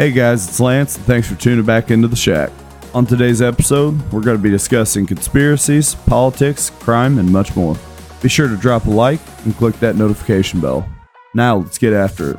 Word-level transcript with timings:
Hey 0.00 0.12
guys, 0.12 0.48
it's 0.48 0.58
Lance, 0.58 0.96
and 0.96 1.04
thanks 1.04 1.28
for 1.28 1.34
tuning 1.34 1.62
back 1.62 1.90
into 1.90 2.08
the 2.08 2.16
shack. 2.16 2.50
On 2.94 3.04
today's 3.04 3.42
episode, 3.42 4.00
we're 4.10 4.22
going 4.22 4.38
to 4.38 4.42
be 4.42 4.48
discussing 4.48 5.04
conspiracies, 5.04 5.94
politics, 5.94 6.70
crime, 6.70 7.18
and 7.18 7.30
much 7.30 7.54
more. 7.54 7.76
Be 8.22 8.30
sure 8.30 8.48
to 8.48 8.56
drop 8.56 8.86
a 8.86 8.90
like 8.90 9.20
and 9.44 9.54
click 9.54 9.78
that 9.80 9.96
notification 9.96 10.58
bell. 10.58 10.88
Now, 11.34 11.58
let's 11.58 11.76
get 11.76 11.92
after 11.92 12.30
it. 12.30 12.38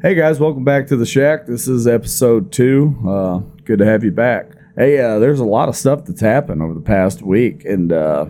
Hey 0.00 0.14
guys, 0.14 0.40
welcome 0.40 0.64
back 0.64 0.86
to 0.86 0.96
the 0.96 1.04
shack. 1.04 1.44
This 1.44 1.68
is 1.68 1.86
episode 1.86 2.52
two. 2.52 2.96
Uh, 3.06 3.40
good 3.66 3.80
to 3.80 3.84
have 3.84 4.02
you 4.02 4.12
back. 4.12 4.52
Hey, 4.78 4.98
uh, 4.98 5.18
there's 5.18 5.40
a 5.40 5.44
lot 5.44 5.68
of 5.68 5.76
stuff 5.76 6.06
that's 6.06 6.22
happened 6.22 6.62
over 6.62 6.72
the 6.72 6.80
past 6.80 7.20
week, 7.20 7.66
and 7.66 7.92
uh, 7.92 8.28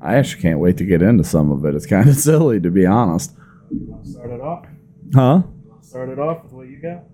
I 0.00 0.14
actually 0.14 0.42
can't 0.42 0.60
wait 0.60 0.76
to 0.76 0.84
get 0.84 1.02
into 1.02 1.24
some 1.24 1.50
of 1.50 1.64
it. 1.64 1.74
It's 1.74 1.84
kind 1.84 2.08
of 2.08 2.14
silly, 2.14 2.60
to 2.60 2.70
be 2.70 2.86
honest. 2.86 3.32
You 3.70 3.86
want 3.86 4.04
to 4.04 4.10
start 4.10 4.30
it 4.30 4.40
off? 4.40 4.66
Huh? 5.14 5.42
You 5.64 5.70
want 5.70 5.82
to 5.82 5.88
start 5.88 6.08
it 6.08 6.18
off 6.18 6.44
with 6.44 6.52
what 6.52 6.68
you 6.68 6.80
got? 6.80 7.04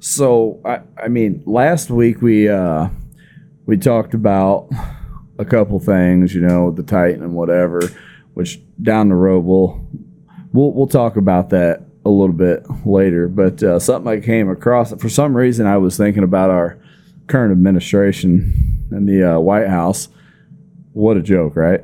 So 0.00 0.60
I, 0.64 0.80
I 1.02 1.08
mean, 1.08 1.42
last 1.46 1.90
week 1.90 2.20
we 2.20 2.48
uh, 2.48 2.88
we 3.66 3.76
talked 3.76 4.14
about 4.14 4.68
a 5.38 5.44
couple 5.44 5.78
things, 5.80 6.34
you 6.34 6.40
know, 6.40 6.70
the 6.70 6.82
Titan 6.82 7.22
and 7.22 7.34
whatever, 7.34 7.80
which 8.34 8.60
down 8.82 9.08
the 9.08 9.14
road 9.14 9.44
we'll 9.44 9.86
we'll 10.52 10.72
we'll 10.72 10.86
talk 10.86 11.16
about 11.16 11.50
that 11.50 11.84
a 12.04 12.10
little 12.10 12.34
bit 12.34 12.64
later. 12.84 13.28
But 13.28 13.62
uh, 13.62 13.78
something 13.78 14.10
I 14.10 14.20
came 14.20 14.50
across 14.50 14.92
for 14.94 15.08
some 15.08 15.36
reason 15.36 15.66
I 15.66 15.78
was 15.78 15.96
thinking 15.96 16.22
about 16.22 16.50
our 16.50 16.78
current 17.26 17.52
administration 17.52 18.86
and 18.90 19.08
the 19.08 19.36
uh, 19.36 19.40
White 19.40 19.68
House. 19.68 20.08
What 20.92 21.16
a 21.16 21.22
joke, 21.22 21.56
right? 21.56 21.80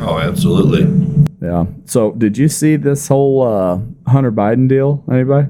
Oh, 0.00 0.18
absolutely. 0.18 0.84
Yeah. 1.44 1.66
So 1.84 2.12
did 2.12 2.38
you 2.38 2.48
see 2.48 2.76
this 2.76 3.06
whole 3.08 3.42
uh, 3.42 3.78
Hunter 4.10 4.32
Biden 4.32 4.66
deal? 4.66 5.04
Anybody? 5.10 5.48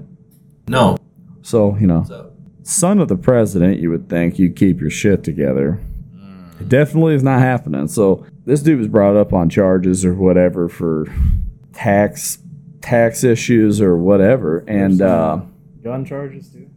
No. 0.67 0.97
So 1.43 1.77
you 1.77 1.87
know. 1.87 2.05
So, 2.05 2.33
son 2.63 2.99
of 2.99 3.09
the 3.09 3.17
president, 3.17 3.79
you 3.79 3.91
would 3.91 4.09
think 4.09 4.39
you'd 4.39 4.57
keep 4.57 4.81
your 4.81 4.91
shit 4.91 5.23
together. 5.23 5.81
It 6.61 6.69
definitely 6.69 7.15
is 7.15 7.23
not 7.23 7.41
happening. 7.41 7.89
So 7.89 8.27
this 8.45 8.63
dude 8.63 8.79
was 8.79 8.89
brought 8.89 9.17
up 9.17 9.33
on 9.33 9.49
charges 9.49 10.05
or 10.05 10.15
whatever 10.15 10.69
for 10.69 11.07
tax 11.73 12.39
tax 12.81 13.23
issues 13.25 13.81
or 13.81 13.97
whatever, 13.97 14.65
and 14.67 15.01
uh, 15.01 15.41
Gun 15.83 16.05
charges 16.05 16.51
too. 16.51 16.69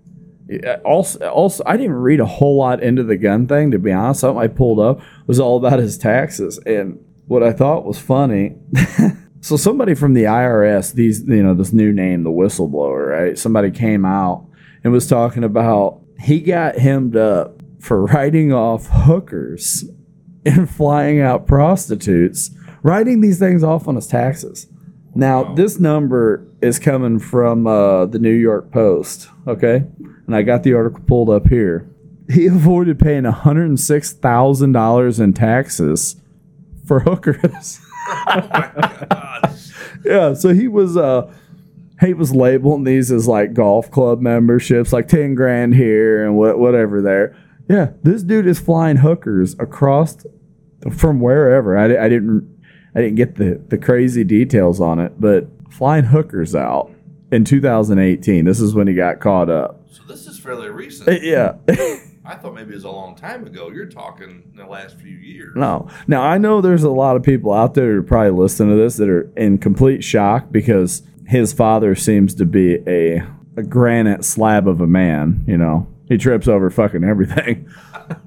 also 0.86 1.28
also 1.30 1.64
I 1.66 1.76
didn't 1.78 1.94
read 1.94 2.20
a 2.20 2.26
whole 2.26 2.58
lot 2.58 2.84
into 2.84 3.04
the 3.04 3.18
gun 3.18 3.48
thing 3.48 3.72
to 3.72 3.80
be 3.80 3.92
honest. 3.92 4.22
Something 4.22 4.42
I 4.42 4.48
pulled 4.48 4.80
up 4.80 5.02
was 5.26 5.40
all 5.40 5.58
about 5.58 5.80
his 5.80 5.98
taxes, 5.98 6.60
and 6.66 7.00
what 7.28 7.44
I 7.44 7.52
thought 7.52 7.86
was 7.86 8.00
funny. 8.00 8.56
so 9.42 9.58
somebody 9.58 9.94
from 9.94 10.14
the 10.14 10.24
IRS, 10.24 10.94
these 10.94 11.24
you 11.24 11.44
know 11.44 11.54
this 11.54 11.74
new 11.74 11.94
name, 11.94 12.24
the 12.24 12.32
whistleblower, 12.32 13.08
right? 13.10 13.38
Somebody 13.38 13.72
came 13.72 14.06
out 14.06 14.46
and 14.84 14.92
was 14.94 15.08
talking 15.08 15.44
about 15.44 16.02
he 16.20 16.40
got 16.40 16.78
hemmed 16.78 17.16
up 17.16 17.62
for 17.80 18.06
writing 18.06 18.52
off 18.52 18.88
hookers 18.90 19.86
and 20.46 20.70
flying 20.70 21.20
out 21.22 21.46
prostitutes, 21.48 22.52
writing 22.82 23.22
these 23.22 23.40
things 23.40 23.64
off 23.64 23.88
on 23.88 23.96
his 23.96 24.08
taxes. 24.08 24.68
Now, 25.16 25.44
Wow. 25.44 25.56
this 25.56 25.80
number 25.80 26.48
is 26.62 26.80
coming 26.80 27.20
from 27.20 27.66
uh, 27.68 28.06
the 28.06 28.20
New 28.20 28.34
York 28.34 28.72
Post, 28.72 29.30
okay? 29.48 29.84
And 30.28 30.36
I 30.36 30.44
got 30.44 30.64
the 30.64 30.74
article 30.74 31.02
pulled 31.08 31.30
up 31.30 31.48
here. 31.48 31.90
He 32.30 32.46
avoided 32.48 33.00
paying 33.00 33.24
$106,000 33.24 35.20
in 35.20 35.34
taxes 35.34 36.16
for 36.88 37.02
hookers. 37.02 37.80
yeah, 40.06 40.34
so 40.34 40.54
he 40.54 40.68
was 40.68 40.98
uh 40.98 41.32
he 42.00 42.14
was 42.14 42.34
labeling 42.34 42.84
these 42.84 43.12
as 43.12 43.28
like 43.28 43.54
golf 43.54 43.92
club 43.92 44.22
memberships, 44.22 44.94
like 44.94 45.08
10 45.08 45.36
grand 45.36 45.76
here 45.76 46.24
and 46.24 46.38
what 46.38 46.60
whatever 46.60 47.02
there. 47.02 47.36
Yeah, 47.70 47.92
this 48.04 48.24
dude 48.24 48.48
is 48.48 48.60
flying 48.60 48.98
hookers 48.98 49.56
across 49.60 50.26
from 50.92 51.20
wherever. 51.20 51.78
I, 51.78 52.06
I 52.06 52.10
didn't 52.10 52.58
I 52.96 53.02
didn't 53.02 53.16
get 53.16 53.36
the 53.36 53.62
the 53.68 53.78
crazy 53.78 54.24
details 54.24 54.80
on 54.80 55.00
it, 55.00 55.20
but 55.20 55.48
flying 55.70 56.06
hookers 56.06 56.56
out 56.56 56.92
in 57.32 57.44
2018. 57.44 58.46
This 58.46 58.60
is 58.60 58.74
when 58.74 58.88
he 58.88 58.94
got 58.94 59.20
caught 59.20 59.50
up. 59.50 59.82
so 59.92 60.04
this 60.04 60.28
is 60.28 60.40
fairly 60.40 60.70
recent. 60.70 61.22
Yeah. 61.22 61.56
I 62.28 62.36
thought 62.36 62.54
maybe 62.54 62.72
it 62.72 62.76
was 62.76 62.84
a 62.84 62.92
long 62.92 63.16
time 63.16 63.48
ago. 63.48 63.70
You're 63.70 63.86
talking 63.86 64.52
the 64.54 64.66
last 64.66 65.00
few 65.00 65.16
years. 65.16 65.56
No. 65.56 65.88
Now 66.08 66.24
I 66.24 66.38
know 66.38 66.60
there's 66.60 66.84
a 66.84 66.92
lot 66.92 67.16
of 67.16 67.24
people 67.24 67.54
out 67.54 67.74
there 67.74 67.94
who 67.94 68.00
are 68.00 68.04
probably 68.04 68.32
listening 68.32 68.76
to 68.76 68.76
this 68.76 68.98
that 68.98 69.08
are 69.08 69.32
in 69.38 69.58
complete 69.60 70.04
shock 70.04 70.52
because 70.52 71.04
his 71.26 71.54
father 71.54 71.96
seems 71.96 72.36
to 72.36 72.46
be 72.46 72.80
a 72.86 73.24
a 73.56 73.64
granite 73.64 74.26
slab 74.26 74.68
of 74.68 74.82
a 74.82 74.88
man. 74.88 75.46
You 75.48 75.58
know, 75.58 75.88
he 76.10 76.18
trips 76.18 76.50
over 76.50 76.70
fucking 76.70 77.06
everything. 77.06 77.70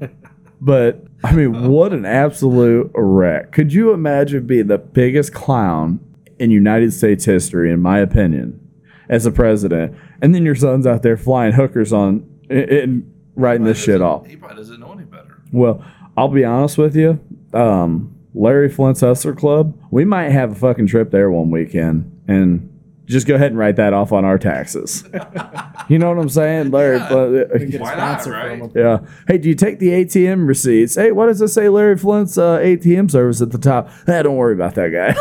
but 0.62 1.04
I 1.22 1.32
mean, 1.32 1.68
what 1.68 1.92
an 1.92 2.06
absolute 2.06 2.90
wreck! 2.94 3.52
Could 3.52 3.74
you 3.74 3.92
imagine 3.92 4.46
being 4.46 4.68
the 4.68 4.78
biggest 4.78 5.34
clown 5.34 6.00
in 6.38 6.50
United 6.50 6.94
States 6.94 7.26
history, 7.26 7.70
in 7.70 7.82
my 7.82 7.98
opinion, 7.98 8.66
as 9.10 9.26
a 9.26 9.30
president, 9.30 9.94
and 10.22 10.34
then 10.34 10.46
your 10.46 10.54
son's 10.54 10.86
out 10.86 11.02
there 11.02 11.18
flying 11.18 11.52
hookers 11.52 11.92
on 11.92 12.26
and 12.48 13.06
writing 13.40 13.64
this 13.64 13.82
shit 13.82 14.00
off? 14.02 14.26
He 14.26 14.36
probably 14.36 14.56
doesn't 14.58 14.80
know 14.80 14.92
any 14.92 15.04
better. 15.04 15.42
Well, 15.52 15.84
I'll 16.16 16.28
be 16.28 16.44
honest 16.44 16.78
with 16.78 16.94
you. 16.96 17.18
Um, 17.52 18.14
Larry 18.34 18.68
Flynt's 18.68 19.00
Hustler 19.00 19.34
Club, 19.34 19.76
we 19.90 20.04
might 20.04 20.30
have 20.30 20.52
a 20.52 20.54
fucking 20.54 20.86
trip 20.86 21.10
there 21.10 21.30
one 21.30 21.50
weekend 21.50 22.20
and 22.28 22.66
just 23.06 23.26
go 23.26 23.34
ahead 23.34 23.50
and 23.50 23.58
write 23.58 23.74
that 23.74 23.92
off 23.92 24.12
on 24.12 24.24
our 24.24 24.38
taxes. 24.38 25.02
you 25.88 25.98
know 25.98 26.08
what 26.10 26.18
I'm 26.20 26.28
saying? 26.28 26.70
Larry 26.70 26.98
Yeah. 26.98 27.08
Flynt. 27.08 27.70
Get 27.72 27.80
Why 27.80 27.94
not, 27.96 28.24
right? 28.26 28.70
Yeah. 28.72 28.98
Hey, 29.26 29.38
do 29.38 29.48
you 29.48 29.56
take 29.56 29.80
the 29.80 29.88
ATM 29.88 30.46
receipts? 30.46 30.94
Hey, 30.94 31.10
what 31.10 31.26
does 31.26 31.40
it 31.40 31.48
say? 31.48 31.68
Larry 31.68 31.96
Flynt's 31.96 32.38
uh, 32.38 32.58
ATM 32.58 33.10
service 33.10 33.40
at 33.42 33.50
the 33.50 33.58
top. 33.58 33.90
Hey, 34.06 34.22
don't 34.22 34.36
worry 34.36 34.54
about 34.54 34.76
that 34.76 34.90
guy. 34.90 35.16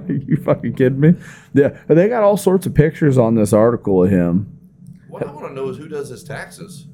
Are 0.08 0.12
you 0.12 0.36
fucking 0.42 0.72
kidding 0.76 1.00
me? 1.00 1.14
Yeah. 1.52 1.76
They 1.88 2.08
got 2.08 2.22
all 2.22 2.38
sorts 2.38 2.64
of 2.64 2.74
pictures 2.74 3.18
on 3.18 3.34
this 3.34 3.52
article 3.52 4.02
of 4.04 4.10
him. 4.10 4.54
What 5.08 5.26
I 5.26 5.30
want 5.30 5.48
to 5.48 5.52
know 5.52 5.68
is 5.68 5.76
who 5.76 5.88
does 5.88 6.08
his 6.08 6.24
taxes. 6.24 6.86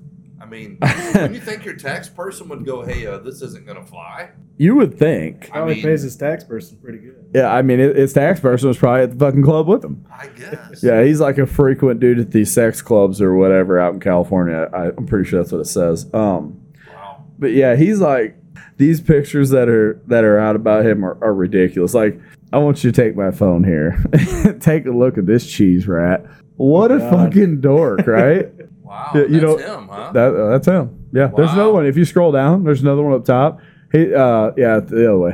I 0.45 0.47
mean, 0.47 0.77
when 1.15 1.33
you 1.33 1.41
think 1.41 1.65
your 1.65 1.75
tax 1.75 2.09
person 2.11 2.49
would 2.51 2.67
go, 2.67 2.83
"Hey, 2.83 3.07
uh, 3.07 3.17
this 3.19 3.41
isn't 3.41 3.65
going 3.65 3.79
to 3.79 3.85
fly," 3.85 4.29
You 4.59 4.75
would 4.77 4.99
think. 4.99 5.47
I 5.47 5.53
Probably 5.53 5.75
mean- 5.77 5.85
pays 5.85 6.03
his 6.03 6.17
tax 6.17 6.45
person 6.45 6.77
pretty 6.83 6.99
good. 6.99 7.31
Yeah, 7.35 7.51
I 7.53 7.63
mean, 7.63 7.81
it- 7.81 7.97
his 7.97 8.13
tax 8.13 8.41
person 8.41 8.69
was 8.69 8.77
probably 8.77 9.03
at 9.05 9.11
the 9.13 9.25
fucking 9.25 9.43
club 9.43 9.67
with 9.67 9.83
him. 9.85 10.05
I 10.13 10.27
guess. 10.29 10.83
Yeah, 10.83 11.03
he's 11.03 11.21
like 11.21 11.39
a 11.39 11.47
frequent 11.47 12.01
dude 12.01 12.19
at 12.19 12.31
these 12.33 12.53
sex 12.53 12.83
clubs 12.83 13.23
or 13.23 13.35
whatever 13.35 13.79
out 13.79 13.95
in 13.95 14.01
California. 14.01 14.69
I, 14.73 14.89
I'm 14.89 15.07
pretty 15.07 15.29
sure 15.29 15.41
that's 15.41 15.51
what 15.53 15.63
it 15.63 15.67
says. 15.67 16.13
Um, 16.13 16.61
Wow. 16.93 17.25
but 17.39 17.53
yeah, 17.53 17.75
he's 17.77 18.01
like 18.01 18.37
these 18.77 19.01
pictures 19.01 19.49
that 19.51 19.69
are 19.71 20.01
that 20.09 20.25
are 20.25 20.39
out 20.39 20.57
about 20.57 20.85
him 20.85 21.05
are, 21.05 21.17
are 21.25 21.33
ridiculous. 21.35 21.95
Like, 21.95 22.21
I 22.53 22.59
want 22.59 22.85
you 22.85 22.93
to 22.93 23.03
take 23.03 23.17
my 23.17 23.31
phone 23.31 23.65
here, 23.65 24.03
take 24.61 24.85
a 24.87 24.91
look 24.91 25.17
at 25.17 25.25
this 25.27 25.51
cheese 25.51 25.89
rat. 25.89 26.27
What 26.57 26.93
a 26.93 26.99
God. 26.99 27.11
fucking 27.33 27.61
dork, 27.63 28.07
right? 28.07 28.47
Wow. 28.85 29.11
You 29.15 29.29
that's 29.29 29.43
know, 29.43 29.57
him, 29.57 29.89
huh? 29.89 30.13
that 30.13 30.35
uh, 30.35 30.51
that's 30.51 30.67
him. 30.69 31.09
Yeah, 31.13 31.31
there's 31.35 31.53
another 31.53 31.73
one. 31.73 31.87
If 31.87 31.97
you 31.97 32.05
scroll 32.05 32.31
down, 32.33 32.65
there's 32.65 32.83
another 32.83 33.03
one 33.03 33.15
up 33.15 33.25
top. 33.25 33.61
He, 33.93 34.15
uh, 34.15 34.53
yeah, 34.57 34.81
the 34.81 35.09
other 35.09 35.19
way. 35.19 35.33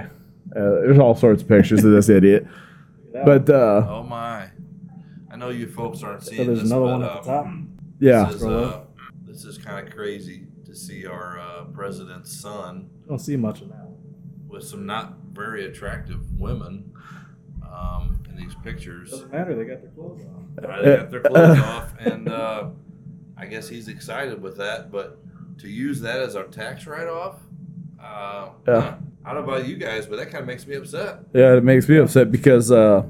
Uh, 0.55 0.81
there's 0.85 0.99
all 0.99 1.15
sorts 1.17 1.43
of 1.43 1.49
pictures 1.49 1.85
of 1.85 1.91
this 1.93 2.09
idiot. 2.19 2.47
But 3.13 3.51
uh, 3.51 3.85
oh 3.89 4.03
my! 4.05 4.49
I 5.33 5.37
know 5.37 5.49
you 5.51 5.67
folks 5.67 6.03
aren't 6.03 6.23
so 6.23 6.31
seeing 6.31 6.47
there's 6.47 6.61
this, 6.63 6.71
another 6.71 6.87
but, 6.87 6.93
one 6.93 7.03
at 7.03 7.11
uh, 7.11 7.21
the 7.23 7.27
top. 7.27 7.47
yeah, 7.99 8.25
This 8.27 8.35
is, 8.37 8.45
uh, 8.45 8.81
this 9.27 9.45
is 9.45 9.59
kind 9.59 9.87
of 9.89 9.93
crazy 9.95 10.47
to 10.67 10.75
see 10.75 11.07
our 11.07 11.39
uh, 11.41 11.65
president's 11.65 12.33
son 12.33 12.89
Don't 13.09 13.19
see 13.19 13.37
much 13.37 13.63
of 13.63 13.69
that. 13.71 13.89
with 14.49 14.63
some 14.65 14.87
not 14.87 15.15
very 15.33 15.65
attractive 15.67 16.39
women 16.39 16.93
um, 17.65 18.23
in 18.29 18.37
these 18.37 18.55
pictures. 18.63 19.11
Doesn't 19.11 19.33
matter. 19.33 19.57
They 19.57 19.65
got 19.65 19.81
their 19.83 19.91
clothes 19.91 20.21
on. 20.25 20.59
Uh, 20.65 20.83
They 20.83 20.97
got 20.97 21.11
their 21.11 21.21
clothes 21.23 21.59
off, 21.65 21.95
and 22.01 22.29
uh, 22.29 22.69
I 23.41 23.47
guess 23.47 23.69
he's 23.69 23.89
excited 23.89 24.41
with 24.43 24.57
that. 24.59 24.93
But 24.93 25.19
to 25.59 25.69
use 25.69 26.01
that 26.03 26.21
as 26.21 26.37
our 26.37 26.45
tax 26.45 26.87
write-off, 26.87 27.37
uh, 28.03 28.51
Yeah. 28.69 28.95
I 29.25 29.35
don't 29.35 29.47
know 29.47 29.53
about 29.53 29.67
you 29.69 29.77
guys, 29.77 30.07
but 30.07 30.17
that 30.17 30.31
kind 30.31 30.41
of 30.43 30.47
makes 30.47 30.67
me 30.67 30.77
upset. 30.77 31.21
Yeah, 31.35 31.55
it 31.57 31.65
makes 31.65 31.89
me 31.89 31.99
upset 31.99 32.31
because 32.33 32.71
uh 32.73 33.03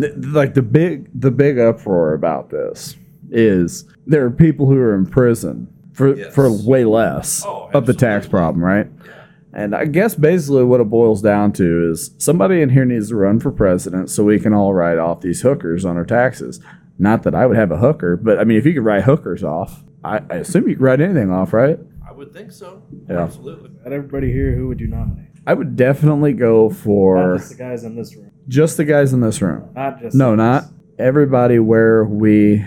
th- 0.00 0.14
like 0.16 0.54
the 0.54 0.62
big 0.62 1.08
the 1.18 1.30
big 1.30 1.58
uproar 1.58 2.14
about 2.14 2.48
this 2.50 2.96
is 3.30 3.84
there 4.06 4.24
are 4.24 4.30
people 4.30 4.66
who 4.66 4.76
are 4.78 4.94
in 4.94 5.04
prison 5.06 5.68
for 5.92 6.14
Yes. 6.16 6.34
for 6.34 6.50
way 6.50 6.84
less 6.84 7.44
Oh, 7.44 7.68
of 7.74 7.84
the 7.86 7.92
tax 7.94 8.26
problem, 8.26 8.64
right? 8.64 8.88
Yeah. 9.04 9.12
And 9.52 9.74
I 9.74 9.84
guess 9.84 10.14
basically 10.14 10.64
what 10.64 10.80
it 10.80 10.88
boils 10.88 11.20
down 11.22 11.52
to 11.52 11.90
is 11.90 12.12
somebody 12.18 12.62
in 12.62 12.70
here 12.70 12.84
needs 12.86 13.08
to 13.10 13.16
run 13.16 13.38
for 13.40 13.50
president 13.50 14.08
so 14.10 14.24
we 14.24 14.38
can 14.40 14.54
all 14.54 14.72
write 14.72 14.98
off 14.98 15.20
these 15.20 15.42
hookers 15.42 15.84
on 15.84 15.96
our 15.98 16.04
taxes. 16.06 16.60
Not 16.98 17.22
that 17.24 17.34
I 17.34 17.46
would 17.46 17.56
have 17.56 17.70
a 17.70 17.76
hooker, 17.76 18.16
but 18.16 18.38
I 18.38 18.44
mean, 18.44 18.56
if 18.58 18.64
you 18.66 18.72
could 18.74 18.84
write 18.84 19.04
hookers 19.04 19.44
off, 19.44 19.82
I, 20.02 20.20
I 20.30 20.36
assume 20.36 20.68
you 20.68 20.76
could 20.76 20.82
write 20.82 21.00
anything 21.00 21.30
off, 21.30 21.52
right? 21.52 21.78
I 22.08 22.12
would 22.12 22.32
think 22.32 22.52
so. 22.52 22.82
Yeah. 23.08 23.22
Absolutely. 23.22 23.70
At 23.84 23.92
everybody 23.92 24.32
here, 24.32 24.54
who 24.54 24.68
would 24.68 24.80
you 24.80 24.86
nominate? 24.86 25.26
I 25.46 25.54
would 25.54 25.76
definitely 25.76 26.32
go 26.32 26.68
Not 26.68 26.76
for 26.78 27.36
just 27.36 27.50
the 27.50 27.56
guys 27.56 27.84
in 27.84 27.96
this 27.96 28.16
room. 28.16 28.30
just 28.48 28.76
the 28.78 28.84
guys 28.84 29.12
in 29.12 29.20
this 29.20 29.40
room. 29.42 29.68
Not 29.74 30.00
just 30.00 30.16
No, 30.16 30.34
not 30.34 30.64
everybody 30.98 31.58
where 31.58 32.04
we 32.04 32.64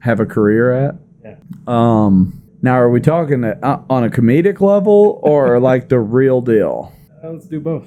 have 0.00 0.20
a 0.20 0.26
career 0.26 0.72
at. 0.72 0.94
Yeah. 1.24 1.36
Um, 1.66 2.42
now, 2.62 2.74
are 2.74 2.88
we 2.90 3.00
talking 3.00 3.44
uh, 3.44 3.82
on 3.90 4.04
a 4.04 4.08
comedic 4.08 4.60
level 4.60 5.20
or 5.22 5.60
like 5.70 5.88
the 5.88 5.98
real 6.00 6.40
deal? 6.40 6.92
Uh, 7.22 7.30
let's 7.32 7.46
do 7.46 7.60
both. 7.60 7.84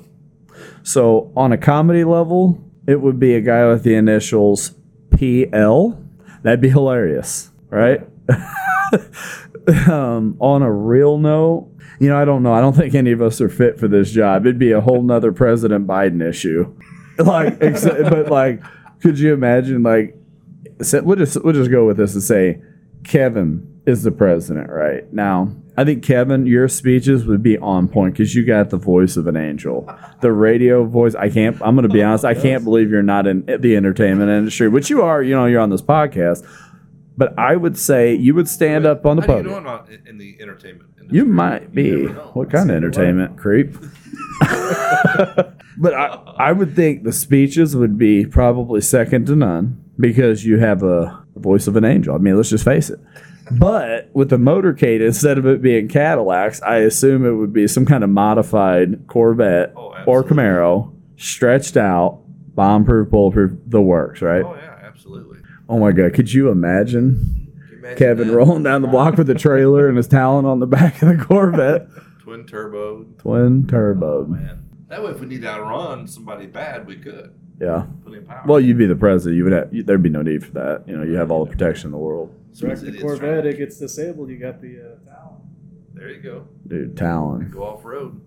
So, 0.83 1.31
on 1.35 1.51
a 1.51 1.57
comedy 1.57 2.03
level, 2.03 2.63
it 2.87 3.01
would 3.01 3.19
be 3.19 3.33
a 3.35 3.41
guy 3.41 3.67
with 3.67 3.83
the 3.83 3.95
initials 3.95 4.73
PL. 5.19 6.01
That'd 6.43 6.61
be 6.61 6.69
hilarious, 6.69 7.51
right? 7.69 8.01
um, 9.87 10.37
on 10.39 10.61
a 10.61 10.71
real 10.71 11.17
note, 11.17 11.69
you 11.99 12.07
know, 12.07 12.17
I 12.17 12.23
don't 12.23 12.43
know. 12.43 12.53
I 12.53 12.61
don't 12.61 12.75
think 12.75 12.95
any 12.95 13.11
of 13.11 13.21
us 13.21 13.41
are 13.41 13.49
fit 13.49 13.77
for 13.77 13.89
this 13.89 14.11
job. 14.11 14.45
It'd 14.45 14.57
be 14.57 14.71
a 14.71 14.79
whole 14.79 15.03
nother 15.03 15.33
President 15.33 15.85
Biden 15.85 16.27
issue. 16.27 16.75
Like, 17.19 17.57
except, 17.59 18.03
but 18.03 18.31
like, 18.31 18.63
could 19.01 19.19
you 19.19 19.33
imagine? 19.33 19.83
Like, 19.83 20.15
we'll 21.03 21.17
just 21.17 21.43
we'll 21.43 21.53
just 21.53 21.69
go 21.69 21.85
with 21.85 21.97
this 21.97 22.13
and 22.13 22.23
say 22.23 22.61
Kevin 23.03 23.78
is 23.89 24.03
the 24.03 24.11
president 24.11 24.69
right 24.69 25.11
now. 25.11 25.53
I 25.75 25.83
think 25.83 26.03
Kevin, 26.03 26.45
your 26.45 26.67
speeches 26.67 27.25
would 27.25 27.41
be 27.41 27.57
on 27.57 27.87
point 27.87 28.13
because 28.13 28.35
you 28.35 28.45
got 28.45 28.69
the 28.69 28.77
voice 28.77 29.17
of 29.17 29.27
an 29.27 29.35
angel, 29.35 29.89
the 30.21 30.31
radio 30.31 30.83
voice. 30.85 31.15
I 31.15 31.29
can't. 31.29 31.55
I'm 31.61 31.75
going 31.75 31.87
to 31.87 31.93
be 31.93 32.03
honest. 32.03 32.23
I 32.25 32.33
can't 32.33 32.63
believe 32.63 32.89
you're 32.89 33.01
not 33.01 33.27
in 33.27 33.45
the 33.45 33.75
entertainment 33.75 34.29
industry, 34.29 34.67
which 34.69 34.89
you 34.89 35.01
are. 35.01 35.23
You 35.23 35.35
know, 35.35 35.45
you're 35.45 35.61
on 35.61 35.69
this 35.69 35.81
podcast. 35.81 36.45
But 37.17 37.37
I 37.37 37.55
would 37.57 37.77
say 37.77 38.13
you 38.15 38.33
would 38.35 38.47
stand 38.47 38.85
up 38.85 39.05
on 39.05 39.17
the 39.17 39.23
you 39.23 39.27
podium. 39.27 39.47
know 39.51 39.57
I'm 39.57 39.63
not 39.65 39.89
in- 39.89 40.07
in 40.07 40.17
the 40.17 40.37
entertainment 40.41 40.89
industry? 40.97 41.17
You 41.17 41.25
might 41.25 41.73
be. 41.73 41.83
You. 41.83 42.09
What 42.33 42.49
kind 42.49 42.69
of 42.69 42.75
entertainment, 42.77 43.37
creep? 43.37 43.73
but 45.77 45.93
I, 45.93 46.05
I 46.37 46.51
would 46.51 46.75
think 46.75 47.03
the 47.03 47.11
speeches 47.13 47.75
would 47.75 47.97
be 47.97 48.25
probably 48.25 48.81
second 48.81 49.25
to 49.27 49.35
none 49.35 49.83
because 49.99 50.45
you 50.45 50.59
have 50.59 50.83
a 50.83 51.23
voice 51.35 51.67
of 51.67 51.75
an 51.75 51.83
angel. 51.85 52.15
I 52.15 52.19
mean, 52.19 52.35
let's 52.37 52.49
just 52.49 52.65
face 52.65 52.89
it. 52.89 52.99
But 53.51 54.09
with 54.13 54.29
the 54.29 54.37
motorcade, 54.37 55.01
instead 55.05 55.37
of 55.37 55.45
it 55.45 55.61
being 55.61 55.87
Cadillacs, 55.87 56.61
I 56.61 56.77
assume 56.77 57.25
it 57.25 57.31
would 57.33 57.53
be 57.53 57.67
some 57.67 57.85
kind 57.85 58.03
of 58.03 58.09
modified 58.09 59.07
Corvette 59.07 59.73
Oh, 59.75 59.93
or. 60.05 60.23
Camaro, 60.23 60.93
stretched 61.17 61.77
out, 61.77 62.21
bomb 62.55 62.85
proof, 62.85 63.09
bulletproof, 63.09 63.51
the 63.65 63.81
works, 63.81 64.21
right? 64.21 64.43
Oh 64.43 64.55
yeah, 64.55 64.79
absolutely. 64.83 65.39
Oh 65.67 65.79
my 65.79 65.91
God. 65.91 66.13
Could 66.13 66.31
you 66.33 66.49
imagine 66.49 67.47
you 67.71 67.77
imagine 67.77 67.97
Kevin 67.97 68.27
that? 68.29 68.33
rolling 68.35 68.63
down 68.63 68.81
the 68.81 68.87
block 68.87 69.17
with 69.17 69.29
a 69.29 69.35
trailer 69.35 69.87
and 69.87 69.97
his 69.97 70.07
talon 70.07 70.45
on 70.45 70.59
the 70.59 70.67
back 70.67 71.01
of 71.01 71.09
the 71.09 71.23
Corvette? 71.23 71.87
twin 72.21 72.45
turbo. 72.45 73.03
Twin 73.19 73.65
Oh 73.67 73.69
turbo. 73.69 74.25
man, 74.25 74.63
that 74.87 75.03
way 75.03 75.11
if 75.11 75.19
we 75.19 75.27
need 75.27 75.41
to 75.41 75.47
outrun 75.49 76.07
somebody 76.07 76.45
bad, 76.47 76.85
we 76.87 76.95
could 76.97 77.33
Yeah. 77.59 77.85
put 78.03 78.13
in 78.13 78.25
power. 78.25 78.43
Well, 78.45 78.59
you'd 78.59 78.77
be 78.77 78.85
the 78.87 78.95
president. 78.95 79.37
You 79.37 79.43
would 79.45 79.53
have. 79.53 79.73
You, 79.73 79.83
there'd 79.83 80.03
be 80.03 80.09
no 80.09 80.21
need 80.21 80.45
for 80.45 80.51
that. 80.53 80.83
You 80.87 80.95
know, 80.97 81.03
you 81.03 81.13
have 81.15 81.31
all 81.31 81.45
the 81.45 81.51
protection 81.51 81.87
in 81.87 81.91
the 81.91 81.97
world, 81.97 82.33
Wreck 82.61 82.79
the 82.79 82.97
Corvette, 82.99 83.19
trying- 83.43 83.45
it 83.53 83.57
gets 83.57 83.77
disabled. 83.77 84.29
You 84.29 84.37
got 84.37 84.61
the 84.61 84.79
uh, 84.79 85.09
Talon. 85.09 85.37
There 85.93 86.09
you 86.09 86.21
go. 86.21 86.47
dude. 86.67 86.95
Talon, 86.97 87.49
Go 87.51 87.63
off 87.63 87.83
road. 87.85 88.21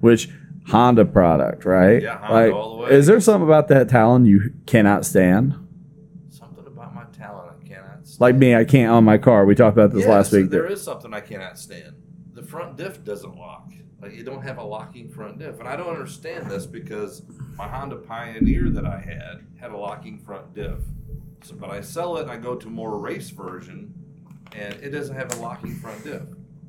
which 0.00 0.28
Honda 0.68 1.04
product, 1.04 1.64
right? 1.64 2.02
Yeah, 2.02 2.18
Honda 2.18 2.34
like, 2.34 2.52
all 2.52 2.76
the 2.76 2.82
way. 2.84 2.90
is 2.90 3.06
there 3.06 3.20
something 3.20 3.46
about 3.46 3.68
that 3.68 3.88
Talon 3.88 4.24
you 4.26 4.52
cannot 4.66 5.04
stand? 5.06 5.54
Something 6.30 6.66
about 6.66 6.94
my 6.94 7.04
Talon 7.12 7.50
I 7.60 7.66
cannot. 7.66 8.06
Stand. 8.06 8.20
Like 8.20 8.34
me, 8.36 8.54
I 8.54 8.64
can't 8.64 8.90
on 8.92 9.04
my 9.04 9.18
car. 9.18 9.44
We 9.44 9.54
talked 9.54 9.76
about 9.76 9.92
this 9.92 10.00
Yes, 10.00 10.08
last 10.08 10.32
week. 10.32 10.50
There 10.50 10.66
is 10.66 10.82
something 10.82 11.12
I 11.14 11.20
cannot 11.20 11.58
stand. 11.58 11.94
The 12.34 12.42
front 12.42 12.76
diff 12.76 13.02
doesn't 13.04 13.36
lock. 13.36 13.70
Like 14.00 14.12
you 14.14 14.22
don't 14.24 14.42
have 14.42 14.58
a 14.58 14.62
locking 14.64 15.08
front 15.10 15.38
diff, 15.38 15.58
and 15.58 15.66
I 15.66 15.74
don't 15.74 15.88
understand 15.88 16.50
this 16.50 16.66
because 16.66 17.22
my 17.56 17.66
Honda 17.66 17.96
Pioneer 17.96 18.68
that 18.70 18.84
I 18.84 19.00
had 19.00 19.46
had 19.58 19.70
a 19.72 19.76
locking 19.76 20.18
front 20.18 20.54
diff. 20.54 20.78
So, 21.42 21.54
but 21.54 21.70
I 21.70 21.80
sell 21.80 22.16
it 22.18 22.22
and 22.22 22.30
I 22.30 22.36
go 22.36 22.54
to 22.56 22.68
more 22.68 22.98
race 22.98 23.30
version, 23.30 23.92
and 24.54 24.74
it 24.74 24.90
doesn't 24.90 25.14
have 25.14 25.32
a 25.38 25.40
locking 25.40 25.74
front 25.74 26.02
diff, 26.04 26.22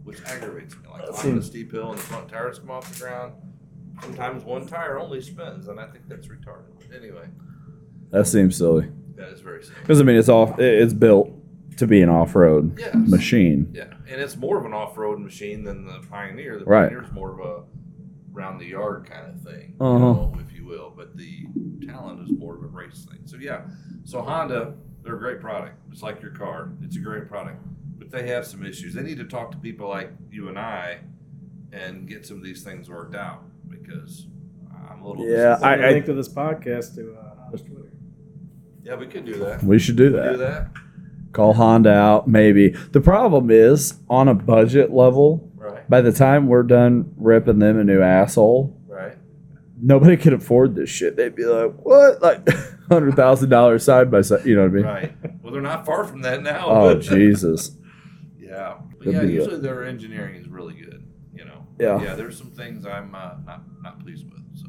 which 0.04 0.22
aggravates 0.26 0.76
me. 0.76 0.82
Like 0.92 1.06
the 1.08 1.14
seems- 1.14 1.46
steep 1.48 1.72
hill 1.72 1.90
and 1.92 1.98
the 2.00 2.04
front 2.04 2.30
tires 2.30 2.60
come 2.60 2.72
off 2.72 2.92
the 2.94 3.00
ground. 3.04 3.34
Sometimes 4.02 4.44
one 4.44 4.68
tire 4.68 5.00
only 5.00 5.22
spins, 5.22 5.68
and 5.68 5.80
I 5.80 5.88
think 5.88 6.08
that's 6.08 6.28
retarded. 6.28 6.96
Anyway, 6.96 7.26
that 8.12 8.28
seems 8.28 8.56
silly 8.56 8.90
that 9.16 9.30
is 9.30 9.42
very 9.42 9.64
simple. 9.64 9.82
because 9.82 10.00
I 10.00 10.04
mean, 10.04 10.16
it's 10.18 10.30
off. 10.30 10.60
it- 10.60 10.82
It's 10.82 10.94
built 10.94 11.32
to 11.78 11.88
be 11.88 12.02
an 12.02 12.10
off-road 12.10 12.78
Yes. 12.80 12.96
machine. 12.96 13.70
Yeah, 13.74 13.86
and 14.10 14.22
it's 14.22 14.36
more 14.38 14.58
of 14.60 14.66
an 14.66 14.74
off-road 14.74 15.20
machine 15.20 15.64
than 15.64 15.86
the 15.86 16.00
Pioneer. 16.10 16.58
The 16.60 16.66
Right. 16.66 16.90
Pioneer's 16.90 17.12
more 17.12 17.32
of 17.34 17.40
a 17.40 17.64
round 18.32 18.60
the 18.62 18.66
yard 18.66 19.08
kind 19.10 19.28
of 19.34 19.42
thing, 19.42 19.74
Uh-huh. 19.80 19.94
you 19.94 20.00
know, 20.00 20.34
if 20.40 20.54
will. 20.68 20.94
But 20.96 21.16
the 21.18 21.48
Talon 21.86 22.24
is 22.24 22.32
more 22.38 22.56
of 22.56 22.64
a 22.64 22.68
race 22.68 23.06
thing. 23.10 23.20
So 23.26 23.38
yeah, 23.38 23.62
so 24.04 24.22
Honda, 24.22 24.74
they're 25.04 25.16
a 25.16 25.20
great 25.20 25.40
product. 25.40 25.76
It's 25.92 26.02
like 26.04 26.22
your 26.22 26.32
car. 26.32 26.70
It's 26.84 26.96
a 26.98 27.00
great 27.00 27.28
product, 27.28 27.62
but 27.98 28.12
they 28.12 28.28
have 28.28 28.46
some 28.46 28.66
issues. 28.66 28.94
They 28.94 29.04
need 29.04 29.18
to 29.18 29.26
talk 29.26 29.52
to 29.52 29.58
people 29.58 29.88
like 29.90 30.12
you 30.32 30.50
and 30.50 30.60
I 30.60 31.00
and 31.72 32.08
get 32.08 32.26
some 32.26 32.38
of 32.38 32.44
these 32.44 32.64
things 32.64 32.90
worked 32.90 33.16
out 33.16 33.44
because 33.70 34.28
I'm 34.90 35.02
a 35.02 35.08
little 35.10 35.28
Yeah, 35.28 35.58
I 35.62 35.74
I- 35.74 35.76
a 35.78 35.88
I- 35.88 35.92
link 35.92 36.06
to 36.06 36.14
this 36.14 36.30
podcast 36.30 36.96
to 36.96 37.14
uh, 37.20 37.36
Honda's 37.42 37.62
Twitter. 37.62 37.92
yeah, 38.84 38.96
we 38.96 39.08
could 39.08 39.26
do 39.26 39.36
that. 39.40 39.64
We 39.64 39.80
should 39.80 39.96
do 39.98 40.10
Do 40.10 40.16
that. 40.18 40.38
that, 40.40 40.68
Call 41.34 41.54
Honda 41.54 41.92
out, 41.92 42.28
maybe. 42.28 42.70
The 42.70 43.02
problem 43.02 43.52
is 43.52 43.96
on 44.10 44.28
a 44.28 44.34
budget 44.34 44.92
level. 44.92 45.52
right? 45.58 45.88
By 45.90 46.02
the 46.02 46.12
time 46.14 46.48
we're 46.48 46.64
done 46.64 47.14
ripping 47.18 47.60
them 47.60 47.78
a 47.80 47.84
new 47.84 48.02
asshole, 48.02 48.68
Right. 48.70 48.77
Nobody 49.82 50.18
could 50.18 50.34
afford 50.34 50.76
this 50.76 50.90
shit. 50.90 51.16
They'd 51.16 51.36
be 51.36 51.46
like, 51.46 51.74
"What? 51.84 52.22
Like 52.22 52.48
hundred 52.90 53.16
thousand 53.16 53.50
dollars 53.50 53.84
side 53.84 54.10
by 54.12 54.22
side?" 54.22 54.46
You 54.46 54.56
know 54.56 54.62
what 54.64 54.72
I 54.72 54.74
mean? 54.74 54.84
Right. 54.86 55.14
Well, 55.44 55.54
they're 55.54 55.62
not 55.62 55.86
far 55.86 56.04
from 56.04 56.22
that 56.22 56.44
now. 56.44 56.66
Oh 56.68 56.96
but- 56.96 57.02
Jesus! 57.02 57.72
Yeah, 58.38 58.76
but 58.98 59.14
yeah. 59.14 59.22
be 59.24 59.34
Usually 59.34 59.60
their 59.60 59.84
engineering 59.86 60.36
is 60.36 60.48
really 60.48 60.74
good. 60.76 61.06
You 61.34 61.46
know. 61.46 61.68
Yeah. 61.80 62.02
Yeah. 62.02 62.16
There's 62.16 62.38
some 62.38 62.52
things 62.52 62.86
I'm 62.86 63.14
uh, 63.14 63.36
not 63.46 63.62
not 63.82 64.00
pleased 64.00 64.26
with. 64.30 64.42
So. 64.56 64.68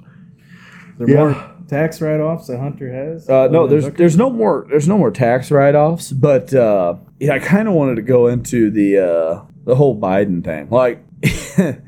There 0.99 1.09
Yeah. 1.11 1.17
more 1.33 1.55
tax 1.69 2.01
write-offs 2.01 2.49
that 2.49 2.59
Hunter 2.59 2.93
has. 2.93 3.29
Uh, 3.29 3.47
no, 3.49 3.67
there's 3.69 3.85
Hooker? 3.85 3.97
there's 3.99 4.17
no 4.17 4.31
more 4.31 4.67
there's 4.69 4.89
no 4.89 4.99
more 4.99 5.11
tax 5.13 5.51
write 5.51 5.75
offs. 5.77 6.11
But 6.13 6.53
uh, 6.53 6.97
yeah, 7.21 7.35
I 7.35 7.39
kind 7.39 7.69
of 7.69 7.75
wanted 7.75 7.97
to 7.97 8.03
go 8.03 8.27
into 8.27 8.71
the 8.71 8.99
uh, 8.99 9.43
the 9.65 9.77
whole 9.77 9.99
Biden 9.99 10.43
thing. 10.45 10.69
Like, 10.71 11.05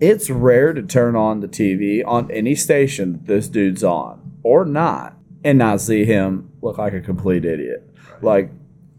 it's 0.00 0.30
rare 0.30 0.72
to 0.72 0.82
turn 0.82 1.16
on 1.16 1.40
the 1.40 1.48
TV 1.48 2.02
on 2.06 2.30
any 2.30 2.54
station 2.54 3.12
that 3.12 3.26
this 3.26 3.48
dude's 3.48 3.82
on 3.82 4.38
or 4.42 4.64
not, 4.64 5.14
and 5.44 5.58
not 5.58 5.80
see 5.80 6.04
him 6.04 6.50
look 6.62 6.78
like 6.78 6.92
a 6.92 7.00
complete 7.00 7.44
idiot. 7.44 7.88
Like, 8.22 8.50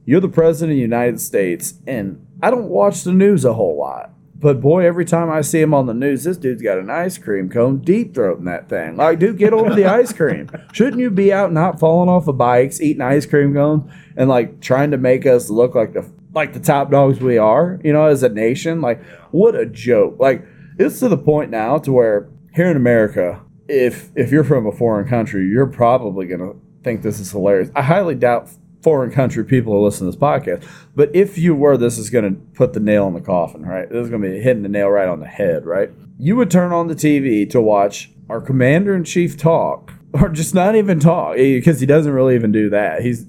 you're 0.05 0.21
the 0.21 0.29
president 0.29 0.71
of 0.71 0.77
the 0.77 0.81
United 0.81 1.21
States, 1.21 1.75
and 1.87 2.25
I 2.41 2.49
don't 2.49 2.69
watch 2.69 3.03
the 3.03 3.11
news 3.11 3.45
a 3.45 3.53
whole 3.53 3.77
lot. 3.77 4.11
But 4.35 4.61
boy, 4.61 4.85
every 4.85 5.03
time 5.03 5.29
I 5.29 5.41
see 5.41 5.59
him 5.59 5.73
on 5.73 5.85
the 5.85 5.93
news, 5.93 6.23
this 6.23 6.37
dude's 6.37 6.61
got 6.61 6.77
an 6.77 6.89
ice 6.89 7.17
cream 7.17 7.49
cone 7.49 7.79
deep 7.79 8.13
throating 8.13 8.45
that 8.45 8.69
thing. 8.69 8.95
Like, 8.95 9.19
dude, 9.19 9.37
get 9.37 9.51
over 9.51 9.75
the 9.75 9.85
ice 9.85 10.13
cream. 10.13 10.49
Shouldn't 10.71 11.01
you 11.01 11.09
be 11.09 11.33
out 11.33 11.51
not 11.51 11.77
falling 11.77 12.09
off 12.09 12.27
of 12.29 12.37
bikes, 12.37 12.79
eating 12.79 13.01
ice 13.01 13.25
cream 13.25 13.53
cones, 13.53 13.91
and 14.15 14.29
like 14.29 14.61
trying 14.61 14.91
to 14.91 14.97
make 14.97 15.25
us 15.25 15.49
look 15.49 15.75
like 15.75 15.91
the 15.91 16.09
like 16.33 16.53
the 16.53 16.59
top 16.59 16.89
dogs 16.89 17.19
we 17.19 17.37
are, 17.37 17.81
you 17.83 17.91
know, 17.91 18.05
as 18.05 18.23
a 18.23 18.29
nation? 18.29 18.79
Like, 18.79 19.03
what 19.31 19.55
a 19.55 19.65
joke. 19.65 20.17
Like, 20.19 20.45
it's 20.79 20.99
to 20.99 21.09
the 21.09 21.17
point 21.17 21.51
now 21.51 21.77
to 21.79 21.91
where 21.91 22.29
here 22.55 22.71
in 22.71 22.77
America, 22.77 23.41
if 23.67 24.09
if 24.15 24.31
you're 24.31 24.43
from 24.43 24.65
a 24.65 24.71
foreign 24.71 25.07
country, 25.07 25.45
you're 25.45 25.67
probably 25.67 26.25
gonna 26.25 26.53
think 26.83 27.01
this 27.01 27.19
is 27.19 27.31
hilarious. 27.31 27.69
I 27.75 27.83
highly 27.83 28.15
doubt 28.15 28.49
foreign 28.81 29.11
country 29.11 29.43
people 29.43 29.73
who 29.73 29.83
listen 29.83 30.07
to 30.07 30.11
this 30.11 30.19
podcast. 30.19 30.65
But 30.95 31.13
if 31.13 31.37
you 31.37 31.53
were, 31.53 31.75
this 31.75 31.97
is 31.97 32.09
to 32.09 32.31
put 32.53 32.71
the 32.73 32.79
nail 32.79 33.07
in 33.07 33.13
the 33.13 33.21
coffin, 33.21 33.65
right? 33.65 33.89
This 33.89 34.05
is 34.05 34.09
to 34.09 34.17
be 34.17 34.39
hitting 34.39 34.63
the 34.63 34.69
nail 34.69 34.87
right 34.89 35.07
on 35.07 35.19
the 35.19 35.27
head, 35.27 35.65
right? 35.65 35.89
You 36.17 36.37
would 36.37 36.49
turn 36.49 36.71
on 36.71 36.87
the 36.87 36.95
TV 36.95 37.49
to 37.49 37.61
watch 37.61 38.09
our 38.29 38.39
commander 38.39 38.95
in 38.95 39.03
chief 39.03 39.35
talk, 39.37 39.93
or 40.13 40.29
just 40.29 40.55
not 40.55 40.75
even 40.75 40.99
talk, 40.99 41.35
because 41.35 41.81
he 41.81 41.85
doesn't 41.85 42.11
really 42.11 42.35
even 42.35 42.53
do 42.53 42.69
that. 42.69 43.01
He's 43.01 43.25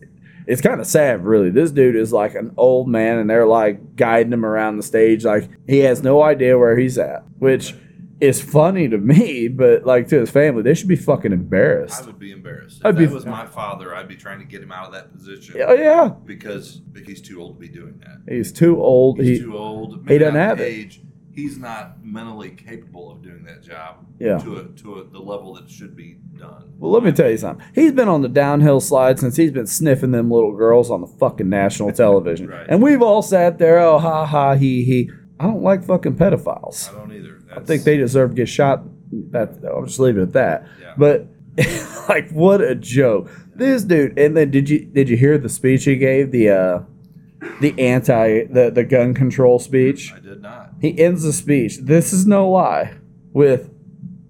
it's 0.51 0.61
kind 0.61 0.81
of 0.81 0.87
sad, 0.87 1.25
really. 1.25 1.51
This 1.51 1.71
dude 1.71 1.97
is 1.97 2.13
like 2.13 2.35
an 2.35 2.53
old 2.57 2.89
man, 2.89 3.19
and 3.19 3.31
they're 3.31 3.47
like 3.47 3.97
guiding 3.97 4.33
him 4.33 4.45
around 4.45 4.77
the 4.77 4.83
stage, 4.83 5.25
like 5.25 5.49
he 5.67 5.79
has 5.79 6.03
no 6.03 6.23
idea 6.23 6.59
where 6.59 6.77
he's 6.77 6.99
at, 6.99 7.23
which 7.39 7.75
is 8.21 8.43
funny 8.43 8.87
to 8.87 8.99
me, 8.99 9.49
but 9.49 9.87
like 9.87 10.07
to 10.09 10.21
his 10.21 10.31
family, 10.31 10.63
they 10.63 10.75
should 10.75 10.89
be 10.89 10.97
fucking 10.97 11.33
embarrassed. 11.33 12.03
I 12.03 12.07
would 12.07 12.19
be 12.19 12.33
embarrassed. 12.33 12.81
If 12.81 12.87
I'd 12.87 12.97
that 12.97 13.09
be- 13.09 13.15
was 13.15 13.25
my 13.25 13.47
father, 13.47 13.95
I'd 13.95 14.09
be 14.09 14.17
trying 14.17 14.41
to 14.41 14.45
get 14.45 14.63
him 14.63 14.71
out 14.73 14.89
of 14.89 14.93
that 14.93 15.11
position 15.13 15.57
Oh 15.67 15.73
yeah, 15.73 16.11
because 16.27 16.83
he's 17.07 17.23
too 17.23 17.41
old 17.41 17.55
to 17.55 17.61
be 17.61 17.69
doing 17.69 17.99
that. 18.01 18.31
he's 18.31 18.53
too 18.53 18.83
old. 18.83 19.19
He's 19.21 19.39
He, 19.39 19.45
too 19.45 19.57
old. 19.57 20.07
he 20.09 20.19
doesn't 20.19 20.35
have 20.35 20.61
age. 20.61 20.99
it. 20.99 21.05
He's 21.41 21.57
not 21.57 22.05
mentally 22.05 22.51
capable 22.51 23.11
of 23.11 23.23
doing 23.23 23.45
that 23.45 23.63
job. 23.63 24.07
Yeah. 24.19 24.37
To 24.39 24.57
a, 24.59 24.65
to 24.81 24.95
a, 24.97 25.05
the 25.05 25.19
level 25.19 25.55
that 25.55 25.71
should 25.71 25.97
be 25.97 26.19
done. 26.39 26.75
Well, 26.79 26.93
let 26.93 27.03
me 27.03 27.13
tell 27.13 27.31
you 27.31 27.39
something. 27.39 27.67
He's 27.75 27.93
been 27.93 28.09
on 28.09 28.21
the 28.21 28.29
downhill 28.29 28.81
slide 28.81 29.19
since 29.19 29.37
he's 29.37 29.51
been 29.51 29.67
sniffing 29.67 30.11
them 30.11 30.31
little 30.31 30.55
girls 30.55 30.91
on 30.91 31.01
the 31.01 31.07
fucking 31.07 31.49
national 31.49 31.93
television. 32.05 32.49
Right. 32.49 32.67
And 32.69 32.83
we've 32.83 33.01
all 33.01 33.23
sat 33.23 33.59
there, 33.59 33.79
oh, 33.79 33.99
ha, 33.99 34.27
ha, 34.27 34.55
he, 34.55 34.85
he. 34.85 35.11
I 35.39 35.45
don't 35.45 35.63
like 35.63 35.83
fucking 35.87 36.17
pedophiles. 36.17 36.91
I 36.91 36.99
don't 36.99 37.13
either. 37.13 37.41
I 37.57 37.61
think 37.61 37.85
they 37.85 37.97
deserve 37.97 38.31
to 38.33 38.37
get 38.37 38.49
shot. 38.51 38.83
That, 39.31 39.65
I'll 39.67 39.87
just 39.87 39.99
leave 39.99 40.19
it 40.19 40.23
at 40.23 40.33
that. 40.35 40.67
Yeah. 40.79 40.95
But, 40.99 41.27
like, 42.11 42.31
what 42.33 42.61
a 42.61 42.75
joke. 42.75 43.31
This 43.55 43.83
dude, 43.83 44.19
and 44.19 44.37
then 44.37 44.51
did 44.51 44.69
you 44.69 44.85
did 44.85 45.09
you 45.09 45.17
hear 45.17 45.39
the 45.39 45.49
speech 45.49 45.85
he 45.85 45.97
gave 45.97 46.31
the 46.31 46.51
uh 46.51 46.83
the 47.61 47.75
anti 47.79 48.45
the 48.45 48.71
the 48.71 48.85
gun 48.85 49.15
control 49.15 49.59
speech? 49.59 50.13
I 50.15 50.21
did 50.21 50.43
not. 50.43 50.71
He 50.81 50.99
ends 50.99 51.23
the 51.23 51.33
speech. 51.33 51.79
This 51.79 52.13
is 52.13 52.27
no 52.27 52.49
lie 52.51 52.95
with 53.33 53.71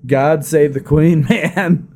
God 0.07 0.45
save 0.45 0.75
the 0.75 0.81
Queen, 0.81 1.25
man. 1.29 1.89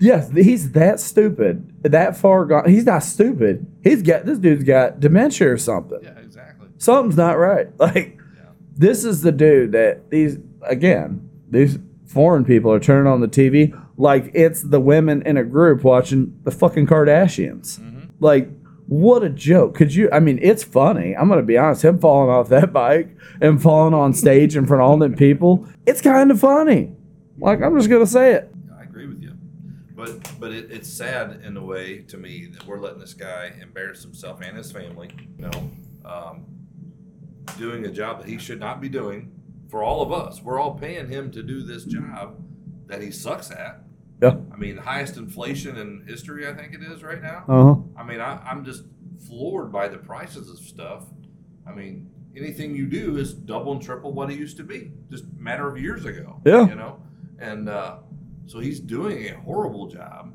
yes, 0.00 0.30
he's 0.32 0.72
that 0.72 1.00
stupid, 1.00 1.72
that 1.82 2.16
far 2.16 2.44
gone. 2.44 2.68
He's 2.68 2.84
not 2.86 3.02
stupid. 3.02 3.66
He's 3.82 4.02
got 4.02 4.24
this 4.26 4.38
dude's 4.38 4.64
got 4.64 5.00
dementia 5.00 5.50
or 5.52 5.58
something. 5.58 6.00
Yeah, 6.02 6.18
exactly. 6.18 6.68
Something's 6.78 7.16
not 7.16 7.38
right. 7.38 7.68
Like 7.78 8.18
Yeah. 8.36 8.42
this 8.76 9.04
is 9.04 9.22
the 9.22 9.32
dude 9.32 9.72
that 9.72 10.10
these 10.10 10.38
again 10.62 11.28
these 11.50 11.78
foreign 12.06 12.44
people 12.44 12.72
are 12.72 12.80
turning 12.80 13.10
on 13.12 13.20
the 13.20 13.28
TV 13.28 13.78
like 13.96 14.30
it's 14.34 14.62
the 14.62 14.80
women 14.80 15.22
in 15.22 15.36
a 15.36 15.44
group 15.44 15.84
watching 15.84 16.38
the 16.44 16.50
fucking 16.50 16.86
Kardashians. 16.86 17.78
Mhm. 17.80 18.10
Like 18.20 18.48
what 18.86 19.22
a 19.22 19.30
joke. 19.30 19.74
Could 19.74 19.94
you 19.94 20.08
I 20.12 20.20
mean 20.20 20.38
it's 20.42 20.62
funny. 20.62 21.16
I'm 21.16 21.28
going 21.28 21.40
to 21.40 21.46
be 21.46 21.56
honest 21.56 21.84
him 21.84 21.98
falling 21.98 22.30
off 22.30 22.48
that 22.48 22.72
bike 22.72 23.16
and 23.40 23.62
falling 23.62 23.94
on 23.94 24.12
stage 24.12 24.56
in 24.56 24.66
front 24.66 24.82
of 24.82 24.88
all 24.88 24.98
them 24.98 25.14
people. 25.14 25.66
It's 25.86 26.00
kind 26.00 26.30
of 26.30 26.40
funny. 26.40 26.92
Like 27.38 27.62
I'm 27.62 27.76
just 27.76 27.88
going 27.88 28.04
to 28.04 28.10
say 28.10 28.32
it. 28.32 28.52
I 28.78 28.82
agree 28.84 29.06
with 29.06 29.22
you. 29.22 29.32
But 29.94 30.38
but 30.38 30.52
it, 30.52 30.70
it's 30.70 30.92
sad 30.92 31.40
in 31.44 31.56
a 31.56 31.64
way 31.64 31.98
to 32.08 32.16
me 32.16 32.46
that 32.52 32.66
we're 32.66 32.80
letting 32.80 33.00
this 33.00 33.14
guy 33.14 33.52
embarrass 33.60 34.02
himself 34.02 34.40
and 34.42 34.56
his 34.56 34.70
family. 34.70 35.10
You 35.38 35.48
know, 35.48 35.70
um, 36.04 36.44
doing 37.58 37.86
a 37.86 37.90
job 37.90 38.20
that 38.20 38.28
he 38.28 38.38
should 38.38 38.60
not 38.60 38.80
be 38.80 38.88
doing 38.88 39.32
for 39.70 39.82
all 39.82 40.02
of 40.02 40.12
us. 40.12 40.42
We're 40.42 40.60
all 40.60 40.74
paying 40.74 41.08
him 41.08 41.30
to 41.32 41.42
do 41.42 41.62
this 41.62 41.84
job 41.84 42.36
that 42.86 43.02
he 43.02 43.10
sucks 43.10 43.50
at. 43.50 43.83
I 44.54 44.56
mean, 44.56 44.76
the 44.76 44.82
highest 44.82 45.16
inflation 45.16 45.76
in 45.76 46.04
history, 46.06 46.46
I 46.46 46.54
think 46.54 46.74
it 46.74 46.82
is 46.82 47.02
right 47.02 47.20
now. 47.20 47.44
Uh-huh. 47.48 47.74
I 47.96 48.04
mean, 48.04 48.20
I, 48.20 48.38
I'm 48.38 48.64
just 48.64 48.84
floored 49.26 49.72
by 49.72 49.88
the 49.88 49.98
prices 49.98 50.48
of 50.48 50.58
stuff. 50.58 51.06
I 51.66 51.72
mean, 51.72 52.08
anything 52.36 52.76
you 52.76 52.86
do 52.86 53.16
is 53.16 53.34
double 53.34 53.72
and 53.72 53.82
triple 53.82 54.12
what 54.12 54.30
it 54.30 54.38
used 54.38 54.56
to 54.58 54.62
be, 54.62 54.92
just 55.10 55.24
a 55.24 55.42
matter 55.42 55.66
of 55.66 55.76
years 55.76 56.04
ago. 56.04 56.40
Yeah. 56.44 56.68
You 56.68 56.76
know, 56.76 57.02
and 57.40 57.68
uh, 57.68 57.96
so 58.46 58.60
he's 58.60 58.78
doing 58.78 59.26
a 59.26 59.40
horrible 59.40 59.88
job. 59.88 60.32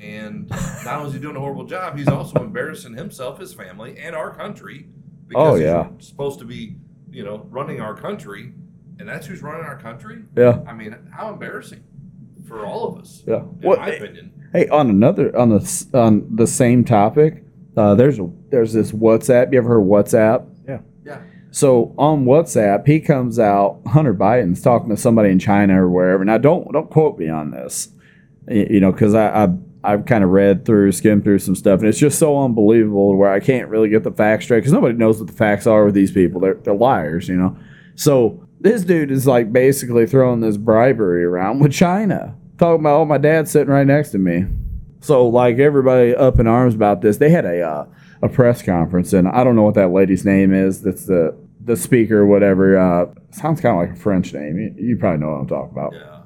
And 0.00 0.48
not 0.84 0.98
only 0.98 1.08
is 1.08 1.14
he 1.14 1.20
doing 1.20 1.36
a 1.36 1.40
horrible 1.40 1.64
job, 1.64 1.98
he's 1.98 2.08
also 2.08 2.40
embarrassing 2.44 2.94
himself, 2.94 3.40
his 3.40 3.52
family, 3.52 3.98
and 3.98 4.14
our 4.14 4.32
country. 4.32 4.86
Oh, 5.34 5.54
he's 5.54 5.64
yeah. 5.64 5.88
supposed 5.98 6.38
to 6.38 6.44
be, 6.44 6.76
you 7.10 7.24
know, 7.24 7.46
running 7.50 7.80
our 7.80 7.96
country, 7.96 8.52
and 9.00 9.08
that's 9.08 9.26
who's 9.26 9.42
running 9.42 9.64
our 9.64 9.78
country. 9.78 10.22
Yeah. 10.36 10.60
I 10.68 10.72
mean, 10.72 10.96
how 11.12 11.32
embarrassing 11.32 11.82
for 12.46 12.64
all 12.66 12.88
of 12.88 12.98
us, 13.00 13.22
Yeah. 13.26 13.36
in 13.40 13.42
What 13.62 13.78
my 13.78 13.88
opinion. 13.90 14.32
Hey, 14.52 14.68
on 14.68 14.90
another 14.90 15.36
on 15.36 15.50
the 15.50 15.86
on 15.94 16.26
the 16.34 16.46
same 16.46 16.84
topic, 16.84 17.44
uh, 17.76 17.94
there's 17.94 18.18
a 18.18 18.28
there's 18.50 18.72
this 18.72 18.92
WhatsApp. 18.92 19.52
You 19.52 19.58
ever 19.58 19.68
heard 19.68 19.80
of 19.82 19.86
WhatsApp? 19.86 20.44
Yeah. 20.66 20.78
Yeah. 21.04 21.18
So 21.52 21.94
on 21.98 22.24
WhatsApp, 22.24 22.86
he 22.86 23.00
comes 23.00 23.38
out. 23.38 23.80
Hunter 23.86 24.14
Biden's 24.14 24.60
talking 24.62 24.88
to 24.90 24.96
somebody 24.96 25.30
in 25.30 25.38
China 25.38 25.84
or 25.84 25.88
wherever. 25.88 26.24
Now, 26.24 26.38
don't 26.38 26.72
don't 26.72 26.90
quote 26.90 27.18
me 27.18 27.28
on 27.28 27.50
this, 27.52 27.88
you 28.48 28.80
know, 28.80 28.90
because 28.92 29.14
I, 29.14 29.44
I 29.44 29.48
I've 29.82 30.04
kind 30.04 30.22
of 30.24 30.30
read 30.30 30.66
through, 30.66 30.92
skimmed 30.92 31.24
through 31.24 31.38
some 31.38 31.54
stuff, 31.54 31.80
and 31.80 31.88
it's 31.88 31.98
just 31.98 32.18
so 32.18 32.38
unbelievable 32.42 33.16
where 33.16 33.32
I 33.32 33.40
can't 33.40 33.68
really 33.68 33.88
get 33.88 34.02
the 34.04 34.10
facts 34.12 34.44
straight 34.44 34.58
because 34.58 34.72
nobody 34.72 34.94
knows 34.98 35.18
what 35.18 35.26
the 35.28 35.32
facts 35.36 35.66
are 35.66 35.84
with 35.86 35.94
these 35.94 36.10
people. 36.12 36.40
They're 36.40 36.54
they're 36.54 36.74
liars, 36.74 37.28
you 37.28 37.36
know. 37.36 37.56
So 37.94 38.46
this 38.60 38.84
dude 38.84 39.10
is 39.10 39.26
like 39.26 39.52
basically 39.52 40.06
throwing 40.06 40.40
this 40.40 40.56
bribery 40.56 41.24
around 41.24 41.60
with 41.60 41.72
China, 41.72 42.36
talking 42.58 42.80
about, 42.80 43.00
oh, 43.00 43.04
my 43.04 43.18
dad's 43.18 43.50
sitting 43.50 43.72
right 43.72 43.86
next 43.86 44.10
to 44.10 44.18
me. 44.18 44.44
So 45.00 45.26
like 45.26 45.58
everybody 45.58 46.14
up 46.14 46.38
in 46.38 46.46
arms 46.46 46.74
about 46.74 47.00
this. 47.00 47.16
They 47.16 47.30
had 47.30 47.46
a 47.46 47.62
uh, 47.62 47.86
a 48.22 48.28
press 48.28 48.62
conference, 48.62 49.12
and 49.12 49.26
I 49.28 49.44
don't 49.44 49.56
know 49.56 49.62
what 49.62 49.74
that 49.74 49.88
lady's 49.88 50.24
name 50.24 50.52
is. 50.52 50.82
That's 50.82 51.06
the 51.06 51.36
the 51.64 51.76
speaker, 51.76 52.26
whatever. 52.26 52.78
Uh, 52.78 53.06
sounds 53.30 53.60
kind 53.60 53.80
of 53.80 53.88
like 53.88 53.98
a 53.98 54.00
French 54.00 54.34
name. 54.34 54.58
You, 54.58 54.74
you 54.76 54.96
probably 54.98 55.20
know 55.20 55.32
what 55.32 55.40
I'm 55.40 55.48
talking 55.48 55.72
about. 55.72 55.94
Yeah. 55.94 56.20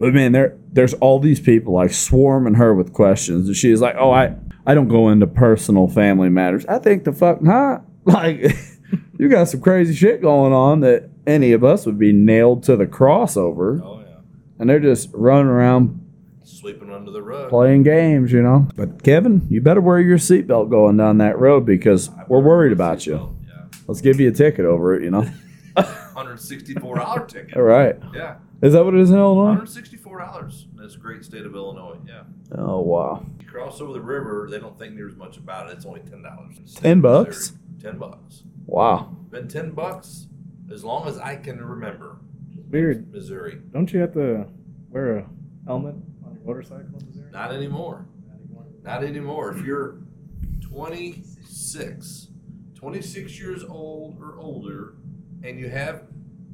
But 0.00 0.12
man, 0.12 0.32
there 0.32 0.58
there's 0.72 0.94
all 0.94 1.20
these 1.20 1.38
people 1.38 1.72
like 1.72 1.92
swarming 1.92 2.54
her 2.54 2.74
with 2.74 2.92
questions, 2.92 3.46
and 3.46 3.56
she's 3.56 3.80
like, 3.80 3.94
"Oh, 3.96 4.10
I 4.10 4.34
I 4.66 4.74
don't 4.74 4.88
go 4.88 5.08
into 5.08 5.28
personal 5.28 5.86
family 5.86 6.30
matters. 6.30 6.66
I 6.66 6.78
think 6.78 7.04
the 7.04 7.12
fuck 7.12 7.40
not. 7.42 7.84
Like, 8.02 8.40
you 9.18 9.28
got 9.28 9.48
some 9.48 9.60
crazy 9.60 9.94
shit 9.94 10.22
going 10.22 10.54
on 10.54 10.80
that 10.80 11.10
any 11.30 11.52
of 11.52 11.64
us 11.64 11.86
would 11.86 11.98
be 11.98 12.12
nailed 12.12 12.62
to 12.64 12.76
the 12.76 12.86
cross 12.86 13.36
over, 13.36 13.80
Oh 13.84 14.00
yeah. 14.00 14.16
and 14.58 14.68
they're 14.68 14.80
just 14.80 15.08
running 15.14 15.46
around 15.46 15.96
Sweeping 16.42 16.90
under 16.92 17.10
the 17.10 17.22
rug. 17.22 17.48
playing 17.48 17.84
games, 17.84 18.32
you 18.32 18.42
know. 18.42 18.68
But 18.76 19.02
Kevin, 19.02 19.46
you 19.48 19.60
better 19.60 19.80
wear 19.80 20.00
your 20.00 20.18
seatbelt 20.18 20.68
going 20.70 20.96
down 20.96 21.18
that 21.18 21.38
road 21.38 21.64
because 21.64 22.10
we're 22.28 22.40
worried 22.42 22.72
about 22.72 23.06
you. 23.06 23.34
Yeah. 23.46 23.66
Let's 23.86 24.00
give 24.00 24.20
you 24.20 24.28
a 24.28 24.32
ticket 24.32 24.64
over 24.66 24.94
it, 24.94 25.02
you 25.02 25.10
know. 25.10 25.26
Hundred 25.76 26.40
sixty-four 26.40 26.96
dollar 26.96 27.24
ticket. 27.26 27.56
All 27.56 27.62
right, 27.62 27.96
Yeah. 28.14 28.36
is 28.60 28.72
that 28.74 28.84
what 28.84 28.94
it 28.94 29.00
is 29.00 29.10
in 29.10 29.16
Illinois? 29.18 29.52
Hundred 29.54 29.68
sixty-four 29.70 30.18
dollars 30.18 30.66
in 30.76 30.82
this 30.82 30.96
great 30.96 31.24
state 31.24 31.46
of 31.46 31.54
Illinois. 31.54 31.96
Yeah. 32.06 32.22
Oh 32.58 32.80
wow, 32.80 33.24
You 33.40 33.46
cross 33.48 33.80
over 33.80 33.92
the 33.92 34.00
river, 34.00 34.48
they 34.50 34.58
don't 34.58 34.76
think 34.78 34.94
near 34.94 35.08
as 35.08 35.16
much 35.16 35.36
about 35.38 35.70
it. 35.70 35.74
It's 35.74 35.86
only 35.86 36.00
ten 36.00 36.22
dollars. 36.22 36.74
10 36.74 37.00
bucks? 37.00 37.52
Ten 37.80 37.96
bucks. 37.96 38.42
wow. 38.66 39.16
Been 39.30 39.48
ten 39.48 39.70
bucks 39.70 40.26
as 40.70 40.84
long 40.84 41.06
as 41.08 41.18
I 41.18 41.36
can 41.36 41.62
remember. 41.62 42.18
Weird. 42.70 43.12
Missouri. 43.12 43.60
Don't 43.72 43.92
you 43.92 44.00
have 44.00 44.12
to 44.14 44.46
wear 44.90 45.18
a 45.18 45.26
helmet 45.66 45.96
on 46.24 46.34
your 46.34 46.44
motorcycle 46.44 46.98
in 47.00 47.06
Missouri? 47.06 47.30
Not 47.32 47.52
anymore. 47.52 48.06
Not 48.26 48.36
anymore. 48.38 48.64
Not 48.82 49.04
anymore. 49.04 49.52
If 49.56 49.64
you're 49.64 49.98
26, 50.62 52.28
26 52.74 53.38
years 53.40 53.64
old 53.64 54.18
or 54.20 54.38
older, 54.38 54.94
and 55.42 55.58
you 55.58 55.68
have 55.68 56.04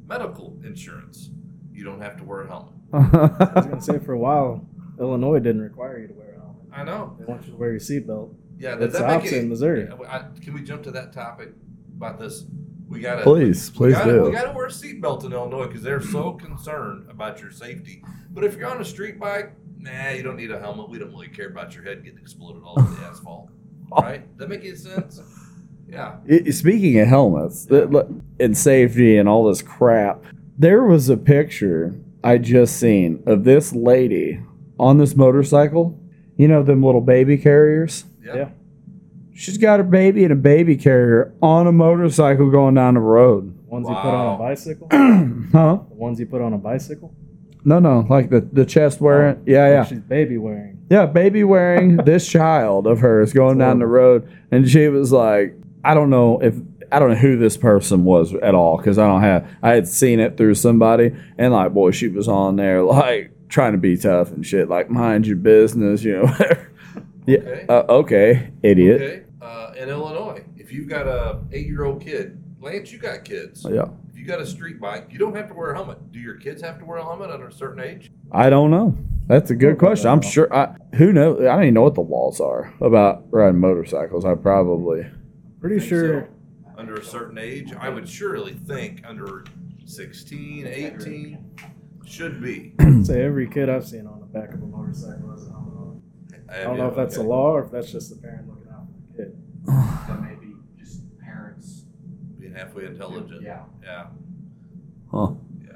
medical 0.07 0.57
insurance, 0.63 1.29
you 1.71 1.83
don't 1.83 2.01
have 2.01 2.17
to 2.17 2.23
wear 2.23 2.41
a 2.41 2.47
helmet. 2.47 2.73
I 2.93 3.59
was 3.59 3.65
gonna 3.65 3.81
say 3.81 3.99
for 3.99 4.13
a 4.13 4.19
while, 4.19 4.65
Illinois 4.99 5.39
didn't 5.39 5.61
require 5.61 5.99
you 5.99 6.07
to 6.07 6.13
wear 6.13 6.35
a 6.35 6.39
helmet. 6.39 6.63
I 6.71 6.83
know. 6.83 7.15
They 7.19 7.25
want 7.25 7.45
you 7.45 7.51
to 7.51 7.57
wear 7.57 7.71
your 7.71 7.79
seatbelt. 7.79 8.33
Yeah, 8.57 8.75
that's 8.75 8.97
the 8.97 9.07
opposite 9.07 9.39
in 9.39 9.49
Missouri. 9.49 9.87
I, 10.07 10.25
can 10.41 10.53
we 10.53 10.63
jump 10.63 10.83
to 10.83 10.91
that 10.91 11.13
topic 11.13 11.49
about 11.95 12.19
this? 12.19 12.45
We 12.89 13.01
gotta 13.01 13.23
Please, 13.23 13.69
we 13.71 13.77
please 13.77 13.93
gotta, 13.95 14.11
do. 14.11 14.23
We 14.23 14.31
gotta 14.31 14.53
wear 14.53 14.65
a 14.67 14.69
seatbelt 14.69 15.25
in 15.25 15.33
Illinois 15.33 15.67
because 15.67 15.81
they're 15.83 16.01
so 16.01 16.31
concerned 16.33 17.09
about 17.09 17.41
your 17.41 17.51
safety. 17.51 18.03
But 18.31 18.43
if 18.43 18.55
you're 18.55 18.69
on 18.69 18.79
a 18.79 18.85
street 18.85 19.19
bike, 19.19 19.51
nah, 19.77 20.09
you 20.09 20.23
don't 20.23 20.37
need 20.37 20.51
a 20.51 20.59
helmet. 20.59 20.89
We 20.89 20.97
don't 20.99 21.09
really 21.11 21.27
care 21.27 21.47
about 21.49 21.75
your 21.75 21.83
head 21.83 22.03
getting 22.03 22.19
exploded 22.19 22.63
all 22.63 22.79
over 22.79 22.95
the 22.95 23.01
asphalt. 23.05 23.49
Right? 23.91 24.37
That 24.37 24.49
make 24.49 24.61
any 24.61 24.75
sense? 24.75 25.21
Yeah. 25.89 26.17
I- 26.29 26.49
Speaking 26.51 26.99
of 26.99 27.07
helmets 27.07 27.69
look, 27.69 28.09
and 28.39 28.57
safety 28.57 29.17
and 29.17 29.27
all 29.27 29.47
this 29.47 29.61
crap, 29.61 30.23
there 30.57 30.83
was 30.83 31.09
a 31.09 31.17
picture 31.17 31.93
I 32.23 32.37
just 32.37 32.77
seen 32.77 33.21
of 33.25 33.43
this 33.43 33.73
lady 33.73 34.41
on 34.79 34.97
this 34.97 35.15
motorcycle. 35.15 35.99
You 36.35 36.47
know 36.47 36.63
them 36.63 36.83
little 36.83 37.01
baby 37.01 37.37
carriers. 37.37 38.05
Yeah. 38.23 38.35
Yeah. 38.35 38.49
She's 39.37 39.59
got 39.59 39.79
her 39.79 39.83
baby 39.83 40.23
in 40.23 40.31
a 40.31 40.35
baby 40.35 40.75
carrier 40.75 41.31
on 41.43 41.67
a 41.67 41.71
motorcycle 41.71 42.49
going 42.49 42.73
down 42.73 42.95
the 42.95 43.01
road. 43.01 43.53
Ones 43.67 43.87
you 43.87 43.93
put 43.93 44.09
on 44.13 44.35
a 44.35 44.37
bicycle. 44.39 44.87
the 44.89 45.49
huh? 45.51 45.79
ones 45.89 46.19
you 46.19 46.25
put 46.25 46.41
on 46.41 46.53
a 46.53 46.57
bicycle. 46.57 47.13
No, 47.63 47.77
no, 47.77 48.07
like 48.09 48.31
the 48.31 48.41
the 48.41 48.65
chest 48.65 48.99
wearing. 48.99 49.43
Yeah, 49.45 49.63
Like 49.63 49.71
yeah. 49.71 49.83
She's 49.85 49.99
baby 49.99 50.37
wearing. 50.39 50.83
Yeah, 50.89 51.05
baby 51.05 51.43
wearing 51.43 51.97
this 52.05 52.27
child 52.27 52.87
of 52.87 52.99
hers 52.99 53.31
going 53.31 53.59
down 53.59 53.77
the 53.77 53.85
road, 53.85 54.27
and 54.49 54.67
she 54.67 54.87
was 54.87 55.11
like, 55.11 55.53
I 55.83 55.93
don't 55.93 56.09
know 56.09 56.39
if 56.41 56.55
I 56.91 56.97
don't 56.97 57.09
know 57.09 57.15
who 57.17 57.37
this 57.37 57.57
person 57.57 58.05
was 58.05 58.33
at 58.33 58.55
all 58.55 58.77
because 58.77 58.97
I 58.97 59.05
don't 59.05 59.21
have 59.21 59.47
I 59.61 59.71
had 59.75 59.87
seen 59.87 60.19
it 60.19 60.35
through 60.37 60.55
somebody, 60.55 61.15
and 61.37 61.53
like, 61.53 61.73
boy, 61.73 61.91
she 61.91 62.07
was 62.07 62.27
on 62.27 62.55
there 62.55 62.81
like 62.81 63.31
trying 63.49 63.73
to 63.73 63.77
be 63.77 63.97
tough 63.97 64.31
and 64.31 64.43
shit, 64.43 64.67
like 64.67 64.89
mind 64.89 65.27
your 65.27 65.37
business, 65.37 66.03
you 66.03 66.13
know. 66.13 66.25
whatever. 66.27 66.71
yeah, 67.27 67.37
Okay. 67.39 67.65
uh, 67.69 67.83
okay, 67.89 68.51
idiot. 68.63 69.01
Okay. 69.01 69.23
In 69.77 69.89
Illinois, 69.89 70.43
if 70.55 70.71
you've 70.71 70.87
got 70.89 71.05
a 71.07 71.39
eight-year-old 71.51 72.01
kid, 72.01 72.41
Lance, 72.59 72.91
you 72.91 72.97
got 72.97 73.23
kids. 73.23 73.63
Yeah, 73.69 73.85
If 74.09 74.17
you 74.17 74.25
got 74.25 74.41
a 74.41 74.45
street 74.45 74.79
bike, 74.79 75.09
you 75.11 75.19
don't 75.19 75.35
have 75.35 75.47
to 75.49 75.53
wear 75.53 75.71
a 75.71 75.75
helmet. 75.75 76.11
Do 76.11 76.19
your 76.19 76.35
kids 76.35 76.63
have 76.63 76.79
to 76.79 76.85
wear 76.85 76.97
a 76.97 77.03
helmet 77.03 77.29
under 77.29 77.47
a 77.47 77.51
certain 77.51 77.79
age? 77.83 78.11
I 78.31 78.49
don't 78.49 78.71
know. 78.71 78.97
That's 79.27 79.51
a 79.51 79.55
good 79.55 79.71
Okay, 79.73 79.79
question. 79.79 80.09
I'm 80.09 80.21
sure. 80.21 80.51
I 80.51 80.75
who 80.95 81.13
knows? 81.13 81.41
I 81.41 81.53
don't 81.55 81.63
even 81.63 81.73
know 81.75 81.83
what 81.83 81.93
the 81.93 82.01
laws 82.01 82.39
are 82.39 82.73
about 82.81 83.25
riding 83.29 83.59
motorcycles. 83.59 84.25
I 84.25 84.33
probably. 84.33 85.05
Pretty 85.59 85.77
Think 85.79 85.89
sure. 85.89 86.29
so? 86.65 86.71
Under 86.77 86.95
a 86.95 87.03
certain 87.03 87.37
age, 87.37 87.73
I 87.73 87.89
would 87.89 88.07
surely 88.09 88.53
think 88.53 89.03
under 89.05 89.43
16, 89.85 90.65
18 90.65 91.45
should 92.05 92.41
be. 92.41 92.73
Say 93.03 93.21
every 93.23 93.47
kid 93.47 93.69
I've 93.69 93.85
seen 93.87 94.07
on 94.07 94.21
the 94.21 94.25
back 94.25 94.53
of 94.53 94.61
a 94.63 94.65
motorcycle 94.65 95.29
has 95.31 95.45
a 95.47 95.51
helmet 95.51 95.73
on. 95.77 96.01
I 96.49 96.63
don't 96.63 96.77
know 96.77 96.87
if 96.87 96.95
that's 96.95 97.17
a 97.17 97.23
law 97.23 97.51
or 97.51 97.65
if 97.65 97.71
that's 97.71 97.91
just 97.91 98.09
the 98.09 98.15
parent 98.15 98.47
looking 99.67 99.79
out 99.83 100.07
for 100.07 100.13
the 100.13 100.19
kid. 100.19 100.21
That 100.21 100.21
may 100.21 100.35
be 100.47 100.55
just 100.79 101.01
parents. 101.19 101.85
Being 102.39 102.53
halfway 102.53 102.85
intelligent. 102.85 103.41
Yeah. 103.41 103.63
Yeah. 103.83 104.07
Huh. 105.11 105.31
Yeah. 105.63 105.71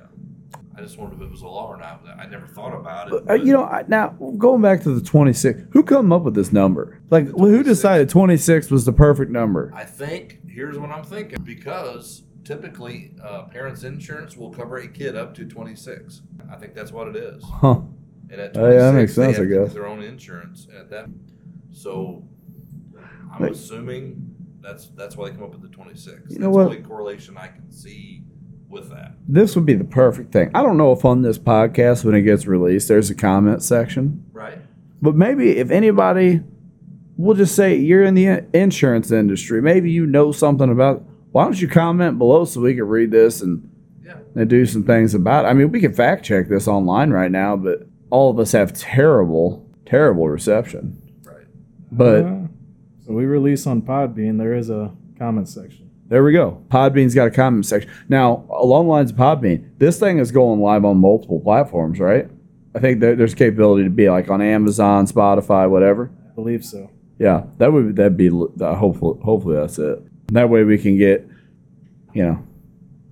I 0.75 0.79
I 0.79 0.83
just 0.83 0.97
wondered 0.97 1.17
if 1.21 1.27
it 1.27 1.31
was 1.31 1.41
a 1.41 1.47
law 1.47 1.67
or 1.67 1.77
not. 1.77 2.01
I 2.17 2.25
never 2.27 2.47
thought 2.47 2.73
about 2.73 3.11
it. 3.13 3.29
Uh, 3.29 3.33
you 3.33 3.51
know, 3.53 3.63
I, 3.65 3.83
now 3.87 4.09
going 4.37 4.61
back 4.61 4.81
to 4.83 4.93
the 4.93 5.01
26, 5.01 5.61
who 5.71 5.83
come 5.83 6.11
up 6.11 6.23
with 6.23 6.33
this 6.33 6.51
number? 6.51 7.01
Like, 7.09 7.27
who 7.27 7.61
decided 7.63 8.09
26 8.09 8.71
was 8.71 8.85
the 8.85 8.93
perfect 8.93 9.31
number? 9.31 9.71
I 9.75 9.83
think 9.83 10.39
here's 10.47 10.77
what 10.79 10.89
I'm 10.89 11.03
thinking 11.03 11.41
because 11.43 12.23
typically 12.43 13.13
uh, 13.23 13.43
parents' 13.43 13.83
insurance 13.83 14.35
will 14.35 14.51
cover 14.51 14.77
a 14.77 14.87
kid 14.87 15.15
up 15.15 15.35
to 15.35 15.45
26. 15.45 16.21
I 16.51 16.55
think 16.55 16.73
that's 16.73 16.91
what 16.91 17.07
it 17.09 17.15
is. 17.15 17.43
Huh. 17.45 17.81
And 18.29 18.39
at 18.41 18.53
26, 18.53 18.57
Oh, 18.57 18.69
yeah, 18.71 18.77
that 18.91 18.93
makes 18.93 19.15
they 19.15 19.23
sense, 19.25 19.37
have 19.37 19.45
I 19.45 19.49
guess. 19.49 19.73
their 19.73 19.87
own 19.87 20.01
insurance 20.01 20.67
at 20.77 20.89
that. 20.89 21.07
So 21.71 22.23
I'm 23.33 23.41
Like- 23.43 23.51
assuming 23.51 24.35
that's 24.61 24.87
that's 24.95 25.17
why 25.17 25.29
they 25.29 25.35
come 25.35 25.43
up 25.43 25.51
with 25.53 25.61
the 25.61 25.67
26. 25.69 26.31
You 26.33 26.39
know 26.39 26.47
that's 26.47 26.55
what? 26.55 26.63
the 26.63 26.69
only 26.77 26.81
correlation 26.81 27.35
I 27.37 27.47
can 27.47 27.71
see 27.71 28.23
with 28.69 28.89
that. 28.89 29.13
This 29.27 29.55
would 29.55 29.65
be 29.65 29.73
the 29.73 29.83
perfect 29.83 30.31
thing. 30.31 30.49
I 30.53 30.61
don't 30.63 30.77
know 30.77 30.91
if 30.91 31.03
on 31.03 31.21
this 31.23 31.37
podcast, 31.39 32.05
when 32.05 32.15
it 32.15 32.21
gets 32.21 32.45
released, 32.47 32.87
there's 32.87 33.09
a 33.09 33.15
comment 33.15 33.63
section, 33.63 34.23
Right? 34.31 34.59
but 35.01 35.15
maybe 35.15 35.57
if 35.57 35.71
anybody, 35.71 36.41
we'll 37.17 37.35
just 37.35 37.55
say 37.55 37.75
you're 37.75 38.03
in 38.03 38.13
the 38.13 38.25
in- 38.27 38.47
insurance 38.53 39.11
industry, 39.11 39.61
maybe 39.61 39.91
you 39.91 40.05
know 40.05 40.31
something 40.31 40.69
about. 40.69 41.03
Why 41.31 41.43
don't 41.45 41.59
you 41.61 41.67
comment 41.67 42.17
below 42.17 42.45
so 42.45 42.61
we 42.61 42.75
can 42.75 42.83
read 42.87 43.11
this 43.11 43.41
and 43.41 43.67
Yeah. 44.05 44.15
and 44.35 44.49
do 44.49 44.65
some 44.65 44.83
things 44.83 45.13
about 45.15 45.45
it. 45.45 45.47
I 45.49 45.53
mean, 45.53 45.71
we 45.71 45.79
can 45.81 45.93
fact 45.93 46.23
check 46.25 46.49
this 46.49 46.67
online 46.67 47.09
right 47.11 47.31
now, 47.31 47.55
but 47.57 47.87
all 48.09 48.29
of 48.29 48.37
us 48.39 48.51
have 48.51 48.73
terrible, 48.73 49.65
terrible 49.85 50.27
reception. 50.29 50.97
Right. 51.25 51.45
But 51.91 52.25
uh-huh. 52.25 52.40
So 53.11 53.17
we 53.17 53.25
release 53.25 53.67
on 53.67 53.81
Podbean. 53.81 54.37
There 54.37 54.53
is 54.53 54.69
a 54.69 54.93
comment 55.19 55.49
section. 55.49 55.91
there 56.07 56.23
we 56.23 56.31
go. 56.31 56.63
Podbean's 56.69 57.13
got 57.13 57.27
a 57.27 57.31
comment 57.31 57.65
section. 57.65 57.91
Now, 58.07 58.45
along 58.49 58.85
the 58.85 58.91
lines 58.91 59.11
of 59.11 59.17
Podbean, 59.17 59.69
this 59.79 59.99
thing 59.99 60.17
is 60.17 60.31
going 60.31 60.61
live 60.61 60.85
on 60.85 60.95
multiple 60.95 61.41
platforms, 61.41 61.99
right? 61.99 62.29
I 62.73 62.79
think 62.79 63.01
there, 63.01 63.17
there's 63.17 63.35
capability 63.35 63.83
to 63.83 63.89
be 63.89 64.09
like 64.09 64.29
on 64.29 64.41
Amazon, 64.41 65.07
Spotify, 65.07 65.69
whatever. 65.69 66.09
I 66.25 66.33
believe 66.35 66.63
so. 66.63 66.89
Yeah, 67.19 67.43
that 67.57 67.73
would 67.73 67.97
that'd 67.97 68.15
be 68.15 68.29
uh, 68.29 68.75
hopefully 68.75 69.19
hopefully 69.21 69.57
that's 69.57 69.77
it. 69.77 69.99
That 70.27 70.49
way 70.49 70.63
we 70.63 70.77
can 70.77 70.97
get, 70.97 71.27
you 72.13 72.23
know, 72.23 72.47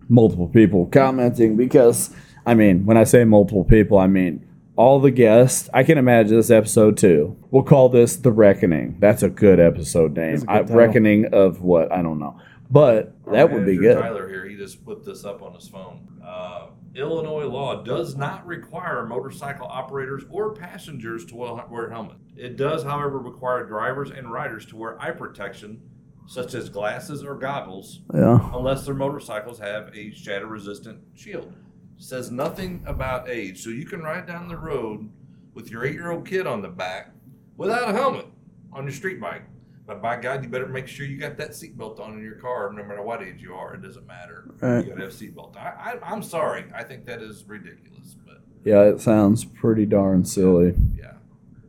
multiple 0.08 0.48
people 0.48 0.86
commenting 0.86 1.58
because 1.58 2.10
I 2.46 2.54
mean 2.54 2.86
when 2.86 2.96
I 2.96 3.04
say 3.04 3.26
multiple 3.26 3.66
people 3.66 3.98
I 3.98 4.08
mean 4.08 4.48
all 4.80 4.98
the 5.02 5.12
guests. 5.12 5.70
I 5.74 5.84
can 5.84 5.98
imagine 5.98 6.38
this 6.38 6.50
episode 6.50 6.96
too. 6.96 7.36
We'll 7.52 7.64
call 7.64 7.90
this 7.90 8.16
the 8.16 8.32
Reckoning. 8.32 8.96
That's 9.00 9.22
a 9.24 9.30
good 9.30 9.60
episode 9.60 10.16
name. 10.16 10.38
Good 10.40 10.50
I. 10.50 10.62
Reckoning 10.62 11.26
of 11.34 11.62
what 11.62 11.92
I 11.92 12.02
don't 12.02 12.18
know, 12.18 12.40
but 12.72 13.14
Our 13.28 13.34
that 13.34 13.52
would 13.52 13.66
be 13.66 13.76
good. 13.76 14.00
Tyler 14.00 14.30
here, 14.30 14.48
he 14.48 14.56
just 14.56 14.86
put 14.86 15.04
this 15.04 15.26
up 15.26 15.42
on 15.42 15.54
his 15.54 15.68
phone. 15.68 16.08
Uh, 16.26 16.68
Illinois 16.96 17.46
law 17.46 17.84
does 17.84 18.16
not 18.16 18.48
require 18.48 19.06
motorcycle 19.06 19.68
operators 19.68 20.24
or 20.30 20.54
passengers 20.54 21.26
to 21.26 21.36
wear 21.36 21.66
wear 21.70 21.90
helmets. 21.90 22.24
It 22.38 22.56
does, 22.56 22.84
however, 22.84 23.20
require 23.20 23.66
drivers 23.66 24.12
and 24.12 24.32
riders 24.32 24.66
to 24.68 24.78
wear 24.78 25.00
eye 25.02 25.12
protection, 25.12 25.82
such 26.26 26.54
as 26.54 26.70
glasses 26.70 27.22
or 27.22 27.36
goggles, 27.36 28.00
Yeah, 28.14 28.50
unless 28.56 28.86
their 28.86 28.96
motorcycles 28.96 29.60
have 29.60 29.92
a 29.94 30.12
shatter-resistant 30.12 31.00
shield. 31.16 31.54
Says 32.02 32.32
nothing 32.32 32.82
about 32.86 33.30
age, 33.30 33.62
so 33.62 33.70
you 33.70 33.86
can 33.86 34.02
ride 34.02 34.26
down 34.26 34.48
the 34.48 34.56
road 34.58 35.10
with 35.54 35.70
your 35.70 35.86
eight-year-old 35.86 36.26
kid 36.26 36.48
on 36.48 36.62
the 36.62 36.70
back 36.70 37.12
without 37.58 37.90
a 37.90 37.92
helmet 37.92 38.26
on 38.72 38.84
your 38.86 38.94
street 38.94 39.20
bike. 39.20 39.44
But 39.86 40.02
by 40.02 40.16
God, 40.22 40.42
you 40.44 40.50
better 40.50 40.68
make 40.68 40.88
sure 40.88 41.06
you 41.06 41.18
got 41.18 41.36
that 41.38 41.50
seatbelt 41.52 42.00
on 42.00 42.14
in 42.14 42.24
your 42.24 42.36
car, 42.36 42.72
no 42.72 42.84
matter 42.84 43.02
what 43.02 43.22
age 43.22 43.42
you 43.42 43.54
are. 43.54 43.74
It 43.74 43.82
doesn't 43.82 44.08
matter. 44.08 44.46
Right. 44.62 44.78
You 44.86 44.90
got 44.92 44.96
to 44.98 45.02
have 45.04 45.12
a 45.12 45.14
seatbelt. 45.14 45.58
I, 45.58 45.98
I, 46.02 46.12
I'm 46.14 46.24
sorry. 46.24 46.66
I 46.74 46.84
think 46.84 47.06
that 47.08 47.22
is 47.22 47.44
ridiculous, 47.46 48.16
but 48.26 48.42
yeah, 48.64 48.84
it 48.84 49.02
sounds 49.02 49.44
pretty 49.44 49.86
darn 49.86 50.24
silly. 50.24 50.76
yeah. 50.96 51.14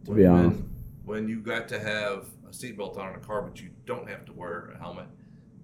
To 0.05 0.12
be 0.12 0.23
When- 0.23 0.31
honest. 0.31 0.61
when 1.05 1.29
you 1.29 1.40
got 1.40 1.66
to 1.71 1.81
have 1.81 2.27
a 2.47 2.53
seatbelt 2.53 2.99
on 2.99 3.09
in 3.09 3.16
a 3.16 3.19
car, 3.19 3.43
but 3.43 3.61
you 3.61 3.71
don't 3.85 4.09
have 4.09 4.25
to 4.27 4.33
wear 4.33 4.71
a 4.75 4.79
helmet, 4.79 5.07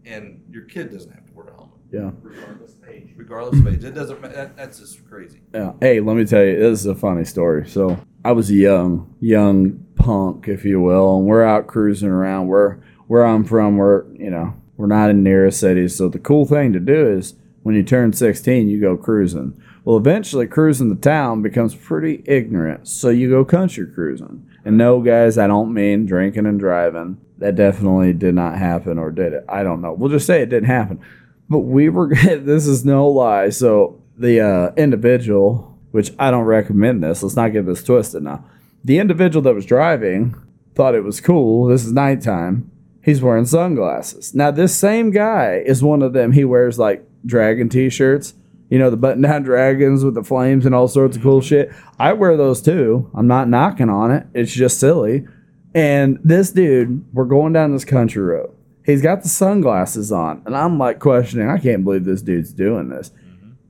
and 0.04 0.42
your 0.50 0.62
kid 0.64 0.90
doesn't 0.90 1.12
have 1.12 1.26
to 1.26 1.32
wear 1.34 1.46
a 1.48 1.54
helmet, 1.54 1.75
Yeah. 1.92 2.10
regardless 2.22 2.74
of 2.74 2.88
age. 2.88 3.08
regardless 3.16 3.60
of 3.60 3.68
age, 3.68 3.84
it 3.84 3.94
doesn't. 3.94 4.22
That, 4.22 4.56
that's 4.56 4.78
just 4.80 5.08
crazy. 5.08 5.40
Yeah. 5.54 5.72
Hey, 5.80 6.00
let 6.00 6.16
me 6.16 6.24
tell 6.24 6.44
you, 6.44 6.58
this 6.58 6.80
is 6.80 6.86
a 6.86 6.94
funny 6.94 7.24
story. 7.24 7.68
So 7.68 7.98
I 8.24 8.32
was 8.32 8.50
a 8.50 8.54
young, 8.54 9.14
young 9.20 9.84
punk, 9.94 10.48
if 10.48 10.64
you 10.64 10.80
will, 10.80 11.16
and 11.18 11.26
we're 11.26 11.44
out 11.44 11.66
cruising 11.66 12.08
around. 12.08 12.48
Where 12.48 12.82
where 13.06 13.24
I'm 13.24 13.44
from, 13.44 13.76
we're 13.76 14.04
you 14.14 14.30
know 14.30 14.54
we're 14.76 14.86
not 14.86 15.10
in 15.10 15.22
near 15.22 15.46
a 15.46 15.52
city. 15.52 15.88
So 15.88 16.08
the 16.08 16.18
cool 16.18 16.44
thing 16.44 16.72
to 16.72 16.80
do 16.80 17.08
is 17.08 17.34
when 17.62 17.74
you 17.74 17.82
turn 17.82 18.12
16, 18.12 18.68
you 18.68 18.80
go 18.80 18.96
cruising. 18.96 19.60
Well, 19.84 19.96
eventually, 19.96 20.46
cruising 20.48 20.88
the 20.88 20.96
town 20.96 21.42
becomes 21.42 21.74
pretty 21.74 22.22
ignorant. 22.26 22.88
So 22.88 23.08
you 23.08 23.30
go 23.30 23.44
country 23.44 23.86
cruising. 23.92 24.48
And 24.64 24.76
no, 24.76 25.00
guys, 25.00 25.38
I 25.38 25.46
don't 25.46 25.72
mean 25.72 26.06
drinking 26.06 26.46
and 26.46 26.58
driving. 26.58 27.18
That 27.38 27.54
definitely 27.54 28.12
did 28.12 28.34
not 28.34 28.58
happen, 28.58 28.98
or 28.98 29.12
did 29.12 29.32
it? 29.32 29.44
I 29.48 29.62
don't 29.62 29.80
know. 29.80 29.92
We'll 29.92 30.10
just 30.10 30.26
say 30.26 30.42
it 30.42 30.48
didn't 30.48 30.68
happen. 30.68 31.00
But 31.48 31.60
we 31.60 31.88
were. 31.88 32.08
this 32.14 32.66
is 32.66 32.84
no 32.84 33.08
lie. 33.08 33.50
So 33.50 34.02
the 34.16 34.40
uh, 34.40 34.72
individual, 34.76 35.78
which 35.90 36.12
I 36.18 36.30
don't 36.30 36.44
recommend 36.44 37.02
this. 37.02 37.22
Let's 37.22 37.36
not 37.36 37.52
get 37.52 37.66
this 37.66 37.82
twisted 37.82 38.22
now. 38.22 38.44
The 38.84 38.98
individual 38.98 39.42
that 39.42 39.54
was 39.54 39.66
driving 39.66 40.34
thought 40.74 40.94
it 40.94 41.04
was 41.04 41.20
cool. 41.20 41.66
This 41.66 41.84
is 41.84 41.92
nighttime. 41.92 42.70
He's 43.02 43.22
wearing 43.22 43.46
sunglasses. 43.46 44.34
Now 44.34 44.50
this 44.50 44.76
same 44.76 45.10
guy 45.10 45.62
is 45.64 45.82
one 45.82 46.02
of 46.02 46.12
them. 46.12 46.32
He 46.32 46.44
wears 46.44 46.78
like 46.78 47.06
dragon 47.24 47.68
t-shirts. 47.68 48.34
You 48.68 48.78
know 48.80 48.90
the 48.90 48.96
button-down 48.96 49.42
dragons 49.44 50.04
with 50.04 50.14
the 50.14 50.24
flames 50.24 50.66
and 50.66 50.74
all 50.74 50.88
sorts 50.88 51.16
of 51.16 51.22
cool 51.22 51.40
shit. 51.40 51.72
I 51.98 52.14
wear 52.14 52.36
those 52.36 52.60
too. 52.60 53.10
I'm 53.14 53.28
not 53.28 53.48
knocking 53.48 53.88
on 53.88 54.10
it. 54.10 54.26
It's 54.34 54.52
just 54.52 54.80
silly. 54.80 55.26
And 55.74 56.18
this 56.24 56.50
dude, 56.50 57.04
we're 57.12 57.26
going 57.26 57.52
down 57.52 57.72
this 57.72 57.84
country 57.84 58.22
road. 58.22 58.55
He's 58.86 59.02
got 59.02 59.22
the 59.24 59.28
sunglasses 59.28 60.12
on, 60.12 60.42
and 60.46 60.56
I'm 60.56 60.78
like 60.78 61.00
questioning. 61.00 61.50
I 61.50 61.58
can't 61.58 61.82
believe 61.82 62.04
this 62.04 62.22
dude's 62.22 62.52
doing 62.52 62.88
this. 62.88 63.10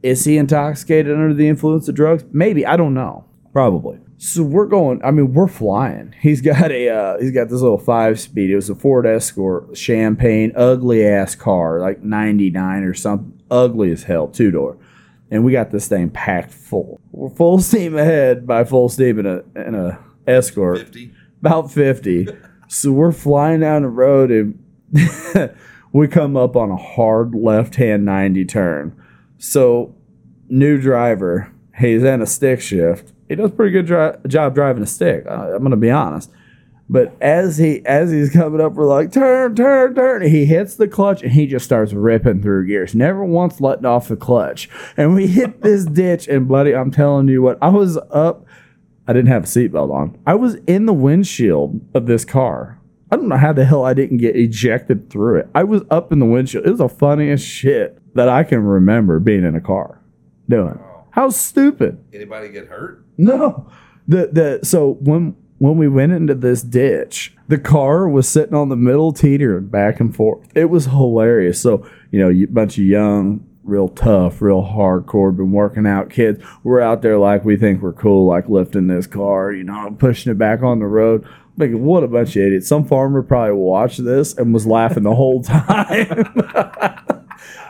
Is 0.02 0.24
he 0.24 0.36
intoxicated 0.36 1.12
under 1.12 1.32
the 1.32 1.48
influence 1.48 1.88
of 1.88 1.94
drugs? 1.94 2.24
Maybe. 2.32 2.66
I 2.66 2.76
don't 2.76 2.92
know. 2.92 3.24
Probably. 3.50 3.98
So 4.18 4.42
we're 4.42 4.66
going. 4.66 5.00
I 5.02 5.10
mean, 5.10 5.32
we're 5.32 5.48
flying. 5.48 6.14
He's 6.20 6.42
got 6.42 6.70
a. 6.70 6.90
Uh, 6.90 7.18
he's 7.18 7.32
got 7.32 7.48
this 7.48 7.62
little 7.62 7.78
five 7.78 8.20
speed. 8.20 8.50
It 8.50 8.56
was 8.56 8.68
a 8.68 8.74
Ford 8.74 9.06
Escort, 9.06 9.74
champagne, 9.76 10.52
ugly 10.54 11.06
ass 11.06 11.34
car, 11.34 11.80
like 11.80 12.02
ninety 12.02 12.50
nine 12.50 12.82
or 12.82 12.92
something. 12.92 13.40
Ugly 13.50 13.92
as 13.92 14.02
hell, 14.04 14.28
two 14.28 14.50
door. 14.50 14.76
And 15.30 15.44
we 15.44 15.52
got 15.52 15.70
this 15.70 15.88
thing 15.88 16.10
packed 16.10 16.52
full. 16.52 17.00
We're 17.10 17.30
full 17.30 17.58
steam 17.58 17.96
ahead 17.96 18.46
by 18.46 18.64
full 18.64 18.90
steam 18.90 19.18
in 19.18 19.26
a 19.26 19.42
in 19.58 19.74
a 19.74 19.98
Escort 20.26 20.78
Fifty. 20.80 21.14
about 21.40 21.72
50. 21.72 22.28
so 22.68 22.92
we're 22.92 23.12
flying 23.12 23.60
down 23.60 23.82
the 23.82 23.88
road 23.88 24.30
and 24.30 24.62
we 25.92 26.08
come 26.08 26.36
up 26.36 26.56
on 26.56 26.70
a 26.70 26.76
hard 26.76 27.34
left 27.34 27.76
hand 27.76 28.04
90 28.04 28.44
turn. 28.44 29.02
So, 29.38 29.94
new 30.48 30.80
driver, 30.80 31.52
he's 31.78 32.02
in 32.02 32.22
a 32.22 32.26
stick 32.26 32.60
shift. 32.60 33.12
He 33.28 33.34
does 33.34 33.50
a 33.50 33.54
pretty 33.54 33.72
good 33.72 33.86
dri- 33.86 34.14
job 34.28 34.54
driving 34.54 34.82
a 34.82 34.86
stick. 34.86 35.26
I- 35.26 35.52
I'm 35.52 35.58
going 35.58 35.70
to 35.70 35.76
be 35.76 35.90
honest. 35.90 36.30
But 36.88 37.16
as 37.20 37.58
he 37.58 37.84
as 37.84 38.12
he's 38.12 38.30
coming 38.30 38.60
up, 38.60 38.74
we're 38.74 38.86
like 38.86 39.10
turn, 39.10 39.56
turn, 39.56 39.96
turn. 39.96 40.22
He 40.22 40.44
hits 40.44 40.76
the 40.76 40.86
clutch 40.86 41.20
and 41.20 41.32
he 41.32 41.48
just 41.48 41.64
starts 41.64 41.92
ripping 41.92 42.42
through 42.42 42.68
gears. 42.68 42.94
Never 42.94 43.24
once 43.24 43.60
letting 43.60 43.86
off 43.86 44.06
the 44.06 44.14
clutch. 44.14 44.70
And 44.96 45.12
we 45.12 45.26
hit 45.26 45.62
this 45.62 45.84
ditch. 45.92 46.28
And 46.28 46.46
buddy, 46.46 46.76
I'm 46.76 46.92
telling 46.92 47.26
you 47.26 47.42
what, 47.42 47.58
I 47.60 47.70
was 47.70 47.98
up 48.12 48.46
I 49.08 49.12
didn't 49.12 49.28
have 49.28 49.44
a 49.44 49.46
seatbelt 49.46 49.92
on. 49.92 50.18
I 50.26 50.34
was 50.34 50.56
in 50.66 50.86
the 50.86 50.92
windshield 50.92 51.80
of 51.94 52.06
this 52.06 52.24
car. 52.24 52.75
I 53.10 53.16
don't 53.16 53.28
know 53.28 53.36
how 53.36 53.52
the 53.52 53.64
hell 53.64 53.84
I 53.84 53.94
didn't 53.94 54.18
get 54.18 54.36
ejected 54.36 55.10
through 55.10 55.40
it. 55.40 55.48
I 55.54 55.64
was 55.64 55.82
up 55.90 56.12
in 56.12 56.18
the 56.18 56.26
windshield. 56.26 56.66
It 56.66 56.70
was 56.70 56.78
the 56.80 56.88
funniest 56.88 57.46
shit 57.46 57.98
that 58.14 58.28
I 58.28 58.42
can 58.42 58.62
remember 58.62 59.20
being 59.20 59.44
in 59.44 59.54
a 59.54 59.60
car 59.60 60.00
doing. 60.48 60.78
How 61.10 61.30
stupid. 61.30 62.02
Anybody 62.12 62.48
get 62.48 62.66
hurt? 62.66 63.04
No. 63.16 63.70
The 64.08 64.28
the 64.32 64.60
so 64.66 64.94
when 65.00 65.36
when 65.58 65.78
we 65.78 65.88
went 65.88 66.12
into 66.12 66.34
this 66.34 66.62
ditch, 66.62 67.34
the 67.48 67.58
car 67.58 68.08
was 68.08 68.28
sitting 68.28 68.54
on 68.54 68.68
the 68.68 68.76
middle 68.76 69.12
teetering 69.12 69.68
back 69.68 70.00
and 70.00 70.14
forth. 70.14 70.46
It 70.54 70.66
was 70.66 70.86
hilarious. 70.86 71.60
So, 71.60 71.88
you 72.10 72.18
know, 72.18 72.30
a 72.30 72.44
bunch 72.46 72.76
of 72.76 72.84
young, 72.84 73.46
real 73.64 73.88
tough, 73.88 74.42
real 74.42 74.62
hardcore, 74.62 75.34
been 75.34 75.52
working 75.52 75.86
out 75.86 76.10
kids. 76.10 76.44
We're 76.62 76.80
out 76.80 77.02
there 77.02 77.18
like 77.18 77.44
we 77.44 77.56
think 77.56 77.82
we're 77.82 77.92
cool, 77.92 78.26
like 78.26 78.48
lifting 78.48 78.88
this 78.88 79.06
car, 79.06 79.52
you 79.52 79.64
know, 79.64 79.96
pushing 79.98 80.30
it 80.30 80.38
back 80.38 80.62
on 80.62 80.78
the 80.78 80.86
road. 80.86 81.26
Thinking, 81.58 81.84
what 81.84 82.04
a 82.04 82.08
bunch 82.08 82.36
of 82.36 82.42
idiots. 82.42 82.68
Some 82.68 82.84
farmer 82.84 83.22
probably 83.22 83.54
watched 83.54 84.04
this 84.04 84.34
and 84.36 84.52
was 84.52 84.66
laughing 84.66 85.04
the 85.04 85.14
whole 85.14 85.42
time. 85.42 86.34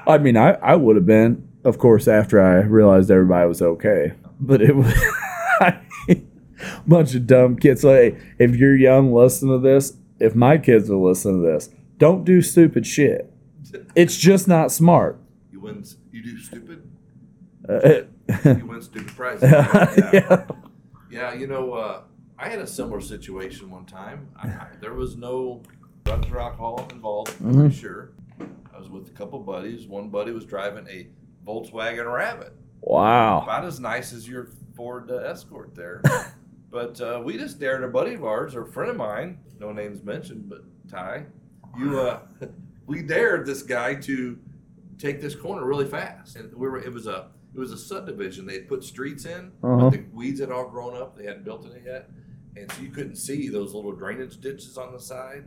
I 0.09 0.18
mean, 0.18 0.37
I, 0.37 0.53
I 0.55 0.75
would 0.77 0.96
have 0.96 1.07
been, 1.07 1.49
of 1.64 1.79
course, 1.79 2.09
after 2.09 2.40
I 2.42 2.62
realized 2.62 3.11
everybody 3.11 3.46
was 3.49 3.62
okay. 3.62 4.12
But 4.40 4.61
it 4.61 4.75
was 4.75 4.92
a 5.68 5.77
bunch 6.87 7.14
of 7.14 7.27
dumb 7.27 7.57
kids. 7.57 7.83
So, 7.83 7.90
hey, 7.94 8.18
if 8.38 8.57
you're 8.57 8.77
young, 8.77 9.12
listen 9.12 9.49
to 9.51 9.59
this. 9.59 9.96
If 10.18 10.35
my 10.35 10.59
kids 10.59 10.90
are 10.90 10.96
listening 10.96 11.42
to 11.42 11.46
this, 11.49 11.70
don't 11.99 12.25
do 12.25 12.42
stupid 12.42 12.87
shit. 12.87 13.33
It's 13.94 14.16
just 14.16 14.49
not 14.49 14.72
smart. 14.72 15.18
You 15.53 15.61
win. 15.61 15.85
You 16.11 16.22
do 16.22 16.38
stupid. 16.38 16.88
Uh, 17.68 18.03
You 18.44 18.66
win 18.66 18.83
stupid 18.83 19.09
prizes. 19.14 19.42
yeah. 19.51 20.11
yeah. 20.12 20.46
Yeah, 21.09 21.35
you 21.35 21.46
know, 21.46 21.72
uh, 21.72 22.01
I 22.38 22.49
had 22.49 22.59
a 22.59 22.66
similar 22.66 23.01
situation 23.01 23.70
one 23.70 23.87
time. 23.87 24.29
I, 24.37 24.49
I, 24.49 24.66
there 24.81 24.94
was 24.94 25.16
no 25.16 25.62
drugs 26.05 26.29
or 26.31 26.38
alcohol 26.40 26.87
involved, 26.92 27.35
I'm 27.40 27.55
Mhm. 27.55 27.72
sure. 27.72 28.11
I 28.75 28.79
was 28.79 28.88
with 28.90 29.09
a 29.09 29.12
couple 29.12 29.38
buddies. 29.40 29.87
One 29.87 30.11
buddy 30.11 30.33
was 30.33 30.44
driving 30.44 30.87
a 30.88 31.09
Volkswagen 31.46 32.12
Rabbit, 32.12 32.53
Wow. 32.83 33.40
about 33.42 33.64
as 33.64 33.81
nice 33.81 34.12
as 34.12 34.29
your 34.29 34.49
Ford 34.75 35.11
uh, 35.11 35.14
Escort 35.16 35.75
there. 35.75 36.03
but 36.70 37.01
uh, 37.01 37.22
we 37.25 37.38
just 37.38 37.59
dared 37.59 37.83
a 37.85 37.88
buddy 37.88 38.14
of 38.14 38.25
ours, 38.25 38.55
or 38.55 38.62
a 38.62 38.66
friend 38.66 38.90
of 38.90 38.96
mine, 38.96 39.38
no 39.59 39.72
names 39.72 40.03
mentioned, 40.03 40.49
but 40.49 40.62
Ty, 40.88 41.25
you, 41.79 41.99
uh, 41.99 42.20
we 42.87 43.03
dared 43.03 43.46
this 43.46 43.62
guy 43.62 43.94
to 43.94 44.38
take 44.99 45.20
this 45.22 45.35
corner 45.35 45.64
really 45.66 45.87
fast, 45.87 46.37
and 46.37 46.53
we 46.55 46.68
were. 46.68 46.79
It 46.79 46.92
was 46.92 47.07
a 47.07 47.29
it 47.55 47.59
was 47.59 47.72
a 47.72 47.79
subdivision. 47.79 48.44
They 48.44 48.53
had 48.55 48.68
put 48.68 48.85
streets 48.85 49.25
in, 49.25 49.51
Uh-huh. 49.62 49.77
but 49.88 49.90
the 49.92 50.05
weeds 50.12 50.40
had 50.40 50.51
all 50.51 50.68
grown 50.68 50.94
up. 50.94 51.16
They 51.16 51.25
hadn't 51.25 51.44
built 51.44 51.64
it 51.64 51.83
yet, 51.87 52.11
and 52.57 52.71
so 52.73 52.83
you 52.83 52.88
couldn't 52.88 53.16
see 53.16 53.49
those 53.49 53.75
little 53.75 53.92
drainage 53.92 54.40
ditches 54.40 54.79
on 54.79 54.92
the 54.92 55.01
side. 55.01 55.45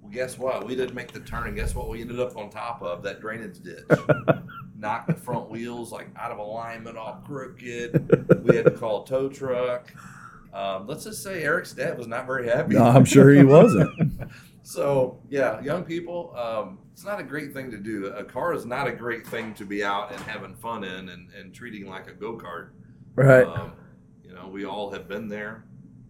Well, 0.00 0.10
guess 0.10 0.38
what? 0.38 0.66
We 0.66 0.76
didn't 0.76 0.94
make 0.94 1.12
the 1.12 1.20
turn, 1.20 1.46
and 1.46 1.56
guess 1.56 1.74
what? 1.74 1.88
We 1.88 2.00
ended 2.00 2.20
up 2.20 2.36
on 2.36 2.50
top 2.50 2.82
of 2.82 3.02
that 3.04 3.20
drainage 3.20 3.60
ditch. 3.62 3.84
Knocked 4.76 5.08
the 5.08 5.14
front 5.14 5.48
wheels 5.48 5.92
like 5.92 6.08
out 6.16 6.32
of 6.32 6.38
alignment, 6.38 6.96
all 6.96 7.22
crooked. 7.26 8.28
We 8.42 8.56
had 8.56 8.64
to 8.64 8.72
call 8.72 9.04
a 9.04 9.06
tow 9.06 9.28
truck. 9.28 9.92
Um, 10.52 10.88
let's 10.88 11.04
just 11.04 11.22
say 11.22 11.44
Eric's 11.44 11.72
dad 11.72 11.96
was 11.96 12.08
not 12.08 12.26
very 12.26 12.48
happy. 12.48 12.74
No, 12.74 12.82
I'm 12.82 13.04
sure 13.04 13.30
he 13.30 13.44
wasn't. 13.44 14.12
So 14.64 15.20
yeah, 15.30 15.60
young 15.60 15.84
people, 15.84 16.34
um, 16.36 16.78
it's 16.92 17.04
not 17.04 17.20
a 17.20 17.22
great 17.22 17.52
thing 17.52 17.70
to 17.70 17.76
do. 17.78 18.06
A 18.06 18.24
car 18.24 18.52
is 18.52 18.66
not 18.66 18.88
a 18.88 18.92
great 18.92 19.26
thing 19.26 19.54
to 19.54 19.64
be 19.64 19.84
out 19.84 20.12
and 20.12 20.20
having 20.22 20.54
fun 20.56 20.82
in 20.84 21.08
and, 21.08 21.28
and 21.38 21.54
treating 21.54 21.86
like 21.86 22.08
a 22.08 22.12
go 22.12 22.36
kart. 22.36 22.70
Right. 23.14 23.46
Um, 23.46 23.72
you 24.24 24.34
know, 24.34 24.48
we 24.48 24.64
all 24.64 24.90
have 24.90 25.08
been 25.08 25.28
there. 25.28 25.64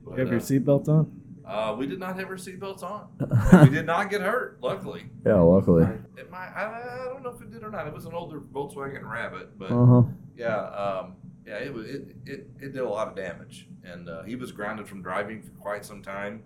You 0.07 0.17
have 0.17 0.29
your 0.29 0.37
uh, 0.37 0.41
seatbelt 0.41 0.89
on? 0.89 1.21
uh, 1.47 1.75
we 1.79 1.87
did 1.87 1.99
not 1.99 2.17
have 2.17 2.29
our 2.29 2.37
seatbelts 2.37 2.83
on. 2.83 3.09
We 3.65 3.71
did 3.71 3.87
not 3.87 4.11
get 4.11 4.21
hurt, 4.21 4.59
luckily. 4.63 5.05
yeah, 5.27 5.35
luckily. 5.41 5.85
It 6.17 6.31
might, 6.31 6.49
I, 6.55 7.03
I 7.05 7.05
don't 7.09 7.23
know 7.23 7.31
if 7.31 7.41
it 7.43 7.51
did 7.51 7.63
or 7.63 7.71
not. 7.71 7.87
It 7.87 7.93
was 7.93 8.05
an 8.07 8.13
older 8.15 8.41
Volkswagen 8.41 9.09
Rabbit, 9.09 9.59
but 9.59 9.71
Uh 9.71 9.87
huh. 9.87 10.03
yeah, 10.37 10.57
um, 10.57 11.15
yeah, 11.47 11.55
it 11.57 11.75
it, 11.77 12.17
it, 12.27 12.47
it 12.61 12.73
did 12.73 12.83
a 12.83 12.89
lot 12.89 13.09
of 13.09 13.17
damage, 13.17 13.69
and 13.85 14.09
uh, 14.09 14.23
he 14.23 14.37
was 14.37 14.53
grounded 14.53 14.87
from 14.89 15.03
driving 15.03 15.43
for 15.43 15.51
quite 15.53 15.85
some 15.85 16.03
time. 16.03 16.43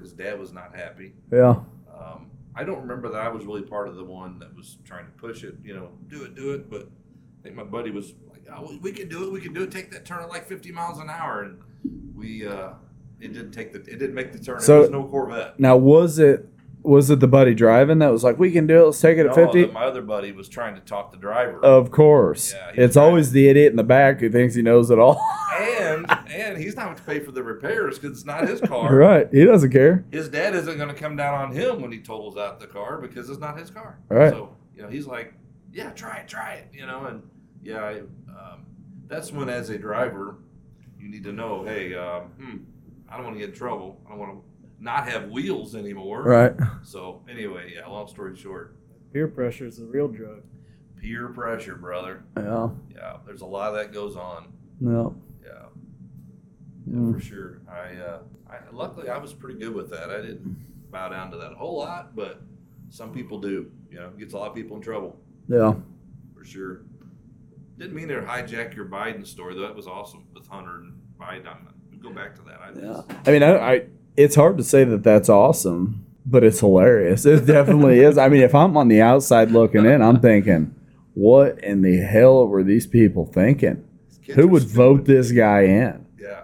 His 0.00 0.12
dad 0.12 0.38
was 0.38 0.52
not 0.52 0.74
happy. 0.76 1.14
Yeah. 1.32 1.56
Um, 1.92 2.30
I 2.54 2.62
don't 2.64 2.80
remember 2.80 3.08
that 3.10 3.20
I 3.20 3.28
was 3.28 3.44
really 3.44 3.62
part 3.62 3.88
of 3.88 3.96
the 3.96 4.04
one 4.04 4.38
that 4.38 4.54
was 4.54 4.78
trying 4.84 5.06
to 5.06 5.12
push 5.12 5.42
it. 5.44 5.56
You 5.64 5.74
know, 5.74 5.88
do 6.08 6.22
it, 6.24 6.34
do 6.36 6.52
it. 6.52 6.70
But 6.70 6.82
I 6.82 7.42
think 7.42 7.56
my 7.56 7.64
buddy 7.64 7.90
was 7.90 8.14
like, 8.30 8.44
"Oh, 8.54 8.68
we- 8.68 8.78
we 8.78 8.92
can 8.92 9.08
do 9.08 9.24
it. 9.24 9.32
We 9.32 9.40
can 9.40 9.52
do 9.52 9.62
it. 9.64 9.70
Take 9.72 9.90
that 9.90 10.04
turn 10.04 10.22
at 10.22 10.28
like 10.28 10.46
50 10.46 10.70
miles 10.72 10.98
an 11.00 11.10
hour." 11.10 11.42
And 11.42 11.58
we, 12.14 12.46
uh, 12.46 12.74
it 13.20 13.32
didn't 13.32 13.52
take 13.52 13.72
the, 13.72 13.78
it 13.80 13.98
didn't 13.98 14.14
make 14.14 14.32
the 14.32 14.38
turn. 14.38 14.60
So- 14.60 14.78
it 14.78 14.80
was 14.80 14.90
no 14.90 15.04
Corvette. 15.04 15.58
Now, 15.60 15.76
was 15.76 16.18
it 16.18 16.46
was 16.82 17.10
it 17.10 17.18
the 17.20 17.26
buddy 17.28 17.54
driving 17.54 17.98
that 17.98 18.10
was 18.12 18.22
like, 18.22 18.38
"We 18.38 18.52
can 18.52 18.66
do 18.66 18.82
it. 18.82 18.84
Let's 18.86 19.00
take 19.00 19.18
it 19.18 19.26
at 19.26 19.34
No, 19.36 19.46
50? 19.52 19.66
my 19.66 19.84
other 19.84 20.00
buddy 20.00 20.30
was 20.32 20.48
trying 20.48 20.74
to 20.76 20.80
talk 20.80 21.10
the 21.10 21.18
driver. 21.18 21.62
Of 21.62 21.90
course. 21.90 22.54
Yeah, 22.54 22.70
it's 22.84 22.96
always 22.96 23.32
the 23.32 23.48
idiot 23.48 23.72
in 23.72 23.76
the 23.76 23.82
back 23.84 24.20
who 24.20 24.30
thinks 24.30 24.54
he 24.54 24.62
knows 24.62 24.90
it 24.90 24.98
all. 24.98 25.20
and 25.60 26.06
and 26.30 26.56
he's 26.56 26.76
not 26.76 26.84
going 26.86 26.96
to 26.96 27.02
pay 27.02 27.18
for 27.18 27.32
the 27.32 27.42
repairs 27.42 27.98
because 27.98 28.16
it's 28.16 28.24
not 28.26 28.48
his 28.48 28.60
car. 28.60 28.94
right. 28.94 29.28
He 29.32 29.44
doesn't 29.44 29.70
care. 29.72 30.04
His 30.12 30.28
dad 30.28 30.54
isn't 30.54 30.76
going 30.76 30.88
to 30.88 30.94
come 30.94 31.16
down 31.16 31.34
on 31.34 31.52
him 31.52 31.82
when 31.82 31.90
he 31.90 31.98
totals 32.00 32.36
out 32.36 32.60
the 32.60 32.66
car 32.68 32.98
because 32.98 33.28
it's 33.28 33.40
not 33.40 33.58
his 33.58 33.70
car. 33.70 33.98
Right. 34.08 34.30
So 34.30 34.54
you 34.76 34.82
know 34.82 34.88
he's 34.88 35.06
like, 35.06 35.34
yeah, 35.72 35.90
try 35.90 36.18
it, 36.18 36.28
try 36.28 36.54
it. 36.54 36.68
You 36.72 36.86
know, 36.86 37.06
and 37.06 37.22
yeah, 37.62 37.82
I, 37.82 37.98
um, 38.30 38.64
that's 39.08 39.32
when 39.32 39.48
as 39.48 39.68
a 39.68 39.78
driver, 39.78 40.36
you 40.98 41.08
need 41.08 41.24
to 41.24 41.32
know, 41.32 41.64
hey, 41.64 41.94
um, 41.96 42.22
hmm, 42.40 42.56
I 43.10 43.16
don't 43.16 43.24
want 43.24 43.36
to 43.36 43.40
get 43.40 43.50
in 43.50 43.54
trouble. 43.54 44.00
I 44.06 44.10
don't 44.10 44.18
want 44.18 44.32
to 44.32 44.82
not 44.84 45.08
have 45.08 45.28
wheels 45.30 45.74
anymore. 45.74 46.22
Right. 46.22 46.52
So 46.82 47.22
anyway, 47.28 47.72
yeah. 47.74 47.86
Long 47.86 48.06
story 48.08 48.36
short, 48.36 48.76
Peer 49.12 49.26
pressure 49.28 49.66
is 49.66 49.78
the 49.78 49.86
real 49.86 50.08
drug. 50.08 50.42
peer 50.96 51.28
pressure, 51.28 51.76
brother. 51.76 52.22
Yeah. 52.36 52.68
Yeah, 52.94 53.16
there's 53.26 53.40
a 53.42 53.46
lot 53.46 53.68
of 53.70 53.74
that 53.76 53.92
goes 53.92 54.16
on. 54.16 54.52
No. 54.80 55.16
Yeah. 55.44 55.50
Yeah, 56.86 56.94
Mm. 56.94 57.14
for 57.14 57.20
sure. 57.20 57.60
I, 57.68 57.94
uh, 57.96 58.18
I 58.50 58.56
luckily 58.72 59.08
I 59.08 59.18
was 59.18 59.32
pretty 59.32 59.58
good 59.58 59.74
with 59.74 59.90
that. 59.90 60.10
I 60.10 60.20
didn't 60.22 60.90
bow 60.90 61.08
down 61.10 61.30
to 61.32 61.36
that 61.38 61.52
a 61.52 61.54
whole 61.54 61.78
lot, 61.78 62.14
but 62.16 62.40
some 62.90 63.12
people 63.12 63.38
do. 63.40 63.70
You 63.90 63.98
know, 64.00 64.10
gets 64.18 64.34
a 64.34 64.38
lot 64.38 64.48
of 64.50 64.54
people 64.54 64.76
in 64.76 64.82
trouble 64.82 65.18
Yeah. 65.48 65.74
for 66.34 66.44
sure. 66.44 66.82
Didn't 67.78 67.94
mean 67.94 68.08
to 68.08 68.20
hijack 68.20 68.74
your 68.74 68.86
Biden 68.86 69.26
story 69.26 69.54
though. 69.54 69.62
That 69.62 69.74
was 69.76 69.86
awesome 69.86 70.24
with 70.34 70.46
Hunter 70.48 70.76
and 70.76 70.92
Biden. 71.20 71.46
I'm, 71.46 71.68
we'll 71.68 71.77
go 72.02 72.10
back 72.10 72.34
to 72.36 72.42
that. 72.42 72.60
I 72.60 72.80
Yeah. 72.80 73.02
I 73.26 73.30
mean, 73.30 73.42
I, 73.42 73.72
I 73.74 73.82
it's 74.16 74.34
hard 74.34 74.58
to 74.58 74.64
say 74.64 74.84
that 74.84 75.02
that's 75.02 75.28
awesome, 75.28 76.04
but 76.26 76.42
it's 76.44 76.60
hilarious. 76.60 77.24
It 77.24 77.46
definitely 77.46 78.00
is. 78.00 78.18
I 78.18 78.28
mean, 78.28 78.42
if 78.42 78.54
I'm 78.54 78.76
on 78.76 78.88
the 78.88 79.00
outside 79.00 79.50
looking 79.50 79.84
in, 79.84 80.02
I'm 80.02 80.20
thinking, 80.20 80.74
what 81.14 81.58
in 81.62 81.82
the 81.82 81.98
hell 81.98 82.46
were 82.48 82.62
these 82.64 82.86
people 82.86 83.26
thinking? 83.26 83.84
Who 84.34 84.48
would 84.48 84.62
stupid. 84.62 84.76
vote 84.76 85.04
this 85.06 85.32
guy 85.32 85.62
in? 85.62 86.04
Yeah, 86.20 86.42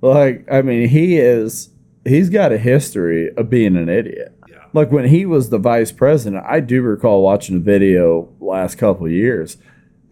Like, 0.00 0.46
I 0.50 0.62
mean, 0.62 0.88
he 0.88 1.16
is. 1.18 1.70
He's 2.04 2.28
got 2.30 2.52
a 2.52 2.58
history 2.58 3.30
of 3.36 3.48
being 3.48 3.76
an 3.76 3.88
idiot. 3.88 4.36
yeah, 4.48 4.64
Like 4.72 4.90
when 4.90 5.06
he 5.06 5.24
was 5.24 5.50
the 5.50 5.58
vice 5.58 5.92
president, 5.92 6.44
I 6.46 6.58
do 6.60 6.82
recall 6.82 7.22
watching 7.22 7.56
a 7.56 7.60
video 7.60 8.28
last 8.40 8.76
couple 8.76 9.06
of 9.06 9.12
years. 9.12 9.56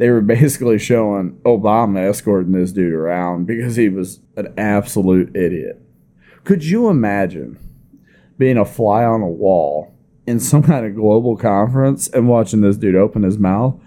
They 0.00 0.08
were 0.08 0.22
basically 0.22 0.78
showing 0.78 1.32
Obama 1.44 2.08
escorting 2.08 2.52
this 2.52 2.72
dude 2.72 2.94
around 2.94 3.44
because 3.44 3.76
he 3.76 3.90
was 3.90 4.20
an 4.34 4.54
absolute 4.56 5.36
idiot. 5.36 5.78
Could 6.42 6.64
you 6.64 6.88
imagine 6.88 7.58
being 8.38 8.56
a 8.56 8.64
fly 8.64 9.04
on 9.04 9.20
a 9.20 9.28
wall 9.28 9.94
in 10.26 10.40
some 10.40 10.62
kind 10.62 10.86
of 10.86 10.94
global 10.94 11.36
conference 11.36 12.08
and 12.08 12.30
watching 12.30 12.62
this 12.62 12.78
dude 12.78 12.96
open 12.96 13.24
his 13.24 13.36
mouth? 13.36 13.78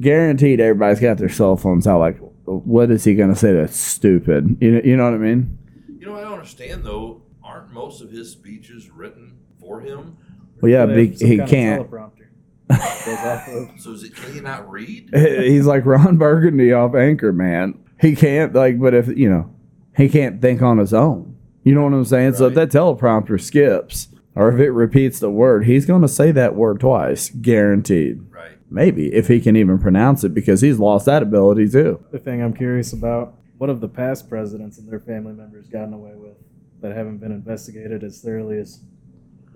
Guaranteed, 0.00 0.58
everybody's 0.58 1.00
got 1.00 1.18
their 1.18 1.28
cell 1.28 1.58
phones 1.58 1.86
out. 1.86 2.00
Like, 2.00 2.16
what 2.46 2.90
is 2.90 3.04
he 3.04 3.14
going 3.14 3.28
to 3.28 3.36
say 3.38 3.52
that's 3.52 3.76
stupid? 3.76 4.56
You 4.62 4.70
know, 4.72 4.80
you 4.82 4.96
know 4.96 5.04
what 5.04 5.12
I 5.12 5.18
mean? 5.18 5.58
You 5.98 6.06
know, 6.06 6.16
I 6.16 6.22
don't 6.22 6.32
understand 6.32 6.82
though. 6.82 7.20
Aren't 7.44 7.72
most 7.72 8.00
of 8.00 8.10
his 8.10 8.30
speeches 8.30 8.88
written 8.88 9.36
for 9.60 9.82
him? 9.82 10.16
Well, 10.62 10.72
yeah, 10.72 10.86
They 10.86 10.94
big, 10.94 11.10
have 11.10 11.18
some 11.18 11.28
he 11.28 11.38
can't. 11.40 11.90
So 12.70 13.92
is 13.92 14.04
it, 14.04 14.14
can 14.14 14.32
he 14.32 14.40
not 14.40 14.68
read? 14.70 15.10
He's 15.14 15.66
like 15.66 15.86
Ron 15.86 16.18
Burgundy 16.18 16.72
off 16.72 16.92
Anchorman. 16.92 17.78
He 18.00 18.14
can't 18.14 18.54
like, 18.54 18.78
but 18.78 18.94
if 18.94 19.08
you 19.08 19.30
know, 19.30 19.54
he 19.96 20.08
can't 20.08 20.40
think 20.40 20.62
on 20.62 20.78
his 20.78 20.94
own. 20.94 21.36
You 21.64 21.74
know 21.74 21.82
what 21.82 21.92
I'm 21.92 22.04
saying? 22.04 22.34
So 22.34 22.46
if 22.46 22.54
that 22.54 22.70
teleprompter 22.70 23.40
skips, 23.40 24.08
or 24.34 24.52
if 24.52 24.60
it 24.60 24.70
repeats 24.70 25.18
the 25.18 25.30
word, 25.30 25.66
he's 25.66 25.84
going 25.84 26.02
to 26.02 26.08
say 26.08 26.30
that 26.32 26.54
word 26.54 26.80
twice, 26.80 27.30
guaranteed. 27.30 28.20
Right. 28.30 28.52
Maybe 28.70 29.12
if 29.12 29.28
he 29.28 29.40
can 29.40 29.56
even 29.56 29.78
pronounce 29.78 30.22
it, 30.22 30.34
because 30.34 30.60
he's 30.60 30.78
lost 30.78 31.06
that 31.06 31.22
ability 31.22 31.68
too. 31.68 32.04
The 32.12 32.18
thing 32.18 32.42
I'm 32.42 32.54
curious 32.54 32.92
about: 32.92 33.34
what 33.58 33.68
have 33.68 33.80
the 33.80 33.88
past 33.88 34.28
presidents 34.28 34.78
and 34.78 34.88
their 34.88 35.00
family 35.00 35.32
members 35.32 35.66
gotten 35.68 35.92
away 35.92 36.12
with 36.14 36.36
that 36.80 36.94
haven't 36.94 37.18
been 37.18 37.32
investigated 37.32 38.04
as 38.04 38.20
thoroughly 38.20 38.58
as 38.58 38.80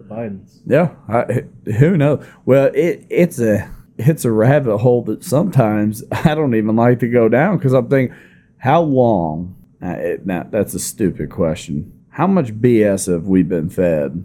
the 0.08 0.14
Bidens? 0.14 0.60
Yeah, 0.66 0.94
I, 1.08 1.44
who 1.72 1.96
knows? 1.96 2.24
Well, 2.44 2.70
it 2.74 3.06
it's 3.10 3.38
a 3.38 3.70
it's 3.98 4.24
a 4.24 4.32
rabbit 4.32 4.78
hole 4.78 5.02
that 5.04 5.24
sometimes 5.24 6.02
I 6.12 6.34
don't 6.34 6.54
even 6.54 6.76
like 6.76 7.00
to 7.00 7.08
go 7.08 7.28
down 7.28 7.58
because 7.58 7.72
I'm 7.72 7.88
thinking, 7.88 8.16
how 8.58 8.82
long? 8.82 9.56
Uh, 9.82 9.96
it, 9.98 10.26
now 10.26 10.46
that's 10.48 10.74
a 10.74 10.78
stupid 10.78 11.30
question. 11.30 11.92
How 12.10 12.26
much 12.26 12.54
BS 12.54 13.10
have 13.10 13.26
we 13.26 13.42
been 13.42 13.70
fed, 13.70 14.24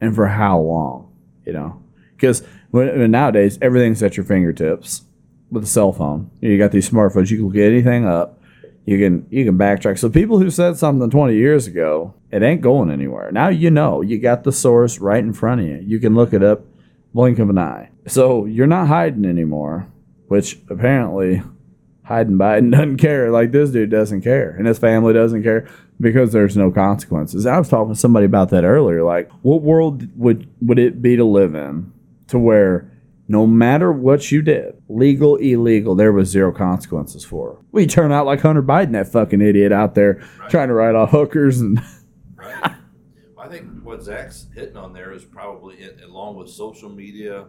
and 0.00 0.14
for 0.14 0.26
how 0.26 0.60
long? 0.60 1.12
You 1.44 1.52
know, 1.52 1.82
because 2.16 2.42
nowadays 2.72 3.58
everything's 3.62 4.02
at 4.02 4.16
your 4.16 4.24
fingertips 4.24 5.02
with 5.50 5.64
a 5.64 5.66
cell 5.66 5.92
phone. 5.92 6.30
You 6.40 6.58
got 6.58 6.72
these 6.72 6.90
smartphones. 6.90 7.30
You 7.30 7.38
can 7.38 7.46
look 7.46 7.56
anything 7.56 8.06
up. 8.06 8.37
You 8.88 8.98
can 8.98 9.26
you 9.28 9.44
can 9.44 9.58
backtrack. 9.58 9.98
So 9.98 10.08
people 10.08 10.38
who 10.38 10.48
said 10.48 10.78
something 10.78 11.10
20 11.10 11.34
years 11.34 11.66
ago, 11.66 12.14
it 12.30 12.42
ain't 12.42 12.62
going 12.62 12.90
anywhere. 12.90 13.30
Now 13.30 13.48
you 13.48 13.70
know. 13.70 14.00
You 14.00 14.18
got 14.18 14.44
the 14.44 14.52
source 14.52 14.98
right 14.98 15.22
in 15.22 15.34
front 15.34 15.60
of 15.60 15.66
you. 15.66 15.82
You 15.84 16.00
can 16.00 16.14
look 16.14 16.32
it 16.32 16.42
up, 16.42 16.62
blink 17.12 17.38
of 17.38 17.50
an 17.50 17.58
eye. 17.58 17.90
So 18.06 18.46
you're 18.46 18.66
not 18.66 18.88
hiding 18.88 19.26
anymore, 19.26 19.86
which 20.28 20.58
apparently 20.70 21.42
Hiding 22.04 22.38
Biden 22.38 22.72
doesn't 22.72 22.96
care. 22.96 23.30
Like 23.30 23.52
this 23.52 23.68
dude 23.68 23.90
doesn't 23.90 24.22
care, 24.22 24.52
and 24.56 24.66
his 24.66 24.78
family 24.78 25.12
doesn't 25.12 25.42
care 25.42 25.68
because 26.00 26.32
there's 26.32 26.56
no 26.56 26.70
consequences. 26.70 27.44
I 27.44 27.58
was 27.58 27.68
talking 27.68 27.92
to 27.92 28.00
somebody 28.00 28.24
about 28.24 28.48
that 28.50 28.64
earlier. 28.64 29.04
Like, 29.04 29.30
what 29.42 29.60
world 29.60 30.08
would 30.18 30.48
would 30.62 30.78
it 30.78 31.02
be 31.02 31.14
to 31.16 31.26
live 31.26 31.54
in 31.54 31.92
to 32.28 32.38
where 32.38 32.90
no 33.28 33.46
matter 33.46 33.92
what 33.92 34.32
you 34.32 34.40
did, 34.42 34.74
legal, 34.88 35.36
illegal, 35.36 35.94
there 35.94 36.12
was 36.12 36.30
zero 36.30 36.50
consequences 36.52 37.24
for 37.24 37.52
it? 37.52 37.58
We 37.72 37.86
turn 37.86 38.10
out 38.10 38.24
like 38.26 38.40
Hunter 38.40 38.62
Biden, 38.62 38.92
that 38.92 39.08
fucking 39.12 39.40
idiot 39.42 39.70
out 39.72 39.94
there 39.94 40.22
Right. 40.40 40.50
trying 40.50 40.68
to 40.68 40.74
write 40.74 40.94
off 40.94 41.10
hookers 41.10 41.60
and 41.60 41.78
Right. 42.36 42.72
well, 43.36 43.46
I 43.46 43.48
think 43.48 43.82
what 43.84 44.02
Zach's 44.02 44.46
hitting 44.54 44.76
on 44.76 44.92
there 44.92 45.12
is 45.12 45.24
probably 45.24 45.76
it, 45.76 46.00
along 46.04 46.36
with 46.36 46.48
social 46.48 46.88
media, 46.88 47.46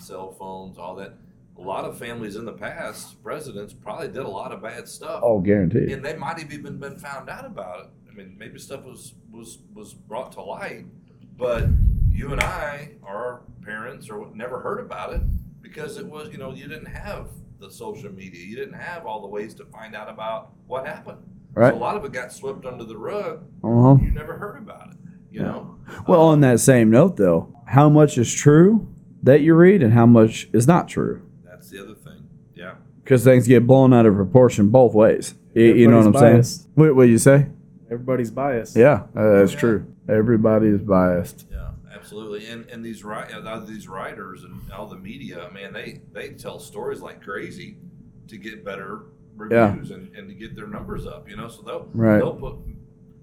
cell 0.00 0.32
phones, 0.32 0.76
all 0.78 0.96
that. 0.96 1.14
a 1.58 1.60
lot 1.62 1.84
of 1.84 1.96
families 1.98 2.36
in 2.36 2.44
the 2.44 2.52
past, 2.52 3.22
presidents 3.22 3.72
probably 3.72 4.08
did 4.08 4.18
a 4.18 4.28
lot 4.28 4.52
of 4.52 4.60
bad 4.62 4.86
stuff, 4.88 5.20
Oh, 5.22 5.38
guaranteed. 5.40 5.90
and 5.90 6.04
they 6.04 6.14
might 6.16 6.38
have 6.38 6.52
even 6.52 6.78
been 6.78 6.98
found 6.98 7.30
out 7.30 7.46
about 7.46 7.80
it. 7.80 7.86
I 8.10 8.14
mean, 8.14 8.36
maybe 8.38 8.58
stuff 8.58 8.84
was 8.84 9.14
was 9.30 9.58
was 9.74 9.94
brought 9.94 10.32
to 10.32 10.42
light, 10.42 10.84
but 11.38 11.64
you 12.16 12.32
and 12.32 12.40
I, 12.40 12.92
our 13.04 13.42
parents, 13.62 14.08
or 14.10 14.28
never 14.34 14.60
heard 14.60 14.80
about 14.80 15.12
it 15.12 15.20
because 15.62 15.98
it 15.98 16.06
was 16.06 16.30
you 16.30 16.38
know 16.38 16.52
you 16.52 16.66
didn't 16.68 16.86
have 16.86 17.28
the 17.58 17.70
social 17.70 18.10
media, 18.12 18.44
you 18.44 18.56
didn't 18.56 18.74
have 18.78 19.06
all 19.06 19.20
the 19.22 19.26
ways 19.28 19.54
to 19.54 19.64
find 19.66 19.94
out 19.94 20.08
about 20.08 20.52
what 20.66 20.86
happened. 20.86 21.18
Right. 21.54 21.70
So 21.72 21.76
a 21.76 21.78
lot 21.78 21.96
of 21.96 22.04
it 22.04 22.12
got 22.12 22.32
swept 22.32 22.66
under 22.66 22.84
the 22.84 22.96
rug. 22.98 23.44
Uh-huh. 23.64 23.96
You 24.02 24.10
never 24.10 24.36
heard 24.36 24.58
about 24.58 24.90
it. 24.90 24.96
You 25.30 25.40
know. 25.42 25.76
Well, 26.06 26.20
Uh, 26.20 26.32
on 26.32 26.40
that 26.42 26.60
same 26.60 26.90
note, 26.90 27.16
though, 27.16 27.54
how 27.66 27.88
much 27.88 28.18
is 28.18 28.32
true 28.32 28.88
that 29.22 29.40
you 29.40 29.54
read 29.54 29.82
and 29.82 29.92
how 29.92 30.06
much 30.06 30.48
is 30.52 30.66
not 30.66 30.88
true? 30.88 31.22
that's 31.44 31.70
the 31.70 31.82
other 31.82 31.94
thing. 31.94 32.28
Yeah. 32.54 32.74
Because 33.02 33.24
things 33.24 33.46
get 33.48 33.66
blown 33.66 33.92
out 33.94 34.04
of 34.06 34.14
proportion 34.14 34.68
both 34.68 34.92
ways. 34.94 35.34
You, 35.54 35.64
you 35.74 35.88
know 35.88 35.96
what 35.98 36.06
I'm 36.06 36.14
Everybody's 36.14 36.20
saying? 36.20 36.34
biased. 36.36 36.68
What, 36.74 36.96
what 36.96 37.08
you 37.08 37.18
say? 37.18 37.46
Everybody's 37.90 38.30
biased. 38.30 38.76
Yeah, 38.76 39.04
uh, 39.16 39.30
that's 39.38 39.52
Yeah. 39.54 39.58
true. 39.60 39.86
Everybody 40.08 40.66
is 40.68 40.82
biased. 40.82 41.46
Yeah, 41.50 41.65
absolutely. 42.16 42.46
And 42.50 42.68
and 42.70 42.84
these 42.84 43.04
uh, 43.04 43.64
these 43.66 43.88
writers 43.88 44.44
and 44.44 44.60
all 44.72 44.86
the 44.86 44.96
media, 44.96 45.50
man, 45.52 45.72
they 45.72 46.00
they 46.12 46.30
tell 46.30 46.58
stories 46.58 47.00
like 47.00 47.22
crazy 47.22 47.76
to 48.28 48.36
get 48.36 48.64
better 48.64 49.02
Yeah. 49.50 49.68
reviews 49.70 49.90
and, 49.90 50.14
and 50.16 50.28
to 50.28 50.34
get 50.34 50.56
their 50.56 50.66
numbers 50.66 51.06
up. 51.06 51.28
You 51.28 51.36
know, 51.36 51.48
so 51.48 51.62
they'll 51.62 51.88
Right. 51.94 52.18
they'll 52.18 52.34
put 52.34 52.56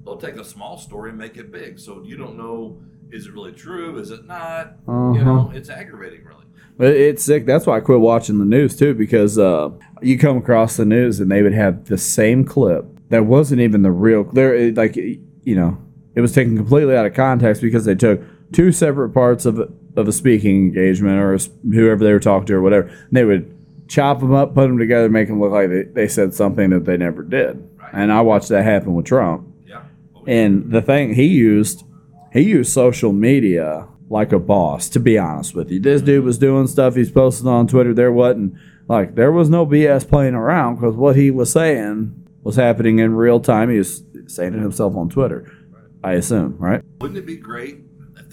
they'll 0.06 0.18
take 0.18 0.36
a 0.36 0.46
small 0.46 0.78
story 0.78 1.10
and 1.10 1.18
make 1.20 1.38
it 1.38 1.52
big. 1.52 1.80
So 1.80 2.04
you 2.04 2.18
don't 2.18 2.38
know 2.38 2.82
is 3.12 3.28
it 3.28 3.34
really 3.34 3.52
true? 3.52 4.00
Is 4.00 4.10
it 4.12 4.26
not? 4.26 4.78
Uh-huh. 4.88 5.14
You 5.14 5.24
know, 5.24 5.52
it's 5.54 5.70
aggravating, 5.70 6.24
really. 6.26 6.46
But 6.78 6.96
it's 6.96 7.24
sick. 7.24 7.46
That's 7.46 7.68
why 7.68 7.78
I 7.78 7.80
quit 7.80 8.00
watching 8.00 8.40
the 8.40 8.46
news 8.46 8.76
too, 8.76 8.96
because 8.96 9.38
uh, 9.38 9.70
you 10.02 10.18
come 10.18 10.38
across 10.38 10.78
the 10.78 10.86
news 10.86 11.20
and 11.20 11.32
they 11.32 11.44
would 11.44 11.54
have 11.54 11.86
the 11.86 11.98
same 12.00 12.44
clip 12.44 12.86
that 13.10 13.26
wasn't 13.28 13.62
even 13.62 13.84
the 13.84 13.92
real. 13.92 14.24
There, 14.24 14.72
like 14.72 14.96
you 14.96 15.56
know, 15.56 15.78
it 16.16 16.22
was 16.22 16.34
taken 16.34 16.58
completely 16.58 16.96
out 16.96 17.06
of 17.06 17.14
context 17.14 17.62
because 17.62 17.86
they 17.86 17.94
took 17.94 18.22
two 18.54 18.72
separate 18.72 19.10
parts 19.10 19.46
of 19.46 19.60
of 19.96 20.08
a 20.08 20.12
speaking 20.12 20.56
engagement 20.56 21.20
or 21.20 21.34
a 21.36 21.40
whoever 21.72 22.04
they 22.04 22.12
were 22.12 22.20
talking 22.20 22.48
to 22.48 22.56
or 22.56 22.62
whatever. 22.62 22.88
And 22.88 23.12
they 23.12 23.26
would 23.26 23.54
chop 23.88 24.20
them 24.20 24.34
up, 24.34 24.56
put 24.56 24.68
them 24.68 24.78
together, 24.78 25.10
make 25.10 25.28
them 25.28 25.40
look 25.40 25.52
like 25.52 25.70
they, 25.70 25.84
they 25.84 26.08
said 26.08 26.34
something 26.34 26.70
that 26.72 26.86
they 26.86 26.98
never 26.98 27.22
did. 27.22 27.68
Right. 27.78 27.92
And 27.94 28.12
I 28.12 28.22
watched 28.22 28.50
that 28.50 28.64
happen 28.64 28.94
with 28.94 29.06
Trump. 29.06 29.48
Yeah. 29.68 29.84
And 30.28 30.72
the 30.72 30.82
thing 30.82 31.14
he 31.14 31.26
used, 31.26 31.84
he 32.32 32.42
used 32.42 32.72
social 32.72 33.12
media 33.12 33.88
like 34.10 34.32
a 34.32 34.40
boss. 34.40 34.90
To 34.90 35.00
be 35.00 35.18
honest 35.18 35.54
with 35.54 35.70
you, 35.70 35.80
this 35.80 36.02
dude 36.02 36.24
was 36.24 36.38
doing 36.38 36.68
stuff 36.68 36.96
he's 36.96 37.12
posting 37.12 37.48
on 37.48 37.68
Twitter. 37.68 37.94
There 37.94 38.12
wasn't 38.12 38.56
like 38.88 39.16
there 39.16 39.32
was 39.32 39.50
no 39.50 39.66
BS 39.66 40.08
playing 40.08 40.36
around 40.36 40.76
because 40.76 40.96
what 40.96 41.16
he 41.16 41.32
was 41.32 41.52
saying 41.52 42.28
was 42.44 42.56
happening 42.56 43.00
in 43.00 43.16
real 43.16 43.40
time. 43.40 43.70
He 43.70 43.78
was 43.78 44.04
saying 44.28 44.54
it 44.54 44.60
himself 44.60 44.96
on 44.96 45.10
Twitter. 45.10 45.52
I 46.04 46.14
assume, 46.14 46.58
right? 46.58 46.84
Wouldn't 47.00 47.18
it 47.18 47.26
be 47.26 47.38
great 47.38 47.78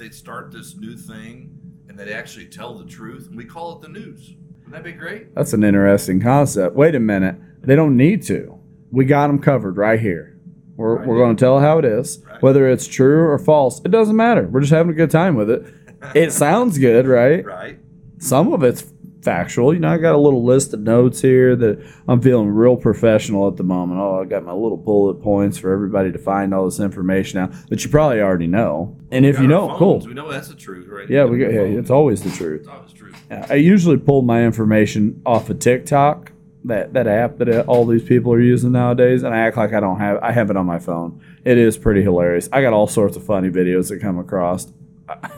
they'd 0.00 0.14
start 0.14 0.50
this 0.50 0.76
new 0.76 0.96
thing 0.96 1.56
and 1.88 1.96
they'd 1.98 2.10
actually 2.12 2.46
tell 2.46 2.76
the 2.76 2.84
truth 2.86 3.26
and 3.28 3.36
we 3.36 3.44
call 3.44 3.76
it 3.76 3.82
the 3.82 3.88
news? 3.88 4.34
Wouldn't 4.64 4.72
that 4.72 4.82
be 4.82 4.92
great? 4.92 5.34
That's 5.34 5.52
an 5.52 5.62
interesting 5.62 6.20
concept. 6.20 6.74
Wait 6.74 6.94
a 6.94 7.00
minute, 7.00 7.36
they 7.60 7.76
don't 7.76 7.96
need 7.96 8.22
to. 8.24 8.58
We 8.90 9.04
got 9.04 9.26
them 9.28 9.38
covered 9.38 9.76
right 9.76 10.00
here. 10.00 10.38
We're, 10.76 10.96
Right. 10.96 11.06
we're 11.06 11.18
going 11.18 11.36
to 11.36 11.40
tell 11.44 11.60
how 11.60 11.78
it 11.78 11.84
is, 11.84 12.24
Right. 12.26 12.42
whether 12.42 12.66
it's 12.68 12.86
true 12.88 13.20
or 13.28 13.38
false. 13.38 13.82
It 13.84 13.90
doesn't 13.90 14.16
matter. 14.16 14.48
We're 14.48 14.60
just 14.60 14.72
having 14.72 14.90
a 14.90 14.96
good 14.96 15.10
time 15.10 15.36
with 15.36 15.50
it. 15.50 15.66
It 16.14 16.32
sounds 16.32 16.78
good, 16.78 17.06
right? 17.06 17.44
right. 17.44 17.78
some 18.18 18.52
of 18.54 18.62
it's 18.62 18.82
factual. 19.22 19.74
You 19.74 19.80
know, 19.80 19.88
I 19.88 19.98
got 19.98 20.14
a 20.14 20.18
little 20.18 20.44
list 20.44 20.72
of 20.74 20.80
notes 20.80 21.20
here 21.20 21.56
that 21.56 21.84
I'm 22.08 22.20
feeling 22.20 22.48
real 22.48 22.76
professional 22.76 23.48
at 23.48 23.56
the 23.56 23.62
moment. 23.62 24.00
Oh, 24.00 24.20
I 24.20 24.24
got 24.24 24.44
my 24.44 24.52
little 24.52 24.76
bullet 24.76 25.22
points 25.22 25.58
for 25.58 25.72
everybody 25.72 26.12
to 26.12 26.18
find 26.18 26.54
all 26.54 26.64
this 26.64 26.80
information 26.80 27.38
out 27.38 27.52
that 27.68 27.84
you 27.84 27.90
probably 27.90 28.20
already 28.20 28.46
know. 28.46 28.96
And 29.10 29.26
if 29.26 29.38
you 29.38 29.46
know, 29.46 29.68
phones, 29.68 29.78
cool. 29.78 29.98
We 30.06 30.14
know 30.14 30.30
that's 30.30 30.48
the 30.48 30.54
truth, 30.54 30.88
right? 30.88 31.08
Yeah, 31.08 31.24
we 31.24 31.38
got. 31.38 31.52
Yeah, 31.52 31.60
it's 31.60 31.90
always 31.90 32.22
the 32.22 32.30
truth. 32.30 32.60
It's 32.60 32.68
always 32.68 32.92
true. 32.92 33.12
Yeah, 33.30 33.46
I 33.48 33.54
usually 33.54 33.96
pull 33.96 34.22
my 34.22 34.44
information 34.44 35.22
off 35.26 35.50
of 35.50 35.58
TikTok, 35.58 36.32
that 36.64 36.92
that 36.92 37.06
app 37.06 37.38
that 37.38 37.48
uh, 37.48 37.64
all 37.66 37.86
these 37.86 38.02
people 38.02 38.32
are 38.32 38.40
using 38.40 38.72
nowadays, 38.72 39.22
and 39.22 39.34
I 39.34 39.38
act 39.38 39.56
like 39.56 39.72
I 39.72 39.80
don't 39.80 39.98
have. 39.98 40.18
I 40.22 40.32
have 40.32 40.50
it 40.50 40.56
on 40.56 40.66
my 40.66 40.78
phone. 40.78 41.22
It 41.44 41.58
is 41.58 41.78
pretty 41.78 42.02
hilarious. 42.02 42.48
I 42.52 42.62
got 42.62 42.72
all 42.72 42.86
sorts 42.86 43.16
of 43.16 43.24
funny 43.24 43.48
videos 43.48 43.88
that 43.88 44.00
come 44.00 44.18
across. 44.18 44.72
I 45.08 45.30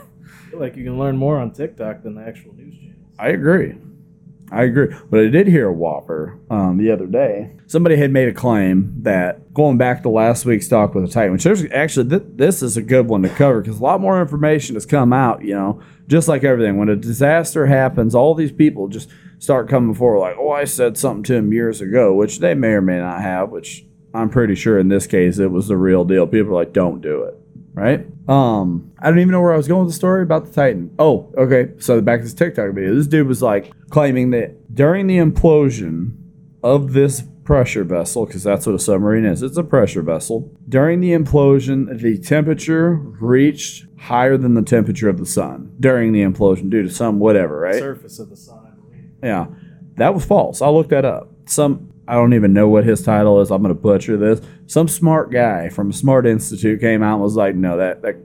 feel 0.49 0.59
like 0.59 0.75
you 0.75 0.83
can 0.83 0.99
learn 0.99 1.17
more 1.17 1.39
on 1.39 1.51
TikTok 1.51 2.03
than 2.03 2.15
the 2.15 2.21
actual 2.21 2.53
news 2.53 2.75
channels. 2.75 2.82
I 3.23 3.29
agree. 3.29 3.73
I 4.51 4.63
agree. 4.63 4.93
But 5.09 5.21
I 5.21 5.27
did 5.27 5.47
hear 5.47 5.69
a 5.69 5.73
whopper 5.73 6.37
um, 6.49 6.77
the 6.77 6.91
other 6.91 7.07
day. 7.07 7.55
Somebody 7.67 7.95
had 7.95 8.11
made 8.11 8.27
a 8.27 8.33
claim 8.33 8.95
that 9.03 9.53
going 9.53 9.77
back 9.77 10.03
to 10.03 10.09
last 10.09 10.45
week's 10.45 10.67
talk 10.67 10.93
with 10.93 11.05
the 11.05 11.09
Titan, 11.09 11.31
which 11.31 11.45
there's 11.45 11.63
actually 11.71 12.09
th- 12.09 12.23
this 12.35 12.61
is 12.61 12.75
a 12.75 12.81
good 12.81 13.07
one 13.07 13.21
to 13.21 13.29
cover 13.29 13.61
because 13.61 13.79
a 13.79 13.83
lot 13.83 14.01
more 14.01 14.21
information 14.21 14.75
has 14.75 14.85
come 14.85 15.13
out. 15.13 15.41
You 15.41 15.53
know, 15.55 15.81
just 16.07 16.27
like 16.27 16.43
everything, 16.43 16.77
when 16.77 16.89
a 16.89 16.97
disaster 16.97 17.65
happens, 17.65 18.13
all 18.13 18.35
these 18.35 18.51
people 18.51 18.89
just 18.89 19.09
start 19.39 19.69
coming 19.69 19.95
forward 19.95 20.19
like, 20.19 20.35
"Oh, 20.37 20.51
I 20.51 20.65
said 20.65 20.97
something 20.97 21.23
to 21.23 21.35
him 21.35 21.53
years 21.53 21.79
ago," 21.79 22.13
which 22.13 22.39
they 22.39 22.55
may 22.55 22.73
or 22.73 22.81
may 22.81 22.99
not 22.99 23.21
have. 23.21 23.51
Which 23.51 23.85
I'm 24.13 24.29
pretty 24.29 24.55
sure 24.55 24.77
in 24.77 24.89
this 24.89 25.07
case 25.07 25.39
it 25.39 25.49
was 25.49 25.69
the 25.69 25.77
real 25.77 26.03
deal. 26.03 26.27
People 26.27 26.51
are 26.51 26.55
like, 26.55 26.73
"Don't 26.73 27.01
do 27.01 27.23
it." 27.23 27.39
Right? 27.73 28.05
Um, 28.27 28.93
I 28.99 29.09
don't 29.09 29.19
even 29.19 29.31
know 29.31 29.41
where 29.41 29.53
I 29.53 29.57
was 29.57 29.67
going 29.67 29.85
with 29.85 29.93
the 29.93 29.97
story 29.97 30.23
about 30.23 30.45
the 30.45 30.53
Titan. 30.53 30.93
Oh, 30.99 31.33
okay. 31.37 31.71
So 31.79 31.95
the 31.95 32.01
back 32.01 32.19
to 32.19 32.23
this 32.23 32.33
TikTok 32.33 32.73
video. 32.73 32.95
This 32.95 33.07
dude 33.07 33.27
was 33.27 33.41
like 33.41 33.73
claiming 33.89 34.31
that 34.31 34.73
during 34.73 35.07
the 35.07 35.17
implosion 35.17 36.17
of 36.63 36.93
this 36.93 37.23
pressure 37.43 37.83
vessel, 37.83 38.25
because 38.25 38.43
that's 38.43 38.65
what 38.65 38.75
a 38.75 38.79
submarine 38.79 39.25
is, 39.25 39.43
it's 39.43 39.57
a 39.57 39.63
pressure 39.63 40.01
vessel. 40.01 40.51
During 40.69 41.01
the 41.01 41.11
implosion, 41.11 41.99
the 41.99 42.17
temperature 42.17 42.93
reached 42.93 43.85
higher 43.99 44.37
than 44.37 44.53
the 44.53 44.61
temperature 44.61 45.09
of 45.09 45.17
the 45.17 45.25
sun 45.25 45.75
during 45.79 46.11
the 46.13 46.21
implosion 46.21 46.69
due 46.69 46.83
to 46.83 46.89
some 46.89 47.19
whatever, 47.19 47.59
right? 47.59 47.75
Surface 47.75 48.19
of 48.19 48.29
the 48.29 48.37
sun, 48.37 48.65
I 48.65 48.75
believe. 48.75 49.09
Yeah, 49.21 49.47
that 49.95 50.13
was 50.13 50.25
false. 50.25 50.61
I 50.61 50.69
looked 50.69 50.89
that 50.91 51.05
up. 51.05 51.29
Some 51.45 51.92
I 52.07 52.13
don't 52.15 52.33
even 52.33 52.53
know 52.53 52.67
what 52.67 52.83
his 52.83 53.01
title 53.01 53.39
is. 53.41 53.51
I'm 53.51 53.61
going 53.61 53.73
to 53.73 53.79
butcher 53.79 54.17
this. 54.17 54.41
Some 54.65 54.87
smart 54.87 55.31
guy 55.31 55.69
from 55.69 55.89
a 55.89 55.93
smart 55.93 56.25
institute 56.25 56.81
came 56.81 57.01
out 57.01 57.15
and 57.15 57.23
was 57.23 57.35
like, 57.35 57.55
"No, 57.55 57.77
that 57.77 58.01
that 58.01 58.17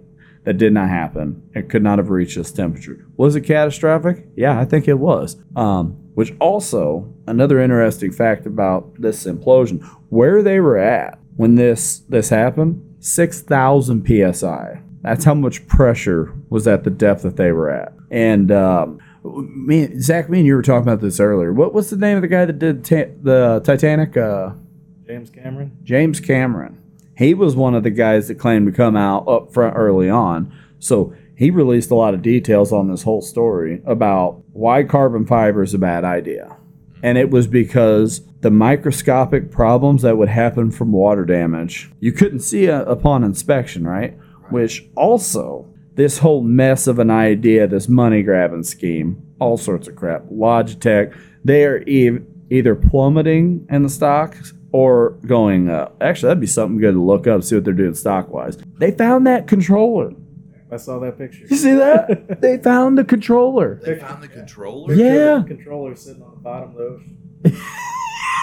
that 0.44 0.54
did 0.56 0.72
not 0.72 0.88
happen. 0.88 1.42
It 1.54 1.68
could 1.68 1.82
not 1.82 1.98
have 1.98 2.08
reached 2.08 2.36
this 2.36 2.50
temperature. 2.50 3.04
Was 3.16 3.36
it 3.36 3.42
catastrophic? 3.42 4.26
Yeah, 4.34 4.58
I 4.58 4.64
think 4.64 4.88
it 4.88 4.98
was. 4.98 5.36
Um, 5.54 5.90
which 6.14 6.32
also 6.40 7.12
another 7.26 7.60
interesting 7.60 8.10
fact 8.10 8.46
about 8.46 9.00
this 9.00 9.24
implosion, 9.24 9.84
where 10.08 10.42
they 10.42 10.58
were 10.58 10.78
at 10.78 11.18
when 11.36 11.56
this 11.56 11.98
this 12.08 12.30
happened, 12.30 12.96
six 12.98 13.42
thousand 13.42 14.06
psi. 14.06 14.82
That's 15.02 15.24
how 15.24 15.34
much 15.34 15.66
pressure 15.68 16.32
was 16.48 16.66
at 16.66 16.82
the 16.84 16.90
depth 16.90 17.22
that 17.22 17.36
they 17.36 17.52
were 17.52 17.70
at. 17.70 17.92
And 18.10 18.50
um, 18.50 19.00
me, 19.36 19.98
Zach, 20.00 20.28
me 20.28 20.38
and 20.38 20.46
you 20.46 20.54
were 20.54 20.62
talking 20.62 20.82
about 20.82 21.00
this 21.00 21.20
earlier. 21.20 21.52
What 21.52 21.72
was 21.72 21.90
the 21.90 21.96
name 21.96 22.16
of 22.16 22.22
the 22.22 22.28
guy 22.28 22.44
that 22.44 22.58
did 22.58 22.84
ta- 22.84 23.12
the 23.22 23.60
Titanic? 23.64 24.16
Uh, 24.16 24.52
James 25.06 25.30
Cameron. 25.30 25.76
James 25.84 26.20
Cameron. 26.20 26.82
He 27.16 27.34
was 27.34 27.56
one 27.56 27.74
of 27.74 27.82
the 27.82 27.90
guys 27.90 28.28
that 28.28 28.36
claimed 28.36 28.66
to 28.66 28.72
come 28.72 28.96
out 28.96 29.26
up 29.26 29.52
front 29.52 29.76
early 29.76 30.08
on. 30.08 30.52
So 30.78 31.14
he 31.34 31.50
released 31.50 31.90
a 31.90 31.94
lot 31.94 32.14
of 32.14 32.22
details 32.22 32.72
on 32.72 32.90
this 32.90 33.02
whole 33.02 33.22
story 33.22 33.82
about 33.86 34.42
why 34.52 34.84
carbon 34.84 35.26
fiber 35.26 35.62
is 35.62 35.74
a 35.74 35.78
bad 35.78 36.04
idea. 36.04 36.56
And 37.02 37.16
it 37.16 37.30
was 37.30 37.46
because 37.46 38.22
the 38.40 38.50
microscopic 38.50 39.50
problems 39.50 40.02
that 40.02 40.18
would 40.18 40.28
happen 40.28 40.70
from 40.70 40.92
water 40.92 41.24
damage, 41.24 41.90
you 42.00 42.12
couldn't 42.12 42.40
see 42.40 42.68
uh 42.68 42.82
upon 42.84 43.24
inspection, 43.24 43.86
right? 43.86 44.18
Which 44.50 44.88
also, 44.96 45.66
this 45.98 46.18
whole 46.18 46.42
mess 46.42 46.86
of 46.86 47.00
an 47.00 47.10
idea, 47.10 47.66
this 47.66 47.88
money 47.88 48.22
grabbing 48.22 48.62
scheme, 48.62 49.20
all 49.40 49.56
sorts 49.56 49.88
of 49.88 49.96
crap. 49.96 50.22
Logitech, 50.32 51.12
they 51.44 51.64
are 51.64 51.82
e- 51.88 52.20
either 52.50 52.76
plummeting 52.76 53.66
in 53.68 53.82
the 53.82 53.88
stocks 53.88 54.54
or 54.70 55.10
going 55.26 55.68
up. 55.68 55.96
Actually, 56.00 56.28
that'd 56.28 56.40
be 56.40 56.46
something 56.46 56.78
good 56.78 56.92
to 56.92 57.02
look 57.02 57.26
up, 57.26 57.42
see 57.42 57.56
what 57.56 57.64
they're 57.64 57.74
doing 57.74 57.94
stock 57.94 58.28
wise. 58.28 58.56
They 58.78 58.92
found 58.92 59.26
that 59.26 59.48
controller. 59.48 60.12
I 60.70 60.76
saw 60.76 61.00
that 61.00 61.18
picture. 61.18 61.46
You 61.50 61.56
see 61.56 61.74
that? 61.74 62.40
they 62.40 62.58
found 62.58 62.96
the 62.96 63.02
controller. 63.04 63.80
They 63.84 63.98
found 63.98 64.22
the 64.22 64.28
controller. 64.28 64.94
Yeah. 64.94 65.42
Controller 65.48 65.96
sitting 65.96 66.22
on 66.22 66.30
the 66.30 66.36
bottom 66.36 66.70
of 66.70 66.76
the 66.76 66.82
ocean. 66.84 67.18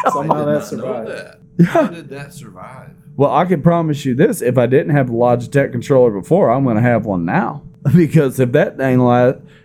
I 0.06 0.10
Somehow 0.12 0.34
did 0.44 0.46
that 0.46 0.46
not 0.46 0.46
know 0.48 0.60
survived. 0.60 1.10
that. 1.10 1.65
How 1.68 1.88
did 1.88 2.10
that 2.10 2.34
survive? 2.34 2.96
Well, 3.17 3.32
I 3.34 3.45
can 3.45 3.62
promise 3.62 4.06
you 4.06 4.13
this: 4.15 4.41
if 4.41 4.58
I 4.58 4.65
didn't 4.65 4.95
have 4.95 5.08
the 5.08 5.13
Logitech 5.13 5.71
controller 5.71 6.12
before, 6.12 6.51
I'm 6.51 6.63
going 6.63 6.75
to 6.75 6.82
have 6.82 7.06
one 7.06 7.25
now. 7.25 7.63
because 7.95 8.39
if 8.39 8.51
that 8.54 8.78
thing, 8.78 8.99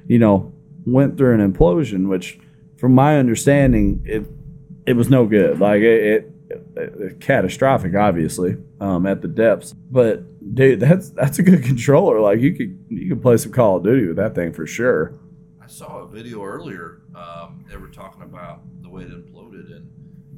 you 0.06 0.18
know, 0.18 0.52
went 0.86 1.16
through 1.16 1.40
an 1.40 1.52
implosion, 1.52 2.08
which, 2.08 2.38
from 2.78 2.94
my 2.94 3.18
understanding, 3.18 4.02
it 4.04 4.26
it 4.86 4.94
was 4.94 5.08
no 5.10 5.26
good. 5.26 5.58
Like 5.58 5.80
it, 5.82 6.02
it, 6.02 6.34
it- 6.76 7.20
catastrophic, 7.20 7.94
obviously, 7.94 8.56
um, 8.80 9.06
at 9.06 9.22
the 9.22 9.28
depths. 9.28 9.72
But 9.72 10.54
dude, 10.54 10.80
that's 10.80 11.10
that's 11.10 11.38
a 11.38 11.42
good 11.42 11.62
controller. 11.64 12.20
Like 12.20 12.40
you 12.40 12.54
could 12.54 12.78
you 12.88 13.08
could 13.08 13.22
play 13.22 13.36
some 13.36 13.52
Call 13.52 13.76
of 13.76 13.84
Duty 13.84 14.06
with 14.08 14.16
that 14.16 14.34
thing 14.34 14.52
for 14.52 14.66
sure. 14.66 15.14
I 15.62 15.66
saw 15.66 15.98
a 16.02 16.08
video 16.08 16.44
earlier. 16.44 17.02
Um, 17.14 17.64
they 17.70 17.76
were 17.76 17.88
talking 17.88 18.22
about 18.22 18.62
the 18.82 18.88
way 18.88 19.02
it 19.02 19.10
imploded, 19.10 19.74
and 19.74 19.88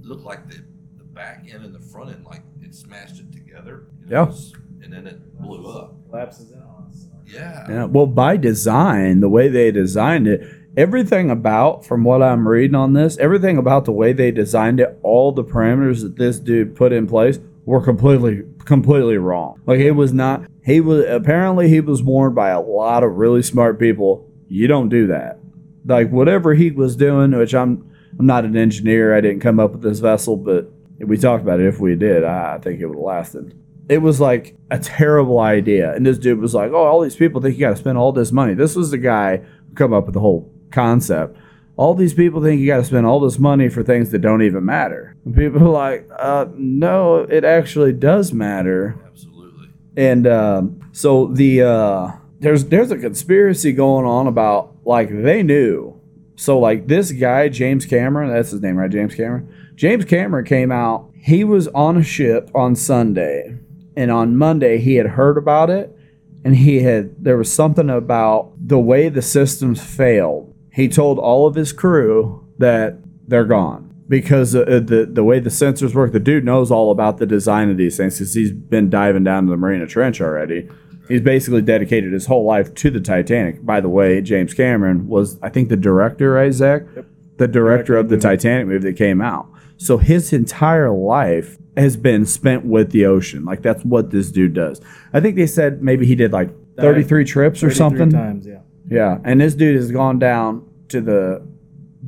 it 0.00 0.06
looked 0.06 0.24
like 0.24 0.48
the, 0.50 0.56
the 0.98 1.04
back 1.04 1.46
end 1.50 1.64
and 1.64 1.74
the 1.74 1.80
front 1.80 2.10
end, 2.10 2.24
like 2.26 2.42
it 2.72 2.76
smashed 2.76 3.20
it 3.20 3.30
together. 3.32 3.84
and 4.02 4.10
it 4.10 4.12
Yeah. 4.12 4.22
was- 4.24 4.54
and 4.82 4.92
then 4.92 5.06
it 5.06 5.20
blew 5.40 5.66
up. 5.68 5.94
Collapses 6.08 6.50
in 6.50 6.58
on 6.58 6.86
us. 6.88 7.06
Yeah. 7.26 7.66
Yeah, 7.68 7.84
well, 7.84 8.06
by 8.06 8.36
design, 8.36 9.20
the 9.20 9.28
way 9.28 9.48
they 9.48 9.70
designed 9.70 10.26
it, 10.26 10.42
everything 10.76 11.30
about, 11.30 11.84
from 11.84 12.02
what 12.04 12.22
I'm 12.22 12.48
reading 12.48 12.74
on 12.74 12.94
this, 12.94 13.16
everything 13.18 13.58
about 13.58 13.84
the 13.84 13.92
way 13.92 14.12
they 14.12 14.30
designed 14.30 14.80
it, 14.80 14.98
all 15.02 15.32
the 15.32 15.44
parameters 15.44 16.02
that 16.02 16.16
this 16.16 16.38
dude 16.40 16.74
put 16.74 16.92
in 16.92 17.06
place 17.06 17.38
were 17.64 17.80
completely, 17.80 18.42
completely 18.64 19.18
wrong. 19.18 19.60
Like 19.66 19.80
it 19.80 19.92
was 19.92 20.12
not. 20.12 20.44
He 20.64 20.80
was 20.80 21.04
apparently 21.08 21.68
he 21.68 21.80
was 21.80 22.02
warned 22.02 22.34
by 22.34 22.50
a 22.50 22.60
lot 22.60 23.04
of 23.04 23.16
really 23.16 23.42
smart 23.42 23.78
people. 23.78 24.26
You 24.48 24.66
don't 24.66 24.88
do 24.88 25.06
that. 25.08 25.38
Like 25.86 26.10
whatever 26.10 26.54
he 26.54 26.70
was 26.70 26.96
doing, 26.96 27.32
which 27.36 27.54
I'm, 27.54 27.84
I'm 28.18 28.26
not 28.26 28.44
an 28.44 28.56
engineer. 28.56 29.14
I 29.14 29.20
didn't 29.20 29.40
come 29.40 29.58
up 29.60 29.72
with 29.72 29.82
this 29.82 30.00
vessel, 30.00 30.36
but 30.36 30.70
we 31.04 31.16
talked 31.16 31.42
about 31.42 31.60
it. 31.60 31.66
If 31.66 31.80
we 31.80 31.94
did, 31.96 32.24
I, 32.24 32.58
think 32.58 32.80
it 32.80 32.86
would 32.86 32.96
have 32.96 33.04
lasted 33.04 33.54
it 33.88 33.98
was 33.98 34.20
like 34.20 34.56
a 34.70 34.78
terrible 34.78 35.40
idea. 35.40 35.94
And 35.94 36.06
this 36.06 36.18
dude 36.18 36.38
was 36.38 36.54
like, 36.54 36.70
"Oh, 36.72 36.84
all 36.84 37.00
these 37.00 37.16
people 37.16 37.40
think 37.40 37.56
you 37.56 37.60
got 37.60 37.70
to 37.70 37.76
spend 37.76 37.98
all 37.98 38.12
this 38.12 38.32
money." 38.32 38.54
This 38.54 38.76
was 38.76 38.90
the 38.90 38.98
guy 38.98 39.38
who 39.38 39.74
come 39.74 39.92
up 39.92 40.06
with 40.06 40.14
the 40.14 40.20
whole 40.20 40.50
concept. 40.70 41.36
All 41.76 41.94
these 41.94 42.14
people 42.14 42.42
think 42.42 42.60
you 42.60 42.66
got 42.66 42.78
to 42.78 42.84
spend 42.84 43.06
all 43.06 43.20
this 43.20 43.38
money 43.38 43.68
for 43.68 43.82
things 43.82 44.10
that 44.10 44.20
don't 44.20 44.42
even 44.42 44.64
matter. 44.64 45.16
And 45.24 45.36
people 45.36 45.62
are 45.62 45.68
like, 45.68 46.08
uh, 46.18 46.46
"No, 46.54 47.18
it 47.18 47.44
actually 47.44 47.92
does 47.92 48.32
matter." 48.32 48.96
Absolutely. 49.06 49.68
And 49.96 50.26
um, 50.26 50.88
so 50.92 51.26
the 51.26 51.62
uh, 51.62 52.12
there's 52.40 52.66
there's 52.66 52.90
a 52.90 52.98
conspiracy 52.98 53.72
going 53.72 54.06
on 54.06 54.26
about 54.26 54.76
like 54.84 55.10
they 55.10 55.42
knew. 55.42 56.00
So 56.36 56.58
like 56.58 56.86
this 56.86 57.12
guy 57.12 57.48
James 57.48 57.84
Cameron, 57.84 58.32
that's 58.32 58.50
his 58.52 58.62
name, 58.62 58.76
right? 58.76 58.90
James 58.90 59.14
Cameron. 59.14 59.54
James 59.74 60.04
Cameron 60.04 60.44
came 60.44 60.70
out. 60.70 61.10
He 61.14 61.44
was 61.44 61.68
on 61.68 61.96
a 61.96 62.02
ship 62.02 62.50
on 62.54 62.76
Sunday, 62.76 63.58
and 63.96 64.10
on 64.10 64.36
Monday 64.36 64.78
he 64.78 64.96
had 64.96 65.06
heard 65.06 65.38
about 65.38 65.70
it, 65.70 65.96
and 66.44 66.56
he 66.56 66.82
had 66.82 67.22
there 67.22 67.36
was 67.36 67.52
something 67.52 67.90
about 67.90 68.52
the 68.58 68.78
way 68.78 69.08
the 69.08 69.22
systems 69.22 69.82
failed. 69.82 70.54
He 70.72 70.88
told 70.88 71.18
all 71.18 71.46
of 71.46 71.54
his 71.54 71.72
crew 71.72 72.46
that 72.58 72.98
they're 73.28 73.44
gone 73.44 73.94
because 74.08 74.54
uh, 74.54 74.64
the 74.64 75.08
the 75.10 75.24
way 75.24 75.38
the 75.38 75.50
sensors 75.50 75.94
work. 75.94 76.12
The 76.12 76.20
dude 76.20 76.44
knows 76.44 76.70
all 76.70 76.90
about 76.90 77.18
the 77.18 77.26
design 77.26 77.70
of 77.70 77.76
these 77.76 77.96
things 77.96 78.18
because 78.18 78.34
he's 78.34 78.52
been 78.52 78.90
diving 78.90 79.24
down 79.24 79.44
to 79.46 79.50
the 79.50 79.56
Mariana 79.56 79.86
Trench 79.86 80.20
already. 80.20 80.68
He's 81.08 81.20
basically 81.20 81.62
dedicated 81.62 82.12
his 82.12 82.26
whole 82.26 82.44
life 82.44 82.74
to 82.74 82.90
the 82.90 83.00
Titanic. 83.00 83.64
By 83.64 83.80
the 83.80 83.88
way, 83.88 84.20
James 84.20 84.54
Cameron 84.54 85.08
was, 85.08 85.38
I 85.42 85.48
think, 85.48 85.68
the 85.68 85.76
director, 85.76 86.32
right, 86.32 86.52
Zach? 86.52 86.82
Yep. 86.94 87.06
The 87.38 87.48
director 87.48 87.48
the 87.48 87.48
Director 87.48 87.96
of 87.96 88.08
the 88.08 88.18
Titanic 88.18 88.66
movie 88.68 88.90
that 88.90 88.96
came 88.96 89.20
out. 89.20 89.48
So 89.76 89.98
his 89.98 90.32
entire 90.32 90.90
life 90.90 91.58
has 91.76 91.96
been 91.96 92.26
spent 92.26 92.64
with 92.64 92.90
the 92.90 93.06
ocean. 93.06 93.44
Like 93.44 93.62
that's 93.62 93.84
what 93.84 94.10
this 94.10 94.30
dude 94.30 94.54
does. 94.54 94.80
I 95.12 95.20
think 95.20 95.36
they 95.36 95.46
said 95.46 95.82
maybe 95.82 96.06
he 96.06 96.14
did 96.14 96.32
like 96.32 96.50
33 96.78 97.24
trips 97.24 97.62
or 97.62 97.70
33 97.70 97.74
something. 97.74 98.10
times, 98.10 98.46
yeah. 98.46 98.60
Yeah, 98.88 99.18
and 99.24 99.40
this 99.40 99.54
dude 99.54 99.76
has 99.76 99.90
gone 99.90 100.18
down 100.18 100.68
to 100.88 101.00
the 101.00 101.46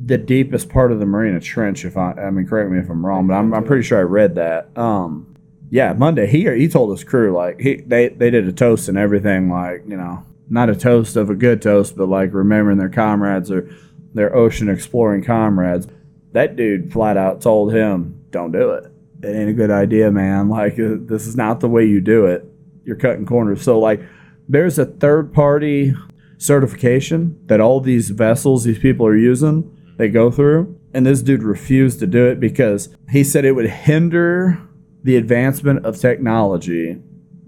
the 0.05 0.17
deepest 0.17 0.69
part 0.69 0.91
of 0.91 0.99
the 0.99 1.05
Mariana 1.05 1.39
Trench. 1.39 1.85
If 1.85 1.97
I, 1.97 2.11
I 2.11 2.29
mean, 2.29 2.45
correct 2.45 2.69
me 2.69 2.79
if 2.79 2.89
I'm 2.89 3.05
wrong, 3.05 3.27
but 3.27 3.33
I'm, 3.33 3.53
I'm 3.53 3.63
pretty 3.63 3.83
sure 3.83 3.97
I 3.97 4.03
read 4.03 4.35
that. 4.35 4.77
Um, 4.77 5.35
yeah, 5.69 5.93
Monday 5.93 6.27
he 6.27 6.43
he 6.57 6.67
told 6.67 6.91
his 6.91 7.03
crew 7.03 7.33
like 7.33 7.59
he 7.59 7.77
they 7.77 8.09
they 8.09 8.29
did 8.29 8.47
a 8.47 8.51
toast 8.51 8.87
and 8.87 8.97
everything 8.97 9.49
like 9.49 9.83
you 9.87 9.97
know 9.97 10.23
not 10.49 10.69
a 10.69 10.75
toast 10.75 11.15
of 11.15 11.29
a 11.29 11.35
good 11.35 11.61
toast, 11.61 11.95
but 11.97 12.07
like 12.07 12.33
remembering 12.33 12.77
their 12.77 12.89
comrades 12.89 13.49
or 13.49 13.69
their 14.13 14.35
ocean 14.35 14.69
exploring 14.69 15.23
comrades. 15.23 15.87
That 16.35 16.57
dude 16.57 16.91
flat 16.91 17.15
out 17.15 17.41
told 17.41 17.73
him, 17.73 18.19
"Don't 18.29 18.51
do 18.51 18.71
it. 18.71 18.91
It 19.23 19.35
ain't 19.35 19.49
a 19.49 19.53
good 19.53 19.71
idea, 19.71 20.11
man. 20.11 20.49
Like 20.49 20.73
uh, 20.73 20.97
this 20.99 21.27
is 21.27 21.37
not 21.37 21.61
the 21.61 21.69
way 21.69 21.85
you 21.85 22.01
do 22.01 22.25
it. 22.25 22.45
You're 22.83 22.97
cutting 22.97 23.25
corners." 23.25 23.61
So 23.61 23.79
like, 23.79 24.01
there's 24.49 24.77
a 24.77 24.85
third 24.85 25.33
party 25.33 25.93
certification 26.37 27.39
that 27.45 27.61
all 27.61 27.79
these 27.79 28.09
vessels 28.09 28.65
these 28.65 28.77
people 28.77 29.07
are 29.07 29.15
using 29.15 29.71
they 29.97 30.09
go 30.09 30.29
through 30.29 30.77
and 30.93 31.05
this 31.05 31.21
dude 31.21 31.41
refused 31.41 31.97
to 31.99 32.05
do 32.05 32.25
it 32.25 32.41
because 32.41 32.89
he 33.09 33.23
said 33.23 33.45
it 33.45 33.53
would 33.53 33.69
hinder 33.69 34.61
the 35.01 35.15
advancement 35.15 35.85
of 35.85 35.97
technology 35.97 37.01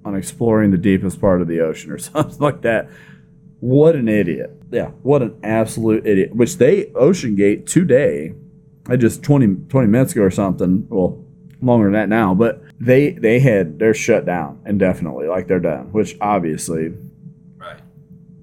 on 0.06 0.15
exploring 0.15 0.71
the 0.71 0.78
deepest 0.78 1.19
part 1.19 1.41
of 1.41 1.50
the 1.50 1.60
ocean 1.60 1.91
or 1.91 1.97
something 1.97 2.39
like 2.39 2.62
that 2.62 2.89
what 3.60 3.93
an 3.93 4.08
idiot 4.08 4.50
yeah 4.71 4.88
what 5.04 5.21
an 5.21 5.38
absolute 5.43 6.08
idiot 6.08 6.34
which 6.34 6.58
they 6.58 6.86
OceanGate 6.86 7.69
today 7.69 8.34
I 8.89 8.95
just 8.95 9.23
20, 9.23 9.67
20 9.69 9.88
minutes 9.88 10.13
ago 10.13 10.21
or 10.23 10.32
something 10.32 10.88
well 10.89 11.23
longer 11.62 11.86
than 11.86 11.93
that 11.93 12.10
now 12.10 12.36
but 12.36 12.62
they 12.80 13.12
they 13.12 13.39
had 13.39 13.80
they're 13.80 13.93
shut 13.93 14.26
down 14.26 14.62
indefinitely 14.67 15.28
like 15.28 15.47
they're 15.47 15.60
done 15.60 15.91
which 15.91 16.15
obviously 16.21 16.93
Right. 17.58 17.80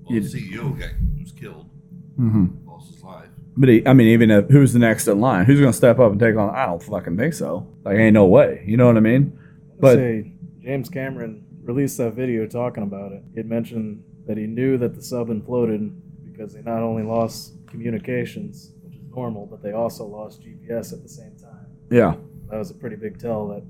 Well, 0.05 0.21
the 0.21 0.27
CEO 0.27 0.79
got, 0.79 0.91
was 1.21 1.33
killed, 1.33 1.71
mhm. 2.19 2.67
lost 2.67 2.93
his 2.93 3.03
life. 3.03 3.29
But 3.57 3.69
he, 3.69 3.87
I 3.87 3.93
mean, 3.93 4.09
even 4.09 4.31
if 4.31 4.49
who's 4.49 4.73
the 4.73 4.79
next 4.79 5.07
in 5.07 5.21
line? 5.21 5.45
Who's 5.47 5.61
going 5.61 5.73
to 5.73 5.77
step 5.77 5.99
up 5.99 6.11
and 6.11 6.21
take 6.21 6.37
on? 6.37 6.55
I 6.55 6.67
don't 6.67 6.83
fucking 6.83 7.17
think 7.17 7.35
so. 7.35 7.67
Like, 7.85 7.97
ain't 7.97 8.15
no 8.15 8.27
way. 8.27 8.65
You 8.67 8.77
know 8.77 8.87
what 8.87 8.97
I 8.97 9.01
mean? 9.01 9.39
But 9.79 9.81
But 9.81 9.95
say 9.97 10.33
James 10.63 10.89
Cameron 10.89 11.45
released 11.63 11.97
that 11.99 12.15
video 12.15 12.47
talking 12.47 12.83
about 12.83 13.13
it. 13.13 13.23
He 13.33 13.39
had 13.39 13.47
mentioned 13.47 14.03
that 14.27 14.37
he 14.37 14.47
knew 14.47 14.77
that 14.79 14.95
the 14.95 15.03
sub 15.03 15.29
imploded 15.29 15.95
because 16.25 16.53
they 16.53 16.63
not 16.63 16.83
only 16.83 17.03
lost 17.03 17.53
communications, 17.67 18.73
which 18.73 18.73
is 18.73 18.74
normal, 19.15 19.47
but 19.47 19.63
they 19.63 19.73
also 19.73 20.05
lost 20.05 20.43
GPS 20.43 20.93
at 20.93 21.03
the 21.03 21.09
same 21.09 21.33
time. 21.41 21.67
yeah, 21.91 22.15
That 22.51 22.59
was 22.59 22.71
a 22.71 22.75
pretty 22.75 22.97
big 22.97 23.19
tell 23.19 23.49
that 23.49 23.63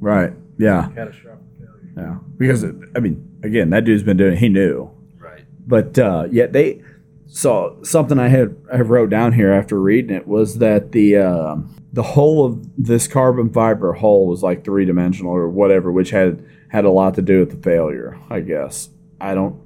right. 0.00 0.32
Yeah, 0.58 0.88
catastrophic 0.94 1.44
failure. 1.58 1.90
yeah. 1.96 2.16
Because 2.38 2.62
it, 2.62 2.74
I 2.94 3.00
mean, 3.00 3.38
again, 3.42 3.70
that 3.70 3.84
dude's 3.84 4.02
been 4.02 4.16
doing. 4.16 4.32
it. 4.34 4.38
He 4.38 4.48
knew. 4.48 4.90
Right. 5.18 5.44
But 5.66 5.98
uh, 5.98 6.28
yeah, 6.30 6.46
they. 6.46 6.82
So 7.28 7.78
something 7.82 8.18
I 8.18 8.28
had 8.28 8.56
I 8.72 8.80
wrote 8.80 9.10
down 9.10 9.32
here 9.32 9.52
after 9.52 9.80
reading 9.80 10.14
it 10.16 10.26
was 10.28 10.58
that 10.58 10.92
the 10.92 11.16
uh, 11.16 11.56
the 11.92 12.02
whole 12.02 12.44
of 12.46 12.64
this 12.82 13.08
carbon 13.08 13.52
fiber 13.52 13.92
hull 13.94 14.26
was 14.28 14.42
like 14.42 14.64
three 14.64 14.84
dimensional 14.84 15.32
or 15.32 15.48
whatever, 15.48 15.90
which 15.90 16.10
had 16.10 16.44
had 16.68 16.84
a 16.84 16.90
lot 16.90 17.14
to 17.14 17.22
do 17.22 17.40
with 17.40 17.50
the 17.50 17.56
failure. 17.56 18.18
I 18.30 18.40
guess 18.40 18.90
I 19.20 19.34
don't 19.34 19.60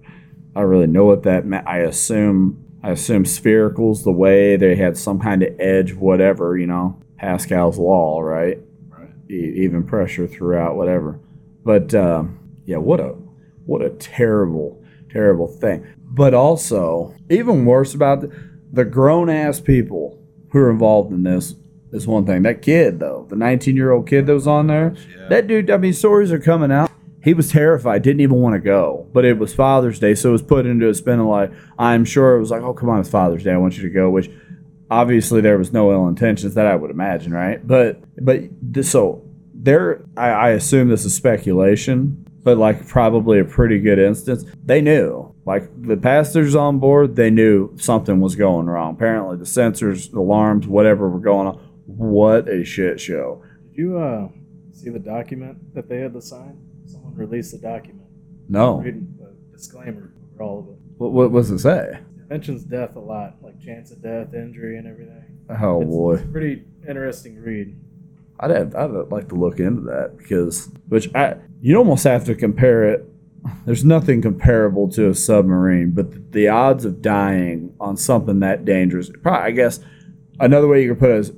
I 0.56 0.62
really 0.62 0.86
know 0.86 1.04
what 1.04 1.22
that 1.24 1.44
meant. 1.44 1.68
I 1.68 1.78
assume 1.80 2.64
I 2.82 2.90
assume 2.90 3.24
spherical's 3.26 4.04
the 4.04 4.12
way 4.12 4.56
they 4.56 4.74
had 4.76 4.96
some 4.96 5.20
kind 5.20 5.42
of 5.42 5.58
edge, 5.60 5.92
whatever 5.94 6.56
you 6.56 6.66
know, 6.66 6.98
Pascal's 7.18 7.78
law, 7.78 8.20
right? 8.20 8.58
Right. 8.88 9.10
E- 9.30 9.52
even 9.64 9.84
pressure 9.84 10.26
throughout, 10.26 10.76
whatever. 10.76 11.20
But 11.64 11.94
um, 11.94 12.38
yeah, 12.64 12.78
what 12.78 13.00
a 13.00 13.14
what 13.66 13.82
a 13.82 13.90
terrible, 13.90 14.82
terrible 15.10 15.46
thing. 15.46 15.86
But 16.04 16.32
also, 16.34 17.14
even 17.28 17.66
worse 17.66 17.94
about 17.94 18.22
the, 18.22 18.32
the 18.72 18.84
grown 18.84 19.28
ass 19.28 19.60
people 19.60 20.18
who 20.50 20.58
are 20.60 20.70
involved 20.70 21.12
in 21.12 21.22
this 21.22 21.54
is 21.92 22.06
one 22.06 22.24
thing. 22.24 22.42
That 22.42 22.62
kid 22.62 22.98
though, 22.98 23.26
the 23.28 23.36
19 23.36 23.76
year 23.76 23.90
old 23.92 24.08
kid 24.08 24.26
that 24.26 24.32
was 24.34 24.46
on 24.46 24.68
there, 24.68 24.94
Yeah. 25.16 25.28
that 25.28 25.46
dude. 25.46 25.70
I 25.70 25.76
mean, 25.76 25.92
stories 25.92 26.32
are 26.32 26.40
coming 26.40 26.72
out. 26.72 26.89
He 27.22 27.34
was 27.34 27.50
terrified, 27.50 28.02
didn't 28.02 28.20
even 28.20 28.36
want 28.36 28.54
to 28.54 28.60
go. 28.60 29.06
But 29.12 29.24
it 29.24 29.38
was 29.38 29.54
Father's 29.54 29.98
Day, 29.98 30.14
so 30.14 30.30
it 30.30 30.32
was 30.32 30.42
put 30.42 30.66
into 30.66 30.88
a 30.88 30.94
spin 30.94 31.20
of 31.20 31.26
like, 31.26 31.52
I'm 31.78 32.04
sure 32.04 32.36
it 32.36 32.40
was 32.40 32.50
like, 32.50 32.62
oh 32.62 32.74
come 32.74 32.88
on, 32.88 33.00
it's 33.00 33.10
Father's 33.10 33.44
Day, 33.44 33.52
I 33.52 33.58
want 33.58 33.76
you 33.76 33.82
to 33.82 33.90
go. 33.90 34.10
Which 34.10 34.30
obviously 34.90 35.40
there 35.40 35.58
was 35.58 35.72
no 35.72 35.92
ill 35.92 36.08
intentions 36.08 36.54
that 36.54 36.66
I 36.66 36.76
would 36.76 36.90
imagine, 36.90 37.32
right? 37.32 37.64
But 37.66 38.02
but 38.22 38.84
so 38.84 39.22
there, 39.54 40.02
I, 40.16 40.28
I 40.30 40.50
assume 40.50 40.88
this 40.88 41.04
is 41.04 41.14
speculation, 41.14 42.26
but 42.42 42.58
like 42.58 42.88
probably 42.88 43.38
a 43.38 43.44
pretty 43.44 43.78
good 43.78 43.98
instance. 43.98 44.44
They 44.64 44.80
knew, 44.80 45.34
like 45.44 45.68
the 45.82 45.96
passengers 45.96 46.54
on 46.54 46.78
board, 46.78 47.16
they 47.16 47.30
knew 47.30 47.76
something 47.76 48.20
was 48.20 48.34
going 48.34 48.66
wrong. 48.66 48.94
Apparently, 48.94 49.36
the 49.36 49.44
sensors, 49.44 50.12
alarms, 50.12 50.66
whatever 50.66 51.08
were 51.08 51.20
going 51.20 51.48
on. 51.48 51.56
What 51.86 52.48
a 52.48 52.64
shit 52.64 53.00
show! 53.00 53.42
Did 53.68 53.76
you 53.76 53.98
uh, 53.98 54.28
see 54.72 54.90
the 54.90 54.98
document 54.98 55.74
that 55.74 55.88
they 55.88 55.98
had 55.98 56.12
to 56.14 56.22
sign? 56.22 56.69
Someone 56.92 57.14
released 57.14 57.52
the 57.52 57.58
document. 57.58 58.06
No, 58.48 58.78
Reading 58.78 59.14
the 59.18 59.32
disclaimer 59.56 60.12
for 60.36 60.42
all 60.42 60.58
of 60.60 60.68
it. 60.68 60.78
what, 60.98 61.12
what 61.12 61.30
was 61.30 61.50
it 61.50 61.60
say? 61.60 61.90
It 61.92 62.28
mentions 62.30 62.64
death 62.64 62.96
a 62.96 63.00
lot, 63.00 63.36
like 63.42 63.60
chance 63.60 63.90
of 63.90 64.02
death, 64.02 64.34
injury, 64.34 64.76
and 64.76 64.86
everything. 64.86 65.38
Oh 65.48 65.82
it's, 65.82 65.90
boy. 65.90 66.14
it's 66.14 66.22
a 66.24 66.26
pretty 66.26 66.64
interesting 66.88 67.36
read. 67.40 67.76
I'd 68.40 68.50
have, 68.50 68.74
I'd 68.74 68.90
like 69.10 69.28
to 69.28 69.34
look 69.34 69.60
into 69.60 69.82
that 69.82 70.16
because 70.16 70.70
which 70.88 71.14
I 71.14 71.36
you 71.60 71.76
almost 71.76 72.04
have 72.04 72.24
to 72.24 72.34
compare 72.34 72.88
it. 72.90 73.04
There's 73.64 73.84
nothing 73.84 74.20
comparable 74.20 74.88
to 74.90 75.08
a 75.08 75.14
submarine, 75.14 75.92
but 75.92 76.10
the, 76.10 76.18
the 76.30 76.48
odds 76.48 76.84
of 76.84 77.00
dying 77.02 77.74
on 77.80 77.96
something 77.96 78.40
that 78.40 78.64
dangerous. 78.64 79.10
Probably, 79.22 79.46
I 79.46 79.50
guess 79.52 79.80
another 80.38 80.68
way 80.68 80.82
you 80.82 80.90
could 80.90 80.98
put 80.98 81.10
it 81.10 81.18
is 81.18 81.32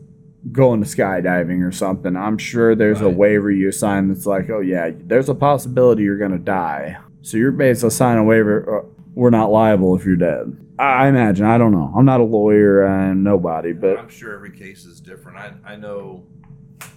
going 0.50 0.82
to 0.82 0.88
skydiving 0.88 1.66
or 1.66 1.70
something. 1.70 2.16
I'm 2.16 2.38
sure 2.38 2.74
there's 2.74 3.00
a 3.00 3.08
waiver 3.08 3.50
you 3.50 3.70
sign 3.70 4.08
that's 4.08 4.26
like, 4.26 4.50
oh 4.50 4.60
yeah, 4.60 4.90
there's 4.92 5.28
a 5.28 5.34
possibility 5.34 6.02
you're 6.02 6.18
gonna 6.18 6.38
die. 6.38 6.96
So 7.22 7.36
you're 7.36 7.52
basically 7.52 7.90
signing 7.90 8.22
a 8.22 8.24
waiver. 8.24 8.80
uh, 8.80 8.86
we're 9.14 9.30
not 9.30 9.50
liable 9.50 9.94
if 9.94 10.04
you're 10.04 10.16
dead. 10.16 10.56
I 10.78 11.06
imagine. 11.06 11.44
I 11.44 11.58
don't 11.58 11.70
know. 11.70 11.92
I'm 11.96 12.06
not 12.06 12.20
a 12.20 12.24
lawyer. 12.24 12.84
I'm 12.84 13.22
nobody, 13.22 13.72
but 13.72 13.98
I'm 13.98 14.08
sure 14.08 14.34
every 14.34 14.50
case 14.50 14.84
is 14.84 15.00
different. 15.00 15.38
I, 15.38 15.52
I 15.64 15.76
know 15.76 16.24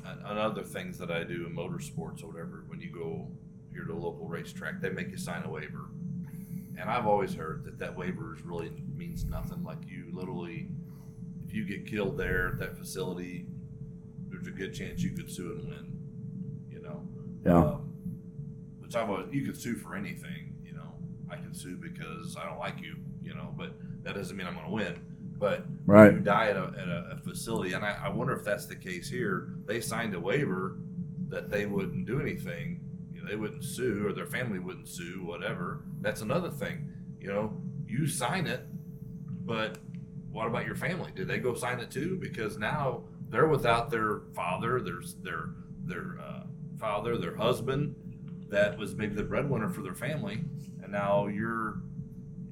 on 0.05 0.23
on 0.23 0.37
other 0.37 0.63
things 0.63 0.97
that 0.97 1.11
I 1.11 1.23
do 1.23 1.45
in 1.45 1.55
motorsports 1.55 2.23
or 2.23 2.27
whatever, 2.27 2.63
when 2.67 2.79
you 2.79 2.89
go 2.89 3.27
here 3.71 3.83
to 3.83 3.93
a 3.93 3.95
local 3.99 4.27
racetrack, 4.27 4.81
they 4.81 4.89
make 4.89 5.11
you 5.11 5.17
sign 5.17 5.43
a 5.43 5.49
waiver. 5.49 5.89
And 6.79 6.89
I've 6.89 7.05
always 7.05 7.33
heard 7.33 7.63
that 7.65 7.79
that 7.79 7.95
waiver 7.95 8.37
really 8.43 8.71
means 8.95 9.25
nothing. 9.25 9.63
Like 9.63 9.79
you 9.87 10.07
literally, 10.11 10.69
you 11.55 11.63
get 11.65 11.85
killed 11.87 12.17
there 12.17 12.49
at 12.49 12.59
that 12.59 12.77
facility, 12.77 13.47
there's 14.29 14.47
a 14.47 14.51
good 14.51 14.73
chance 14.73 15.01
you 15.01 15.11
could 15.11 15.31
sue 15.31 15.51
and 15.53 15.67
win. 15.67 15.99
You 16.71 16.81
know. 16.81 17.07
Yeah. 17.45 17.57
Um, 17.57 17.91
which 18.79 18.95
I've 18.95 19.09
always, 19.09 19.27
you 19.31 19.45
could 19.45 19.57
sue 19.57 19.75
for 19.75 19.95
anything. 19.95 20.53
You 20.63 20.73
know, 20.73 20.93
I 21.29 21.35
can 21.37 21.53
sue 21.53 21.77
because 21.77 22.35
I 22.37 22.45
don't 22.47 22.59
like 22.59 22.81
you. 22.81 22.95
You 23.23 23.33
know, 23.33 23.53
but 23.57 23.73
that 24.03 24.13
doesn't 24.15 24.35
mean 24.37 24.45
I'm 24.45 24.53
going 24.53 24.65
to 24.67 24.71
win. 24.71 24.99
But 25.37 25.65
Right. 25.85 26.13
you 26.13 26.19
die 26.19 26.47
at 26.49 26.55
a, 26.55 26.71
at 26.79 26.87
a, 26.87 27.09
a 27.13 27.17
facility, 27.17 27.73
and 27.73 27.83
I, 27.83 27.97
I 28.05 28.09
wonder 28.09 28.33
if 28.33 28.43
that's 28.45 28.67
the 28.67 28.75
case 28.75 29.09
here. 29.09 29.49
They 29.65 29.81
signed 29.81 30.13
a 30.13 30.19
waiver 30.19 30.77
that 31.29 31.49
they 31.49 31.65
wouldn't 31.65 32.05
do 32.05 32.21
anything. 32.21 32.79
You 33.13 33.21
know, 33.21 33.27
they 33.29 33.35
wouldn't 33.35 33.63
sue, 33.63 34.05
or 34.07 34.13
their 34.13 34.27
family 34.27 34.59
wouldn't 34.59 34.87
sue, 34.87 35.23
whatever. 35.25 35.81
That's 36.01 36.21
another 36.21 36.49
thing. 36.51 36.89
You 37.19 37.27
know, 37.27 37.61
you 37.87 38.07
sign 38.07 38.45
it, 38.47 38.65
but 39.45 39.77
what 40.35 40.47
about 40.47 40.65
your 40.65 40.75
family? 40.75 41.09
Did 41.15 41.29
they 41.29 41.37
go 41.37 41.53
sign 41.55 41.79
it 41.79 41.89
too? 41.89 42.17
Because 42.21 42.57
now 42.57 43.03
they're 43.29 43.47
without 43.47 43.89
their 43.89 44.23
father, 44.33 44.81
their 44.81 44.99
their 45.23 45.49
their 45.85 46.17
uh, 46.21 46.43
father, 46.77 47.17
their 47.17 47.37
husband, 47.37 47.95
that 48.49 48.77
was 48.77 48.95
maybe 48.95 49.15
the 49.15 49.23
breadwinner 49.23 49.69
for 49.69 49.81
their 49.81 49.95
family, 49.95 50.43
and 50.83 50.91
now 50.91 51.27
your 51.27 51.77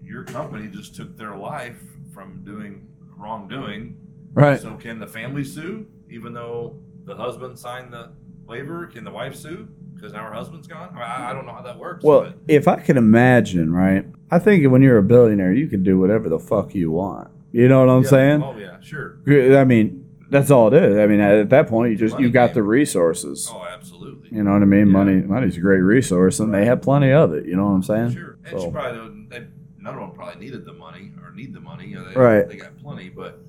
your 0.02 0.24
company 0.24 0.70
just 0.70 0.96
took 0.96 1.18
their 1.18 1.36
life 1.36 1.82
from 2.14 2.42
doing 2.46 2.88
wrongdoing. 3.18 3.98
right. 4.34 4.62
So 4.62 4.76
can 4.76 4.98
the 4.98 5.08
family 5.08 5.44
sue, 5.44 5.86
even 6.10 6.34
though 6.34 6.80
the 7.04 7.16
husband 7.16 7.60
signed 7.60 7.92
the 7.92 8.14
waiver? 8.46 8.88
Can 8.88 9.04
the 9.04 9.12
wife 9.12 9.36
sue 9.36 9.68
because 9.94 10.14
now 10.14 10.24
her 10.24 10.34
husband's 10.34 10.68
gone? 10.68 10.96
I, 10.96 11.32
I 11.32 11.34
don't 11.34 11.46
know 11.46 11.54
how 11.54 11.64
that 11.64 11.78
works. 11.78 12.06
Well, 12.06 12.22
but 12.22 12.38
if 12.48 12.66
I 12.66 12.78
can 12.78 12.96
imagine, 12.96 13.74
right? 13.74 14.06
I 14.32 14.40
think 14.40 14.66
when 14.72 14.82
you're 14.82 15.00
a 15.00 15.04
billionaire, 15.04 15.52
you 15.52 15.68
can 15.68 15.84
do 15.84 16.00
whatever 16.00 16.30
the 16.30 16.40
fuck 16.40 16.74
you 16.74 16.90
want. 16.90 17.30
You 17.54 17.68
know 17.70 17.80
what 17.86 17.90
I'm 17.90 18.04
Yeah. 18.04 18.10
saying? 18.10 18.44
Oh 18.44 18.58
yeah, 18.58 18.80
sure. 18.82 19.18
I 19.58 19.64
mean, 19.64 20.10
that's 20.30 20.50
all 20.52 20.74
it 20.74 20.84
is. 20.84 20.98
I 20.98 21.06
mean, 21.08 21.20
at 21.22 21.50
that 21.52 21.68
point, 21.68 21.92
you 21.92 21.98
just 21.98 22.20
you 22.20 22.30
got 22.30 22.48
game. 22.48 22.56
the 22.56 22.64
resources. 22.64 23.50
Oh, 23.54 23.64
absolutely. 23.72 24.30
You 24.36 24.44
know 24.44 24.52
what 24.54 24.62
I 24.64 24.66
mean? 24.66 24.88
Yeah. 24.88 24.94
Money, 24.94 25.16
money's 25.22 25.56
a 25.58 25.62
great 25.62 25.80
resource, 25.82 26.40
and 26.40 26.52
they 26.54 26.66
have 26.66 26.82
plenty 26.82 27.12
of 27.12 27.32
it. 27.34 27.46
You 27.46 27.56
know 27.56 27.66
what 27.66 27.72
I'm 27.72 27.84
saying? 27.84 28.12
Sure. 28.12 28.38
And 28.46 28.60
So- 28.60 28.72
probably 28.72 29.28
they, 29.30 29.46
none 29.80 29.94
of 29.94 30.00
them 30.02 30.12
probably 30.12 30.44
needed 30.44 30.66
the 30.66 30.74
money 30.74 31.12
or 31.24 31.32
need 31.36 31.54
the 31.54 31.60
money. 31.62 31.88
You 31.88 31.98
know, 31.98 32.10
they, 32.10 32.16
Right. 32.20 32.50
They 32.50 32.58
got 32.58 32.76
plenty, 32.80 33.10
but 33.10 33.40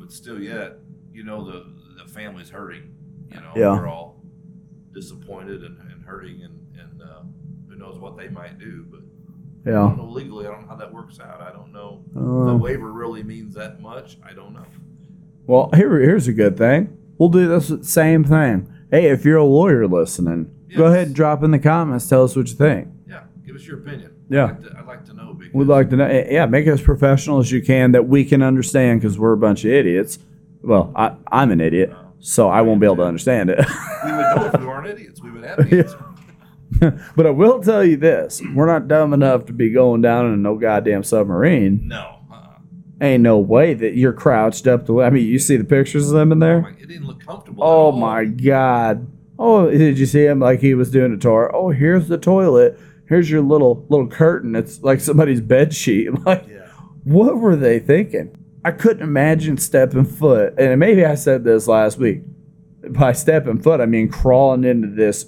but 0.00 0.10
still, 0.10 0.40
yet 0.42 0.78
you 1.12 1.22
know 1.24 1.44
the 1.44 1.66
the 2.02 2.08
family's 2.10 2.48
hurting. 2.50 2.94
You 3.30 3.36
know, 3.36 3.52
Yeah. 3.54 3.74
they're 3.76 3.86
all 3.88 4.22
disappointed 4.94 5.62
and, 5.62 5.76
and 5.92 6.02
hurting, 6.04 6.42
and 6.42 6.56
and 6.80 7.02
uh, 7.02 7.20
who 7.68 7.76
knows 7.76 7.98
what 7.98 8.16
they 8.16 8.28
might 8.28 8.58
do. 8.58 8.86
But 8.90 8.99
I 9.66 9.70
Yeah. 9.70 9.74
don't 9.76 9.98
know 9.98 10.08
legally. 10.10 10.46
I 10.46 10.50
don't 10.50 10.62
know 10.62 10.68
how 10.68 10.76
that 10.76 10.92
works 10.92 11.20
out. 11.20 11.40
I 11.42 11.52
don't 11.52 11.72
know. 11.72 12.00
if 12.06 12.14
the 12.14 12.20
Uh, 12.20 12.56
waiver 12.56 12.92
really 12.92 13.22
means 13.22 13.54
that 13.54 13.80
much. 13.80 14.18
I 14.28 14.32
don't 14.32 14.52
know. 14.54 14.64
well, 15.46 15.70
here, 15.74 15.98
here's 16.00 16.28
a 16.28 16.32
good 16.32 16.56
thing. 16.56 16.96
We'll 17.18 17.28
do 17.28 17.46
this 17.48 17.72
same 17.82 18.24
thing. 18.24 18.68
Hey, 18.90 19.10
if 19.10 19.24
you're 19.24 19.36
a 19.38 19.44
lawyer 19.44 19.86
listening, 19.86 20.50
go 20.76 20.86
ahead 20.86 21.08
and 21.08 21.14
drop 21.16 21.42
in 21.42 21.50
the 21.50 21.58
comments. 21.58 22.08
Tell 22.08 22.24
us 22.24 22.34
what 22.36 22.48
you 22.48 22.54
think. 22.54 22.88
Yeah, 23.08 23.20
give 23.46 23.54
us 23.56 23.66
your 23.66 23.78
opinion. 23.78 24.10
Yeah. 24.28 24.44
I'd 24.44 24.50
like 24.50 24.62
to, 24.62 24.78
I'd 24.78 24.86
like 24.86 25.04
to 25.06 25.14
know 25.14 25.36
We'd 25.52 25.66
like 25.66 25.90
to 25.90 25.96
know. 25.96 26.04
eh, 26.06 26.28
Yeah, 26.30 26.46
make 26.46 26.66
it 26.66 26.70
as 26.70 26.80
professional 26.80 27.38
as 27.40 27.50
you 27.50 27.60
can 27.62 27.92
that 27.92 28.06
we 28.08 28.24
can 28.24 28.42
understand 28.42 29.00
because 29.00 29.18
we're 29.18 29.32
a 29.32 29.36
bunch 29.36 29.64
of 29.64 29.70
idiots. 29.72 30.18
Well, 30.62 30.92
I, 30.94 31.16
I'm 31.32 31.50
an 31.50 31.60
idiot, 31.60 31.92
so 32.20 32.48
I 32.48 32.60
won't 32.62 32.80
be 32.80 32.86
able 32.86 32.96
to 32.96 33.02
understand 33.04 33.50
it. 33.50 33.58
we 34.04 34.12
would 34.12 34.18
know 34.36 34.50
if 34.54 34.60
we 34.60 34.66
weren't 34.66 34.86
idiots. 34.86 35.20
We 35.22 35.30
would 35.32 35.44
have 35.44 35.56
the 35.68 35.78
answer. 35.84 36.04
but 37.16 37.26
I 37.26 37.30
will 37.30 37.60
tell 37.62 37.84
you 37.84 37.96
this: 37.96 38.40
we're 38.54 38.66
not 38.66 38.88
dumb 38.88 39.12
enough 39.12 39.46
to 39.46 39.52
be 39.52 39.70
going 39.70 40.00
down 40.02 40.32
in 40.32 40.42
no 40.42 40.56
goddamn 40.56 41.02
submarine. 41.04 41.88
No. 41.88 42.18
Uh-uh. 42.30 42.58
Ain't 43.00 43.22
no 43.22 43.38
way 43.38 43.74
that 43.74 43.94
you're 43.94 44.12
crouched 44.12 44.66
up 44.66 44.86
the. 44.86 44.92
way. 44.94 45.06
I 45.06 45.10
mean, 45.10 45.26
you 45.26 45.38
see 45.38 45.56
the 45.56 45.64
pictures 45.64 46.08
of 46.10 46.14
them 46.14 46.32
in 46.32 46.42
Oh 46.42 46.46
there. 46.46 46.60
my- 46.62 46.70
it 46.70 46.86
didn't 46.88 47.06
look 47.06 47.20
comfortable. 47.24 47.64
Oh 47.64 47.92
my 47.92 48.24
god! 48.24 49.06
Oh, 49.38 49.70
did 49.70 49.98
you 49.98 50.06
see 50.06 50.24
him 50.26 50.38
like 50.40 50.60
he 50.60 50.74
was 50.74 50.90
doing 50.90 51.12
a 51.12 51.16
tour? 51.16 51.50
Oh, 51.54 51.70
here's 51.70 52.08
the 52.08 52.18
toilet. 52.18 52.78
Here's 53.08 53.30
your 53.30 53.40
little 53.42 53.84
little 53.88 54.06
curtain. 54.06 54.54
It's 54.54 54.82
like 54.82 55.00
somebody's 55.00 55.40
bed 55.40 55.74
sheet. 55.74 56.08
Like, 56.26 56.46
Yeah. 56.48 56.66
what 57.04 57.38
were 57.38 57.56
they 57.56 57.78
thinking? 57.80 58.36
I 58.64 58.70
couldn't 58.72 59.02
imagine 59.02 59.56
stepping 59.56 60.04
foot. 60.04 60.54
And 60.58 60.78
maybe 60.78 61.04
I 61.04 61.14
said 61.16 61.42
this 61.42 61.66
last 61.66 61.98
week. 61.98 62.20
By 62.90 63.12
stepping 63.12 63.60
foot, 63.60 63.80
I 63.80 63.86
mean 63.86 64.08
crawling 64.10 64.64
into 64.64 64.88
this 64.88 65.24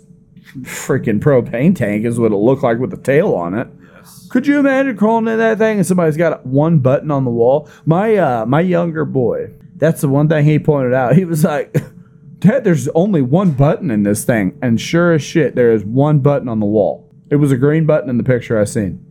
freaking 0.61 1.21
propane 1.21 1.75
tank 1.75 2.05
is 2.05 2.19
what 2.19 2.33
it 2.33 2.37
looked 2.37 2.63
like 2.63 2.79
with 2.79 2.91
the 2.91 2.97
tail 2.97 3.35
on 3.35 3.55
it. 3.55 3.69
Yes. 3.95 4.29
Could 4.31 4.47
you 4.47 4.59
imagine 4.59 4.97
crawling 4.97 5.27
into 5.27 5.39
that 5.39 5.59
thing 5.59 5.79
and 5.79 5.87
somebody's 5.87 6.17
got 6.17 6.45
one 6.47 6.79
button 6.79 7.11
on 7.11 7.25
the 7.25 7.31
wall? 7.31 7.69
My 7.87 8.17
uh 8.17 8.47
my 8.47 8.61
younger 8.61 9.05
boy, 9.05 9.51
that's 9.77 10.01
the 10.01 10.09
one 10.09 10.29
thing 10.29 10.45
he 10.45 10.59
pointed 10.59 10.95
out. 10.95 11.17
He 11.17 11.25
was 11.25 11.45
like, 11.45 11.75
Dad, 12.39 12.65
there's 12.65 12.89
only 12.89 13.23
one 13.23 13.53
button 13.53 13.91
in 13.91 14.03
this 14.03 14.25
thing. 14.25 14.59
And 14.61 14.81
sure 14.81 15.13
as 15.13 15.23
shit, 15.23 15.55
there 15.55 15.73
is 15.73 15.85
one 15.85 16.19
button 16.19 16.49
on 16.49 16.59
the 16.59 16.67
wall. 16.67 17.09
It 17.31 17.37
was 17.37 17.53
a 17.53 17.57
green 17.57 17.87
button 17.87 18.11
in 18.11 18.19
the 18.19 18.25
picture 18.25 18.61
I 18.61 18.65
seen. 18.65 19.07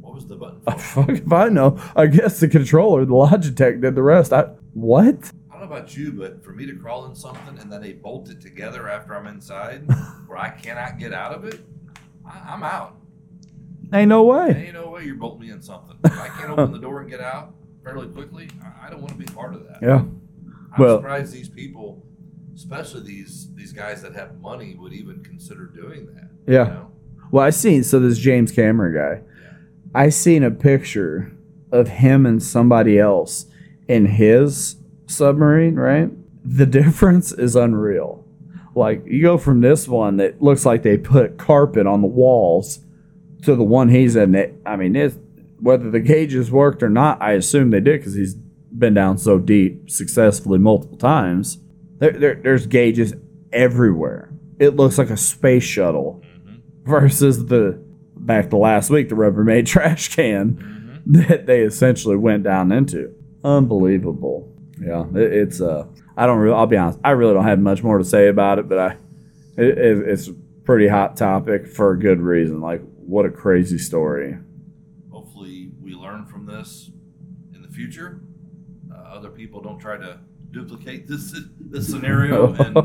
What 0.00 0.14
was 0.14 0.26
the 0.26 0.36
button 0.36 0.60
for? 0.60 0.70
Fuck 0.78 1.08
if 1.08 1.32
I 1.32 1.48
know. 1.48 1.78
I 1.96 2.06
guess 2.06 2.38
the 2.38 2.48
controller, 2.48 3.04
the 3.04 3.12
Logitech 3.12 3.80
did 3.80 3.96
the 3.96 4.02
rest. 4.02 4.32
I 4.32 4.44
what? 4.72 5.32
I 5.56 5.60
don't 5.60 5.70
know 5.70 5.76
about 5.76 5.96
you, 5.96 6.12
but 6.12 6.44
for 6.44 6.50
me 6.52 6.66
to 6.66 6.74
crawl 6.76 7.06
in 7.06 7.14
something 7.14 7.58
and 7.58 7.72
then 7.72 7.80
they 7.80 7.94
bolt 7.94 8.28
it 8.28 8.42
together 8.42 8.90
after 8.90 9.14
I'm 9.16 9.26
inside, 9.26 9.90
where 10.26 10.36
I 10.36 10.50
cannot 10.50 10.98
get 10.98 11.14
out 11.14 11.32
of 11.32 11.46
it, 11.46 11.60
I, 12.26 12.52
I'm 12.52 12.62
out. 12.62 12.96
Ain't 13.90 14.10
no 14.10 14.24
way. 14.24 14.64
ain't 14.66 14.74
no 14.74 14.90
way 14.90 15.04
you're 15.04 15.14
bolting 15.14 15.46
me 15.46 15.50
in 15.50 15.62
something. 15.62 15.96
If 16.04 16.12
I 16.12 16.28
can't 16.28 16.50
open 16.50 16.72
the 16.72 16.78
door 16.78 17.00
and 17.00 17.08
get 17.08 17.20
out 17.20 17.54
fairly 17.82 18.06
quickly, 18.08 18.50
I, 18.62 18.86
I 18.86 18.90
don't 18.90 19.00
want 19.00 19.12
to 19.12 19.18
be 19.18 19.24
part 19.24 19.54
of 19.54 19.66
that. 19.66 19.78
Yeah. 19.80 20.00
I'm 20.00 20.20
Well- 20.76 20.98
surprised 20.98 21.32
these 21.32 21.48
people, 21.48 22.04
especially 22.54 23.04
these 23.04 23.48
these 23.54 23.72
guys 23.72 24.02
that 24.02 24.14
have 24.14 24.38
money, 24.40 24.74
would 24.78 24.92
even 24.92 25.22
consider 25.24 25.64
doing 25.66 26.06
that. 26.14 26.28
Yeah. 26.46 26.64
You 26.66 26.70
know? 26.74 26.90
Well, 27.30 27.44
I 27.46 27.50
seen 27.50 27.82
so 27.82 27.98
this 27.98 28.18
James 28.18 28.52
Cameron 28.52 28.94
guy. 28.94 29.22
Yeah. 29.42 29.52
I 29.94 30.10
seen 30.10 30.42
a 30.44 30.50
picture 30.50 31.32
of 31.72 31.88
him 31.88 32.26
and 32.26 32.42
somebody 32.42 32.98
else 32.98 33.46
in 33.88 34.04
his 34.04 34.76
submarine, 35.06 35.76
right? 35.76 36.10
The 36.44 36.66
difference 36.66 37.32
is 37.32 37.56
unreal. 37.56 38.24
Like 38.74 39.04
you 39.06 39.22
go 39.22 39.38
from 39.38 39.60
this 39.62 39.88
one 39.88 40.18
that 40.18 40.42
looks 40.42 40.66
like 40.66 40.82
they 40.82 40.98
put 40.98 41.38
carpet 41.38 41.86
on 41.86 42.02
the 42.02 42.06
walls 42.08 42.80
to 43.42 43.54
the 43.56 43.64
one 43.64 43.88
he's 43.88 44.16
in. 44.16 44.34
It, 44.34 44.54
I 44.66 44.76
mean, 44.76 44.94
it's, 44.96 45.16
whether 45.60 45.90
the 45.90 46.00
gauges 46.00 46.50
worked 46.50 46.82
or 46.82 46.90
not, 46.90 47.20
I 47.22 47.32
assume 47.32 47.70
they 47.70 47.80
did 47.80 48.00
because 48.00 48.14
he's 48.14 48.34
been 48.34 48.92
down 48.94 49.16
so 49.16 49.38
deep 49.38 49.88
successfully 49.90 50.58
multiple 50.58 50.98
times. 50.98 51.58
There, 51.98 52.12
there, 52.12 52.34
there's 52.34 52.66
gauges 52.66 53.14
everywhere. 53.52 54.30
It 54.58 54.76
looks 54.76 54.98
like 54.98 55.10
a 55.10 55.16
space 55.16 55.62
shuttle 55.64 56.22
Mhm. 56.46 56.60
versus 56.84 57.46
the 57.46 57.78
back 58.16 58.50
to 58.50 58.56
last 58.58 58.90
week 58.90 59.08
the 59.08 59.14
Rubbermaid 59.14 59.64
trash 59.66 60.14
can 60.14 61.02
Mhm. 61.08 61.28
that 61.28 61.46
they 61.46 61.60
essentially 61.62 62.16
went 62.16 62.42
down 62.42 62.70
into. 62.72 63.12
Unbelievable. 63.42 64.52
Yeah, 64.80 65.04
it, 65.14 65.32
it's 65.32 65.60
uh, 65.60 65.86
I 66.16 66.26
don't 66.26 66.38
really. 66.38 66.56
I'll 66.56 66.66
be 66.66 66.76
honest. 66.76 66.98
I 67.04 67.10
really 67.12 67.34
don't 67.34 67.44
have 67.44 67.58
much 67.58 67.82
more 67.82 67.98
to 67.98 68.04
say 68.04 68.28
about 68.28 68.58
it, 68.58 68.68
but 68.68 68.78
I, 68.78 68.96
it, 69.56 69.78
it, 69.78 70.08
it's 70.08 70.28
a 70.28 70.34
pretty 70.64 70.88
hot 70.88 71.16
topic 71.16 71.66
for 71.66 71.92
a 71.92 71.98
good 71.98 72.20
reason. 72.20 72.60
Like, 72.60 72.82
what 72.96 73.26
a 73.26 73.30
crazy 73.30 73.78
story. 73.78 74.36
Hopefully, 75.10 75.70
we 75.82 75.94
learn 75.94 76.26
from 76.26 76.46
this 76.46 76.90
in 77.54 77.62
the 77.62 77.68
future. 77.68 78.20
Uh, 78.92 78.98
other 78.98 79.30
people 79.30 79.60
don't 79.62 79.78
try 79.78 79.96
to 79.96 80.18
duplicate 80.50 81.06
this 81.06 81.38
this 81.60 81.88
scenario, 81.88 82.52
and 82.58 82.76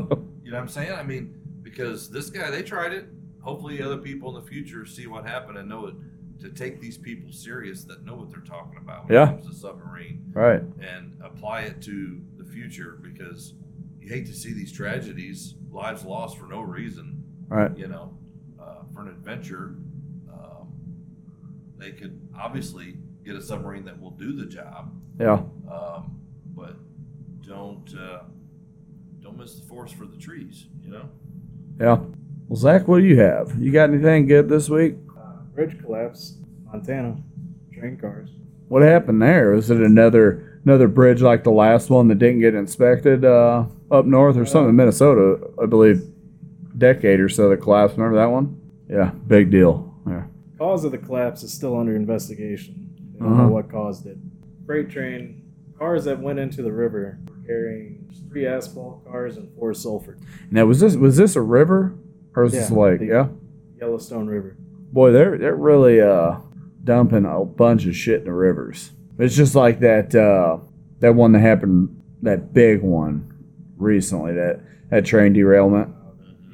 you 0.44 0.50
know 0.50 0.56
what 0.56 0.62
I'm 0.62 0.68
saying. 0.68 0.92
I 0.92 1.02
mean, 1.02 1.40
because 1.62 2.10
this 2.10 2.30
guy, 2.30 2.50
they 2.50 2.62
tried 2.62 2.92
it. 2.92 3.06
Hopefully, 3.42 3.82
other 3.82 3.98
people 3.98 4.34
in 4.36 4.42
the 4.42 4.48
future 4.48 4.86
see 4.86 5.06
what 5.06 5.26
happened 5.26 5.58
and 5.58 5.68
know 5.68 5.86
it 5.86 5.94
to 6.42 6.50
take 6.50 6.80
these 6.80 6.98
people 6.98 7.32
serious 7.32 7.84
that 7.84 8.04
know 8.04 8.14
what 8.16 8.30
they're 8.30 8.40
talking 8.40 8.76
about 8.78 9.04
when 9.08 9.14
Yeah. 9.14 9.30
it 9.30 9.42
comes 9.42 9.46
to 9.46 9.54
submarine 9.54 10.24
Right. 10.32 10.62
and 10.80 11.16
apply 11.22 11.62
it 11.62 11.80
to 11.82 12.20
the 12.36 12.44
future 12.44 12.98
because 13.00 13.54
you 14.00 14.08
hate 14.08 14.26
to 14.26 14.34
see 14.34 14.52
these 14.52 14.72
tragedies, 14.72 15.54
lives 15.70 16.04
lost 16.04 16.36
for 16.38 16.46
no 16.46 16.60
reason 16.60 17.22
Right. 17.48 17.76
you 17.78 17.86
know, 17.86 18.16
uh, 18.58 18.82
for 18.92 19.02
an 19.02 19.08
adventure, 19.08 19.76
um, 20.32 20.68
they 21.78 21.92
could 21.92 22.18
obviously 22.36 22.96
get 23.24 23.36
a 23.36 23.42
submarine 23.42 23.84
that 23.84 24.00
will 24.00 24.10
do 24.10 24.32
the 24.32 24.46
job, 24.46 24.90
Yeah. 25.20 25.44
um, 25.70 26.16
but 26.56 26.76
don't 27.46 27.94
uh, 27.96 28.22
don't 29.20 29.38
miss 29.38 29.54
the 29.60 29.62
forest 29.66 29.94
for 29.94 30.06
the 30.06 30.16
trees. 30.16 30.66
You 30.82 30.90
know, 30.90 31.08
Yeah. 31.78 32.00
Well, 32.48 32.56
Zach, 32.56 32.88
what 32.88 32.98
do 32.98 33.04
you 33.06 33.18
have? 33.20 33.56
You 33.62 33.70
got 33.70 33.90
anything 33.90 34.26
good 34.26 34.48
this 34.48 34.68
week? 34.68 34.96
Uh, 35.52 35.54
bridge 35.54 35.78
collapse, 35.82 36.36
Montana. 36.64 37.16
train 37.72 37.96
cars. 37.96 38.30
What 38.68 38.82
happened 38.82 39.20
there? 39.20 39.50
Was 39.52 39.70
it 39.70 39.78
another 39.80 40.60
another 40.64 40.88
bridge 40.88 41.20
like 41.20 41.44
the 41.44 41.50
last 41.50 41.90
one 41.90 42.08
that 42.08 42.18
didn't 42.18 42.40
get 42.40 42.54
inspected 42.54 43.24
uh, 43.24 43.64
up 43.90 44.06
north 44.06 44.36
or 44.36 44.46
something 44.46 44.70
in 44.70 44.76
Minnesota? 44.76 45.46
I 45.62 45.66
believe 45.66 46.02
decade 46.78 47.20
or 47.20 47.28
so 47.28 47.50
that 47.50 47.58
collapsed. 47.58 47.96
Remember 47.96 48.16
that 48.18 48.30
one? 48.30 48.58
Yeah, 48.88 49.10
big 49.26 49.50
deal. 49.50 49.94
Yeah. 50.08 50.24
Cause 50.58 50.84
of 50.84 50.92
the 50.92 50.98
collapse 50.98 51.42
is 51.42 51.52
still 51.52 51.76
under 51.78 51.94
investigation. 51.96 52.88
They 53.12 53.18
don't 53.18 53.32
Uh-huh. 53.32 53.42
know 53.44 53.48
what 53.48 53.70
caused 53.70 54.06
it. 54.06 54.16
Freight 54.64 54.88
train 54.90 55.42
cars 55.78 56.04
that 56.04 56.18
went 56.20 56.38
into 56.38 56.62
the 56.62 56.72
river 56.72 57.18
were 57.28 57.46
carrying 57.46 58.08
three 58.30 58.46
asphalt 58.46 59.04
cars 59.04 59.36
and 59.36 59.52
four 59.58 59.74
sulfur. 59.74 60.16
Now 60.50 60.64
was 60.64 60.80
this 60.80 60.96
was 60.96 61.16
this 61.18 61.36
a 61.36 61.42
river 61.42 61.94
or 62.34 62.44
was 62.44 62.52
this 62.52 62.70
like 62.70 63.00
yeah? 63.00 63.26
Yellowstone 63.78 64.28
River. 64.28 64.56
Boy, 64.92 65.10
they're 65.12 65.38
they're 65.38 65.54
really 65.56 66.00
uh 66.00 66.36
dumping 66.84 67.24
a 67.24 67.44
bunch 67.44 67.86
of 67.86 67.96
shit 67.96 68.20
in 68.20 68.24
the 68.24 68.32
rivers. 68.32 68.92
It's 69.18 69.36
just 69.36 69.54
like 69.54 69.80
that 69.80 70.14
uh 70.14 70.58
that 71.00 71.14
one 71.14 71.32
that 71.32 71.40
happened 71.40 72.00
that 72.22 72.52
big 72.52 72.82
one 72.82 73.32
recently 73.76 74.34
that 74.34 74.60
that 74.90 75.04
train 75.06 75.32
derailment. 75.32 75.94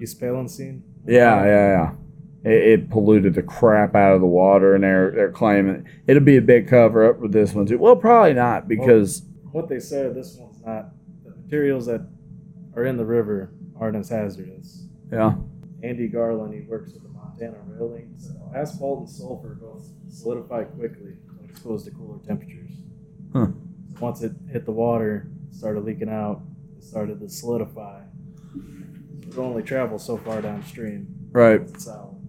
East 0.01 0.21
Palestine. 0.21 0.83
Yeah, 1.07 1.45
yeah, 1.45 1.69
yeah. 2.45 2.51
It, 2.51 2.63
it 2.81 2.91
polluted 2.91 3.35
the 3.35 3.43
crap 3.43 3.97
out 3.97 4.15
of 4.15 4.21
the 4.21 4.27
water, 4.27 4.75
and 4.77 4.85
they're 4.85 5.11
they're 5.11 5.33
claiming 5.33 5.89
it'll 6.07 6.23
be 6.23 6.37
a 6.37 6.43
big 6.43 6.69
cover 6.69 7.09
up 7.11 7.19
with 7.19 7.33
this 7.33 7.53
one 7.53 7.67
too. 7.67 7.79
Well, 7.79 7.97
probably 7.97 8.35
not 8.35 8.69
because 8.69 9.23
What 9.51 9.69
they 9.69 9.81
said, 9.81 10.15
this 10.15 10.37
one's 10.37 10.63
not. 10.65 10.91
The 11.25 11.31
materials 11.43 11.87
that 11.87 12.07
are 12.77 12.85
in 12.85 12.97
the 12.97 13.05
river 13.05 13.51
aren't 13.81 13.97
as 13.97 14.09
hazardous. 14.11 14.87
yeah, 15.11 15.35
Andy 15.83 16.07
Garland, 16.07 16.55
he 16.55 16.61
works 16.69 16.93
with 16.93 17.03
the 17.03 17.09
Montana 17.39 17.63
Rail 17.67 17.91
Link. 17.91 18.09
asphalt 18.55 19.01
and 19.01 19.09
sulfur 19.09 19.57
both 19.61 19.87
solidify 20.09 20.65
quickly 20.65 21.15
when 21.39 21.51
exposed 21.51 21.85
to 21.87 21.91
cooler 21.93 22.19
temperatures. 22.27 22.71
Huh. 23.33 23.49
Once 24.01 24.23
it 24.23 24.33
hit 24.51 24.65
the 24.65 24.73
water, 24.73 25.29
it 25.49 25.55
started 25.55 25.85
leaking 25.85 26.09
out, 26.09 26.43
it 26.77 26.83
started 26.83 27.21
to 27.21 27.29
solidify. 27.29 28.03
It 29.23 29.29
would 29.29 29.39
only 29.39 29.63
travel 29.63 29.99
so 29.99 30.17
far 30.17 30.41
downstream. 30.43 31.07
right. 31.33 31.61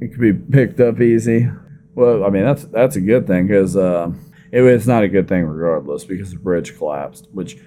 It 0.01 0.12
could 0.12 0.22
be 0.22 0.34
picked 0.34 0.80
up 0.80 1.01
easy. 1.01 1.49
Well, 1.95 2.24
I 2.24 2.30
mean 2.30 2.43
that's 2.43 2.64
that's 2.66 2.95
a 2.95 3.01
good 3.01 3.28
thing 3.28 3.47
because 3.47 3.76
uh, 3.76 4.12
it, 4.51 4.64
it's 4.64 4.88
not 4.88 5.03
a 5.03 5.10
good 5.10 5.28
thing 5.28 5.45
regardless 5.45 6.05
because 6.05 6.32
the 6.32 6.38
bridge 6.39 6.78
collapsed. 6.78 7.28
Which 7.32 7.57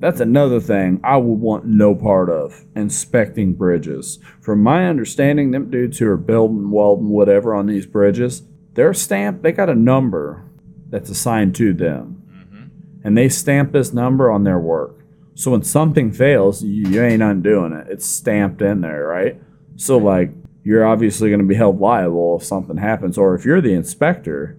that's 0.00 0.20
another 0.20 0.60
thing 0.60 1.00
I 1.02 1.16
would 1.16 1.40
want 1.40 1.64
no 1.64 1.94
part 1.94 2.28
of 2.28 2.64
inspecting 2.74 3.54
bridges. 3.54 4.18
From 4.40 4.62
my 4.62 4.86
understanding, 4.86 5.50
them 5.50 5.70
dudes 5.70 5.98
who 5.98 6.08
are 6.08 6.16
building, 6.16 6.70
welding, 6.70 7.08
whatever 7.08 7.54
on 7.54 7.66
these 7.66 7.86
bridges, 7.86 8.42
they're 8.74 8.94
stamped. 8.94 9.42
They 9.42 9.52
got 9.52 9.70
a 9.70 9.74
number 9.74 10.44
that's 10.90 11.10
assigned 11.10 11.54
to 11.56 11.72
them, 11.72 12.22
mm-hmm. 12.28 13.06
and 13.06 13.16
they 13.16 13.28
stamp 13.28 13.72
this 13.72 13.92
number 13.92 14.30
on 14.30 14.44
their 14.44 14.58
work. 14.58 15.00
So 15.34 15.52
when 15.52 15.62
something 15.62 16.12
fails, 16.12 16.62
you, 16.62 16.88
you 16.88 17.02
ain't 17.02 17.22
undoing 17.22 17.72
it. 17.72 17.88
It's 17.88 18.06
stamped 18.06 18.62
in 18.62 18.80
there, 18.82 19.06
right? 19.06 19.40
So 19.76 19.98
like 19.98 20.30
you're 20.64 20.86
obviously 20.86 21.28
going 21.28 21.40
to 21.40 21.46
be 21.46 21.54
held 21.54 21.80
liable 21.80 22.38
if 22.38 22.44
something 22.44 22.76
happens, 22.76 23.18
or 23.18 23.34
if 23.34 23.44
you're 23.44 23.60
the 23.60 23.74
inspector 23.74 24.58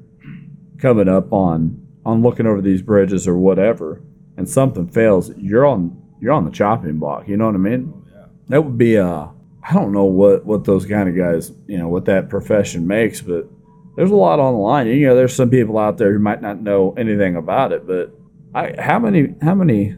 coming 0.78 1.10
up 1.10 1.32
on 1.32 1.82
on 2.06 2.22
looking 2.22 2.46
over 2.46 2.62
these 2.62 2.82
bridges 2.82 3.28
or 3.28 3.36
whatever, 3.36 4.02
and 4.38 4.50
something 4.50 4.88
fails, 4.88 5.32
you're 5.38 5.66
on 5.66 6.02
you're 6.22 6.34
on 6.34 6.46
the 6.46 6.52
chopping 6.52 6.98
block. 6.98 7.28
You 7.28 7.38
know 7.38 7.46
what 7.46 7.56
I 7.56 7.60
mean? 7.60 7.94
That 8.50 8.64
would 8.64 8.78
be 8.78 8.98
uh 8.98 9.28
I 9.68 9.74
don't 9.74 9.92
know 9.92 10.06
what 10.06 10.46
what 10.46 10.64
those 10.64 10.86
kind 10.86 11.10
of 11.10 11.16
guys 11.16 11.52
you 11.68 11.78
know 11.78 11.88
what 11.88 12.06
that 12.06 12.30
profession 12.30 12.88
makes, 12.88 13.22
but 13.22 13.50
there's 13.96 14.12
a 14.12 14.16
lot 14.16 14.40
on 14.40 14.54
the 14.54 14.60
line. 14.60 14.88
You 14.88 15.08
know, 15.08 15.16
there's 15.16 15.36
some 15.36 15.50
people 15.50 15.78
out 15.78 15.98
there 15.98 16.12
who 16.14 16.20
might 16.20 16.42
not 16.42 16.62
know 16.62 16.94
anything 16.98 17.36
about 17.36 17.72
it, 17.72 17.88
but 17.88 18.12
I 18.54 18.76
how 18.80 19.00
many 19.00 19.36
how 19.42 19.56
many 19.56 19.96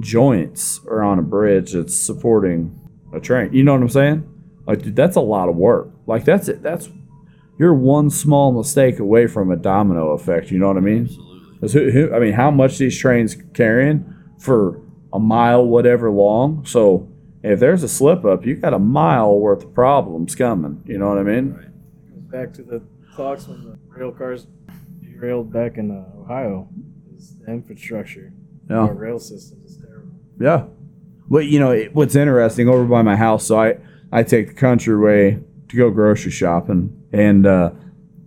joints 0.00 0.80
are 0.86 1.02
on 1.02 1.18
a 1.18 1.22
bridge 1.22 1.72
that's 1.72 1.96
supporting 1.96 2.78
a 3.12 3.20
train? 3.20 3.52
You 3.52 3.64
know 3.64 3.72
what 3.72 3.82
I'm 3.82 3.88
saying? 3.88 4.34
Like, 4.66 4.82
dude, 4.82 4.96
that's 4.96 5.16
a 5.16 5.20
lot 5.20 5.48
of 5.48 5.56
work. 5.56 5.90
Like, 6.06 6.24
that's 6.24 6.48
it. 6.48 6.62
That's 6.62 6.90
you're 7.58 7.74
one 7.74 8.10
small 8.10 8.52
mistake 8.52 8.98
away 8.98 9.26
from 9.26 9.50
a 9.50 9.56
domino 9.56 10.10
effect. 10.10 10.50
You 10.50 10.58
know 10.58 10.68
what 10.68 10.76
I 10.76 10.80
mean? 10.80 11.04
Absolutely. 11.04 11.27
'Cause 11.60 11.72
who, 11.72 11.90
who, 11.90 12.12
I 12.14 12.18
mean, 12.20 12.32
how 12.34 12.50
much 12.50 12.78
these 12.78 12.96
trains 12.96 13.36
carrying 13.54 14.04
for 14.38 14.80
a 15.12 15.18
mile, 15.18 15.66
whatever 15.66 16.10
long. 16.10 16.64
So 16.66 17.08
if 17.42 17.58
there's 17.60 17.82
a 17.82 17.88
slip 17.88 18.24
up, 18.24 18.44
you 18.46 18.54
got 18.56 18.74
a 18.74 18.78
mile 18.78 19.38
worth 19.38 19.64
of 19.64 19.74
problems 19.74 20.34
coming. 20.34 20.82
You 20.86 20.98
know 20.98 21.08
what 21.08 21.18
I 21.18 21.22
mean? 21.22 21.50
Goes 21.52 22.22
back 22.30 22.52
to 22.54 22.62
the 22.62 22.82
talks 23.16 23.48
when 23.48 23.64
the 23.64 23.78
rail 23.88 24.12
cars 24.12 24.46
derailed 25.02 25.52
back 25.52 25.78
in 25.78 25.90
uh, 25.90 26.04
Ohio. 26.20 26.68
Is 27.16 27.36
the 27.44 27.50
infrastructure, 27.52 28.32
Yeah. 28.70 28.78
our 28.80 28.94
rail 28.94 29.18
system 29.18 29.58
is 29.64 29.76
terrible. 29.78 30.12
Yeah. 30.40 30.64
Well, 31.28 31.42
you 31.42 31.58
know 31.58 31.72
it, 31.72 31.94
what's 31.94 32.14
interesting 32.14 32.68
over 32.68 32.84
by 32.84 33.02
my 33.02 33.16
house. 33.16 33.44
So 33.46 33.58
I 33.60 33.78
I 34.12 34.22
take 34.22 34.48
the 34.48 34.54
country 34.54 34.96
way 34.96 35.40
to 35.68 35.76
go 35.76 35.90
grocery 35.90 36.30
shopping, 36.30 36.96
and 37.12 37.44
uh, 37.46 37.70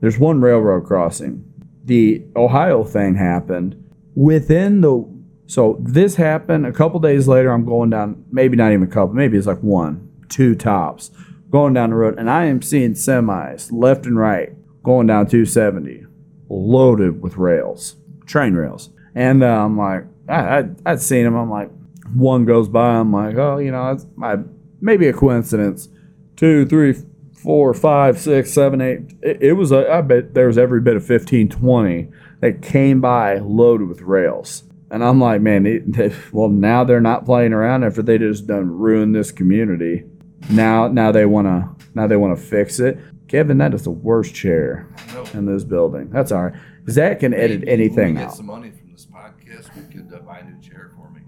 there's 0.02 0.20
one 0.20 0.42
railroad 0.42 0.86
crossing. 0.86 1.46
The 1.86 2.24
Ohio 2.36 2.84
thing 2.84 3.16
happened 3.16 3.82
within 4.16 4.82
the. 4.82 5.10
So 5.48 5.78
this 5.82 6.16
happened 6.16 6.66
a 6.66 6.72
couple 6.72 7.00
days 7.00 7.28
later. 7.28 7.52
I'm 7.52 7.66
going 7.66 7.90
down, 7.90 8.24
maybe 8.32 8.56
not 8.56 8.72
even 8.72 8.88
a 8.88 8.92
couple, 8.92 9.14
maybe 9.14 9.38
it's 9.38 9.48
like 9.48 9.62
one, 9.62 10.10
two 10.30 10.56
tops, 10.56 11.12
going 11.50 11.74
down 11.74 11.90
the 11.90 11.98
road, 11.98 12.18
and 12.18 12.30
I 12.30 12.46
am 12.46 12.62
seeing 12.62 12.94
semis 12.94 13.70
left 13.72 14.06
and 14.06 14.18
right 14.18 14.54
going 14.84 15.08
down 15.08 15.28
270, 15.28 16.06
loaded 16.50 17.22
with 17.22 17.38
rails, 17.38 17.96
train 18.26 18.54
rails, 18.54 18.90
and 19.16 19.44
uh, 19.44 19.48
I'm 19.48 19.78
like, 19.78 20.06
I, 20.28 20.60
I 20.60 20.70
I'd 20.86 21.02
seen 21.02 21.24
them. 21.24 21.36
I'm 21.36 21.50
like, 21.50 21.70
one 22.14 22.46
goes 22.46 22.70
by. 22.70 22.96
I'm 22.96 23.12
like, 23.12 23.36
oh, 23.36 23.58
you 23.58 23.72
know, 23.72 23.92
it's 23.92 24.06
my 24.16 24.38
maybe 24.80 25.08
a 25.08 25.14
coincidence. 25.14 25.90
Two, 26.36 26.66
three, 26.66 26.96
four, 27.44 27.74
five, 27.74 28.20
six, 28.20 28.52
seven, 28.52 28.82
eight. 28.82 29.00
It, 29.22 29.42
it 29.42 29.54
was. 29.54 29.72
A, 29.72 29.92
I 29.92 30.02
bet 30.02 30.34
there 30.34 30.48
was 30.48 30.58
every 30.58 30.82
bit 30.82 30.96
of 30.96 31.06
15, 31.06 31.50
20 31.50 32.10
that 32.42 32.62
came 32.62 33.02
by 33.02 33.38
loaded 33.40 33.88
with 33.88 34.02
rails. 34.02 34.64
And 34.90 35.04
I'm 35.04 35.20
like, 35.22 35.42
man, 35.42 35.66
it, 35.66 35.92
they, 35.94 36.14
well, 36.34 36.50
now 36.50 36.84
they're 36.84 37.00
not 37.02 37.26
playing 37.26 37.54
around 37.54 37.84
after 37.84 38.02
they 38.02 38.18
just 38.18 38.48
done 38.48 38.70
ruined 38.70 39.16
this 39.16 39.32
community. 39.32 40.04
Now, 40.50 40.88
now 40.88 41.12
they 41.12 41.26
wanna, 41.26 41.76
now 41.94 42.08
they 42.08 42.18
wanna 42.18 42.36
fix 42.36 42.80
it. 42.80 42.98
Kevin, 43.28 43.58
that 43.60 43.74
is 43.74 43.84
the 43.84 43.92
worst 43.92 44.36
chair 44.36 44.94
No. 45.14 45.24
in 45.34 45.46
this 45.46 45.64
building. 45.64 46.10
That's 46.10 46.32
all 46.34 46.44
right. 46.46 46.54
Zach 46.90 47.22
can 47.22 47.34
edit 47.34 47.60
Maybe 47.62 47.72
anything 47.72 47.96
when 47.98 48.16
we 48.16 48.22
out. 48.24 48.28
get 48.30 48.36
some 48.38 48.48
money 48.48 48.72
from 48.72 48.92
this 48.92 49.06
podcast, 49.06 49.74
we 49.76 49.94
could 49.94 50.12
uh, 50.14 50.20
buy 50.20 50.40
a 50.40 50.44
new 50.44 50.60
chair 50.60 50.92
for 50.98 51.10
me. 51.12 51.22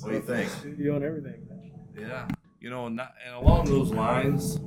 What 0.00 0.10
do 0.10 0.14
you 0.16 0.22
think? 0.22 0.48
Studio 0.50 0.96
and 0.96 1.04
everything. 1.04 1.48
Yeah, 1.98 2.28
you 2.60 2.70
know, 2.70 2.88
not, 2.88 3.14
and 3.26 3.34
along 3.34 3.64
those 3.64 3.90
lines, 3.90 4.60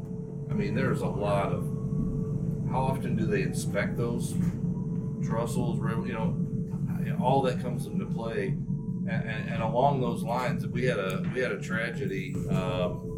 I 0.49 0.53
mean, 0.53 0.75
there's 0.75 1.01
a 1.01 1.07
lot 1.07 1.51
of. 1.51 1.63
How 2.71 2.81
often 2.81 3.15
do 3.15 3.25
they 3.25 3.41
inspect 3.43 3.95
those 3.97 4.33
trestles? 5.23 5.77
You 6.07 6.13
know, 6.13 7.17
all 7.23 7.41
that 7.43 7.61
comes 7.61 7.85
into 7.85 8.05
play, 8.05 8.47
and, 8.47 9.09
and, 9.09 9.49
and 9.49 9.63
along 9.63 10.01
those 10.01 10.23
lines, 10.23 10.65
we 10.67 10.83
had 10.85 10.97
a 10.99 11.23
we 11.33 11.39
had 11.41 11.51
a 11.51 11.59
tragedy. 11.61 12.35
Um, 12.49 13.11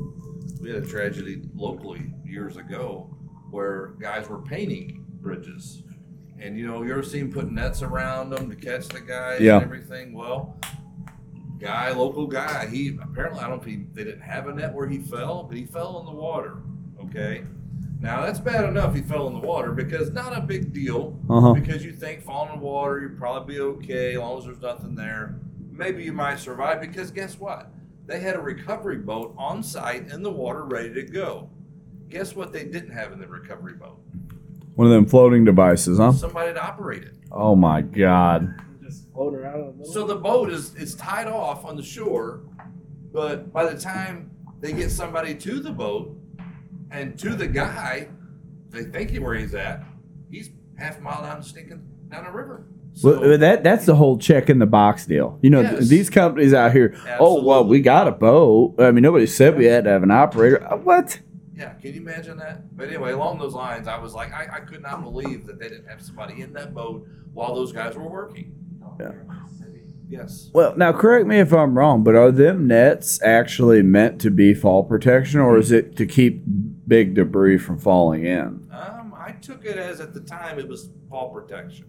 we 0.61 0.69
had 0.69 0.84
a 0.84 0.86
tragedy 0.88 1.41
locally 1.55 2.13
years 2.25 2.57
ago 2.57 3.15
where 3.51 3.93
guys 3.99 4.28
were 4.30 4.41
painting 4.41 5.05
bridges. 5.21 5.84
And 6.39 6.57
you 6.57 6.67
know, 6.67 6.84
you 6.84 6.91
ever 6.91 7.03
seen 7.03 7.32
putting 7.32 7.55
nets 7.55 7.82
around 7.82 8.30
them 8.30 8.49
to 8.49 8.55
catch 8.55 8.88
the 8.89 9.01
guys 9.01 9.41
Yeah. 9.41 9.55
and 9.55 9.63
everything? 9.63 10.13
Well, 10.13 10.55
guy, 11.59 11.91
local 11.91 12.28
guy. 12.28 12.67
He 12.67 12.97
apparently 13.01 13.39
I 13.39 13.47
don't 13.47 13.57
know 13.57 13.61
if 13.61 13.65
he 13.65 13.86
they 13.93 14.03
didn't 14.03 14.21
have 14.21 14.47
a 14.47 14.53
net 14.53 14.73
where 14.73 14.88
he 14.88 14.99
fell, 14.99 15.43
but 15.43 15.57
he 15.57 15.65
fell 15.65 15.99
in 15.99 16.05
the 16.05 16.11
water. 16.11 16.57
Okay. 17.10 17.43
Now 17.99 18.22
that's 18.22 18.39
bad 18.39 18.66
enough 18.66 18.93
he 18.93 19.01
fell 19.01 19.28
in 19.28 19.34
the 19.34 19.39
water 19.39 19.72
because 19.72 20.12
not 20.12 20.38
a 20.38 20.41
big 20.41 20.74
deal. 20.74 21.20
Uh-huh. 21.30 21.53
Because 21.53 21.84
you 21.84 21.91
think 21.91 22.24
falling 22.24 22.53
in 22.53 22.60
the 22.60 22.66
water, 22.66 23.01
you'd 23.01 23.18
probably 23.18 23.55
be 23.55 23.60
okay 23.62 24.14
as 24.14 24.20
long 24.20 24.38
as 24.38 24.45
there's 24.45 24.62
nothing 24.62 24.95
there. 24.95 25.39
Maybe 25.72 26.03
you 26.03 26.14
might 26.14 26.39
survive 26.39 26.82
because 26.82 27.12
guess 27.12 27.39
what? 27.39 27.72
They 28.05 28.20
had 28.20 28.36
a 28.36 28.39
recovery 28.39 28.97
boat 28.97 29.34
on 29.38 29.64
site 29.64 30.12
in 30.12 30.24
the 30.24 30.32
water 30.32 30.64
ready 30.64 30.93
to 30.93 31.03
go. 31.03 31.49
Guess 32.10 32.36
what 32.36 32.53
they 32.53 32.64
didn't 32.64 32.91
have 32.91 33.12
in 33.12 33.20
the 33.20 33.28
recovery 33.28 33.74
boat? 33.74 33.99
One 34.76 34.88
of 34.88 34.93
them 34.93 35.05
floating 35.08 35.43
devices, 35.43 35.97
huh? 35.97 36.14
Somebody 36.14 36.53
to 36.53 36.64
operate 36.64 37.03
it. 37.03 37.16
Oh 37.32 37.55
my 37.55 37.82
God. 37.82 38.62
Just 38.82 39.12
floating 39.12 39.39
around 39.39 39.60
in 39.60 39.66
the 39.66 39.74
middle. 39.74 39.91
So 39.91 40.05
the 40.05 40.16
boat 40.16 40.51
is 40.51 40.76
is 40.76 40.95
tied 40.95 41.28
off 41.28 41.66
on 41.66 41.76
the 41.76 41.84
shore, 41.84 42.41
but 43.12 43.51
by 43.51 43.66
the 43.66 43.78
time 43.78 44.32
they 44.60 44.72
get 44.72 44.91
somebody 44.91 45.36
to 45.36 45.60
the 45.60 45.72
boat 45.72 46.16
and 46.92 47.18
to 47.20 47.36
the 47.36 47.48
guy, 47.48 48.10
they 48.70 48.84
think 48.84 49.16
where 49.18 49.36
he's 49.36 49.54
at, 49.54 49.84
he's 50.30 50.50
half 50.78 50.98
a 50.98 51.02
mile 51.02 51.22
down 51.22 51.44
stinking 51.44 51.82
down 52.10 52.26
the 52.26 52.32
river. 52.32 52.66
So, 52.94 53.20
Well, 53.20 53.38
that 53.38 53.64
that's 53.64 53.86
the 53.86 53.96
whole 53.96 54.18
check 54.18 54.50
in 54.50 54.60
the 54.60 54.66
box 54.66 55.06
deal. 55.06 55.38
You 55.42 55.50
know, 55.52 55.62
th- 55.62 55.88
these 55.90 56.10
companies 56.10 56.54
out 56.54 56.72
here. 56.72 56.96
Oh 57.20 57.44
well, 57.44 57.64
we 57.66 57.80
got 57.82 58.08
a 58.08 58.12
boat. 58.12 58.76
I 58.80 58.92
mean, 58.92 59.04
nobody 59.04 59.28
said 59.28 59.58
we 59.58 59.66
had 59.66 59.84
to 59.84 59.90
have 59.92 60.04
an 60.04 60.12
operator. 60.12 60.64
Uh, 60.68 60.78
What? 60.78 61.20
Yeah, 61.56 61.74
can 61.74 61.94
you 61.94 62.02
imagine 62.02 62.38
that? 62.38 62.76
But 62.78 62.88
anyway, 62.90 63.12
along 63.14 63.40
those 63.40 63.54
lines, 63.56 63.88
I 63.88 63.98
was 63.98 64.14
like, 64.14 64.32
I, 64.32 64.48
I 64.58 64.60
could 64.60 64.84
not 64.84 65.04
believe 65.04 65.48
that 65.48 65.58
they 65.60 65.70
didn't 65.70 65.88
have 65.88 66.02
somebody 66.04 66.42
in 66.42 66.54
that 66.54 66.74
boat 66.76 67.08
while 67.34 67.56
those 67.56 67.72
guys 67.72 67.96
were 67.96 68.08
working. 68.08 68.54
Yeah. 69.00 69.12
Yes. 70.10 70.50
Well, 70.54 70.74
now 70.78 70.94
correct 70.94 71.28
me 71.28 71.40
if 71.40 71.52
I'm 71.52 71.78
wrong, 71.78 72.04
but 72.04 72.16
are 72.16 72.32
them 72.32 72.66
nets 72.68 73.22
actually 73.24 73.82
meant 73.82 74.22
to 74.22 74.32
be 74.32 74.54
fall 74.54 74.84
protection, 74.84 75.40
or 75.42 75.58
is 75.58 75.72
it 75.72 75.98
to 75.98 76.06
keep 76.06 76.44
big 76.88 77.14
debris 77.16 77.58
from 77.58 77.78
falling 77.78 78.26
in? 78.26 78.68
Um, 78.72 79.14
I 79.18 79.32
took 79.42 79.66
it 79.66 79.78
as 79.78 80.00
at 80.00 80.14
the 80.14 80.22
time 80.22 80.60
it 80.60 80.68
was 80.68 80.90
fall 81.10 81.30
protection. 81.34 81.86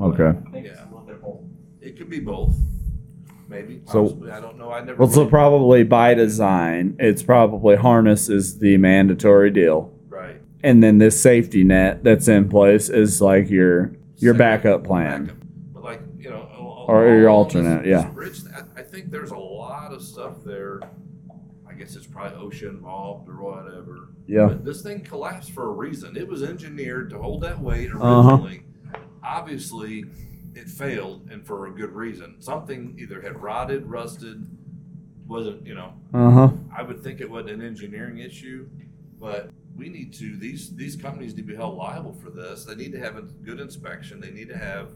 Okay. 0.00 0.28
I 0.28 0.50
think 0.50 0.66
it's 0.66 0.78
Yeah. 0.78 0.84
a 0.84 0.90
little 0.90 1.06
bit 1.06 1.20
both. 1.22 1.40
It 1.80 1.96
could 1.98 2.08
be 2.08 2.20
both. 2.20 2.54
Maybe. 3.48 3.82
So- 3.86 4.04
Possibly. 4.04 4.30
I 4.30 4.40
don't 4.40 4.58
know. 4.58 4.70
I 4.70 4.82
never. 4.82 4.98
Well, 4.98 5.08
so 5.10 5.26
probably 5.26 5.82
by 5.84 6.14
design, 6.14 6.96
it's 6.98 7.22
probably 7.22 7.76
harness 7.76 8.28
is 8.30 8.58
the 8.60 8.76
mandatory 8.78 9.50
deal, 9.50 9.92
right. 10.08 10.36
and 10.62 10.82
then 10.82 10.96
this 10.98 11.20
safety 11.20 11.62
net 11.64 12.02
that's 12.02 12.28
in 12.28 12.48
place 12.48 12.88
is 12.88 13.20
like 13.20 13.50
your 13.50 13.92
your 14.16 14.32
Second 14.34 14.38
backup 14.38 14.84
plan. 14.84 15.24
backup. 15.26 15.38
But 15.74 15.84
like 15.84 16.00
you 16.18 16.30
know, 16.30 16.48
al- 16.54 16.86
Or 16.88 17.08
your 17.08 17.28
alternate, 17.28 17.82
this- 17.82 17.90
yeah. 17.90 18.02
this 18.02 18.14
bridge, 18.14 18.40
I, 18.76 18.80
I 18.80 18.82
think 18.84 19.10
there's 19.10 19.32
a 19.32 19.36
lot 19.36 19.92
of 19.92 20.00
stuff 20.00 20.42
there. 20.46 20.80
I 21.68 21.74
guess 21.74 21.94
it's 21.96 22.06
probably 22.06 22.38
ocean 22.38 22.68
involved 22.70 23.28
or 23.28 23.42
whatever. 23.42 24.08
Yeah. 24.26 24.46
But 24.46 24.64
this 24.64 24.82
thing 24.82 25.00
collapsed 25.00 25.50
for 25.52 25.64
a 25.64 25.72
reason. 25.72 26.16
It 26.16 26.26
was 26.28 26.42
engineered 26.42 27.10
to 27.10 27.18
hold 27.18 27.42
that 27.42 27.60
weight 27.60 27.90
Uh-huh. 27.92 28.36
originally. 28.36 28.62
Obviously, 29.22 30.04
it 30.54 30.68
failed, 30.68 31.28
and 31.30 31.44
for 31.46 31.66
a 31.66 31.70
good 31.70 31.92
reason. 31.92 32.36
Something 32.40 32.94
either 32.98 33.20
had 33.20 33.40
rotted, 33.42 33.86
rusted, 33.86 34.46
wasn't 35.26 35.66
you 35.66 35.74
know. 35.74 35.92
Uh 36.12 36.30
huh. 36.30 36.50
I 36.76 36.82
would 36.82 37.00
think 37.00 37.20
it 37.20 37.30
wasn't 37.30 37.50
an 37.50 37.62
engineering 37.62 38.18
issue, 38.18 38.68
but 39.20 39.50
we 39.76 39.88
need 39.88 40.12
to 40.14 40.36
these 40.36 40.74
these 40.76 40.96
companies 40.96 41.34
need 41.34 41.42
to 41.46 41.48
be 41.48 41.56
held 41.56 41.76
liable 41.76 42.12
for 42.12 42.30
this. 42.30 42.64
They 42.64 42.74
need 42.74 42.92
to 42.92 42.98
have 42.98 43.16
a 43.16 43.22
good 43.22 43.60
inspection. 43.60 44.20
They 44.20 44.30
need 44.30 44.48
to 44.48 44.58
have 44.58 44.90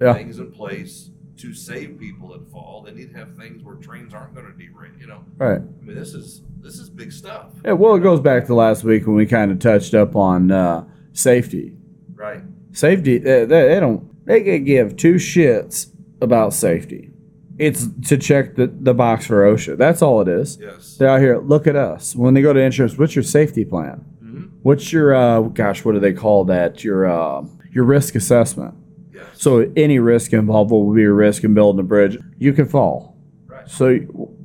Yeah. 0.00 0.14
things 0.14 0.38
in 0.38 0.50
place 0.52 1.10
to 1.38 1.52
save 1.54 1.98
people 1.98 2.28
that 2.28 2.48
fall. 2.50 2.82
They 2.86 2.92
need 2.92 3.10
to 3.12 3.18
have 3.18 3.36
things 3.36 3.62
where 3.64 3.74
trains 3.76 4.14
aren't 4.14 4.34
going 4.34 4.46
to 4.46 4.52
derail. 4.52 4.92
You 4.98 5.06
know, 5.08 5.24
Right. 5.38 5.60
I 5.60 5.84
mean, 5.84 5.96
this 5.96 6.14
is 6.14 6.42
this 6.62 6.78
is 6.78 6.88
big 6.88 7.12
stuff. 7.12 7.46
Yeah. 7.64 7.72
Well, 7.72 7.96
it 7.96 8.00
goes 8.00 8.20
back 8.20 8.46
to 8.46 8.54
last 8.54 8.84
week 8.84 9.06
when 9.06 9.16
we 9.16 9.26
kind 9.26 9.50
of 9.50 9.58
touched 9.58 9.94
up 9.94 10.14
on 10.14 10.50
uh, 10.50 10.84
safety. 11.12 11.74
Right. 12.14 12.40
Safety. 12.72 13.18
They, 13.18 13.44
they, 13.44 13.80
don't. 13.80 14.08
They 14.24 14.42
can 14.42 14.64
give 14.64 14.96
two 14.96 15.14
shits 15.14 15.88
about 16.20 16.54
safety. 16.54 17.10
It's 17.58 17.86
to 18.08 18.16
check 18.16 18.54
the, 18.54 18.68
the 18.68 18.94
box 18.94 19.26
for 19.26 19.44
OSHA. 19.44 19.76
That's 19.76 20.00
all 20.00 20.20
it 20.20 20.28
is. 20.28 20.58
Yes. 20.60 20.96
They're 20.96 21.08
out 21.08 21.20
here. 21.20 21.38
Look 21.38 21.66
at 21.66 21.76
us. 21.76 22.14
When 22.16 22.34
they 22.34 22.42
go 22.42 22.52
to 22.52 22.60
insurance, 22.60 22.96
what's 22.96 23.14
your 23.14 23.24
safety 23.24 23.64
plan? 23.64 23.98
hmm 24.20 24.42
What's 24.62 24.92
your 24.92 25.14
uh, 25.14 25.40
gosh? 25.42 25.84
What 25.84 25.92
do 25.92 26.00
they 26.00 26.12
call 26.12 26.44
that? 26.44 26.84
Your 26.84 27.06
uh, 27.06 27.44
your 27.70 27.84
risk 27.84 28.14
assessment. 28.14 28.74
Yes. 29.12 29.26
So 29.34 29.70
any 29.76 29.98
risk 29.98 30.32
involved 30.32 30.70
will 30.70 30.94
be 30.94 31.04
a 31.04 31.12
risk 31.12 31.44
in 31.44 31.54
building 31.54 31.80
a 31.80 31.82
bridge. 31.82 32.16
You 32.38 32.52
can 32.52 32.68
fall. 32.68 33.16
Right. 33.46 33.68
So 33.68 33.96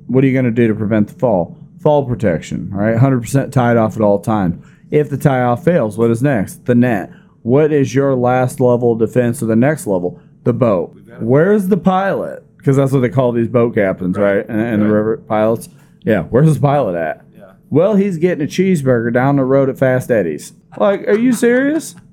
what 0.07 0.24
are 0.24 0.28
you 0.28 0.34
going 0.34 0.45
to 0.45 0.51
do 0.51 0.68
to 0.68 0.76
prevent 0.76 1.09
the 1.09 1.13
fall? 1.15 1.57
Fall 1.80 2.05
protection, 2.05 2.69
right? 2.71 2.95
100% 2.95 3.51
tied 3.51 3.78
off 3.78 3.95
at 3.95 4.01
all 4.01 4.19
times. 4.19 4.65
If 4.89 5.09
the 5.09 5.17
tie 5.17 5.41
off 5.41 5.63
fails, 5.63 5.97
what 5.97 6.09
is 6.11 6.23
next? 6.23 6.65
The 6.65 6.75
net. 6.75 7.11
What 7.43 7.71
is 7.71 7.93
your 7.93 8.15
last 8.15 8.59
level 8.59 8.93
of 8.93 8.99
defense 8.99 9.41
or 9.43 9.45
the 9.45 9.55
next 9.55 9.86
level? 9.88 10.19
The 10.43 10.53
boat. 10.53 10.93
We've 10.95 11.07
got 11.07 11.21
it. 11.21 11.23
Where's 11.23 11.67
the 11.67 11.78
pilot? 11.78 12.43
Because 12.57 12.78
that's 12.78 12.91
what 12.91 13.01
they 13.01 13.09
call 13.09 13.32
these 13.32 13.47
boat 13.47 13.75
captains, 13.75 14.17
right? 14.17 14.38
Right. 14.38 14.49
And, 14.49 14.59
and 14.59 14.82
the 14.82 14.88
river 14.88 15.17
pilots. 15.17 15.69
Yeah. 16.01 16.23
Where's 16.23 16.53
the 16.53 16.59
pilot 16.59 16.95
at? 16.95 17.25
Yeah. 17.36 17.53
Well, 17.69 17.95
he's 17.95 18.17
getting 18.17 18.43
a 18.43 18.47
cheeseburger 18.49 19.13
down 19.13 19.36
the 19.36 19.43
road 19.43 19.69
at 19.69 19.78
Fast 19.78 20.09
Eddie's. 20.09 20.53
Like, 20.78 21.01
are 21.07 21.17
you 21.17 21.34
serious? 21.34 21.95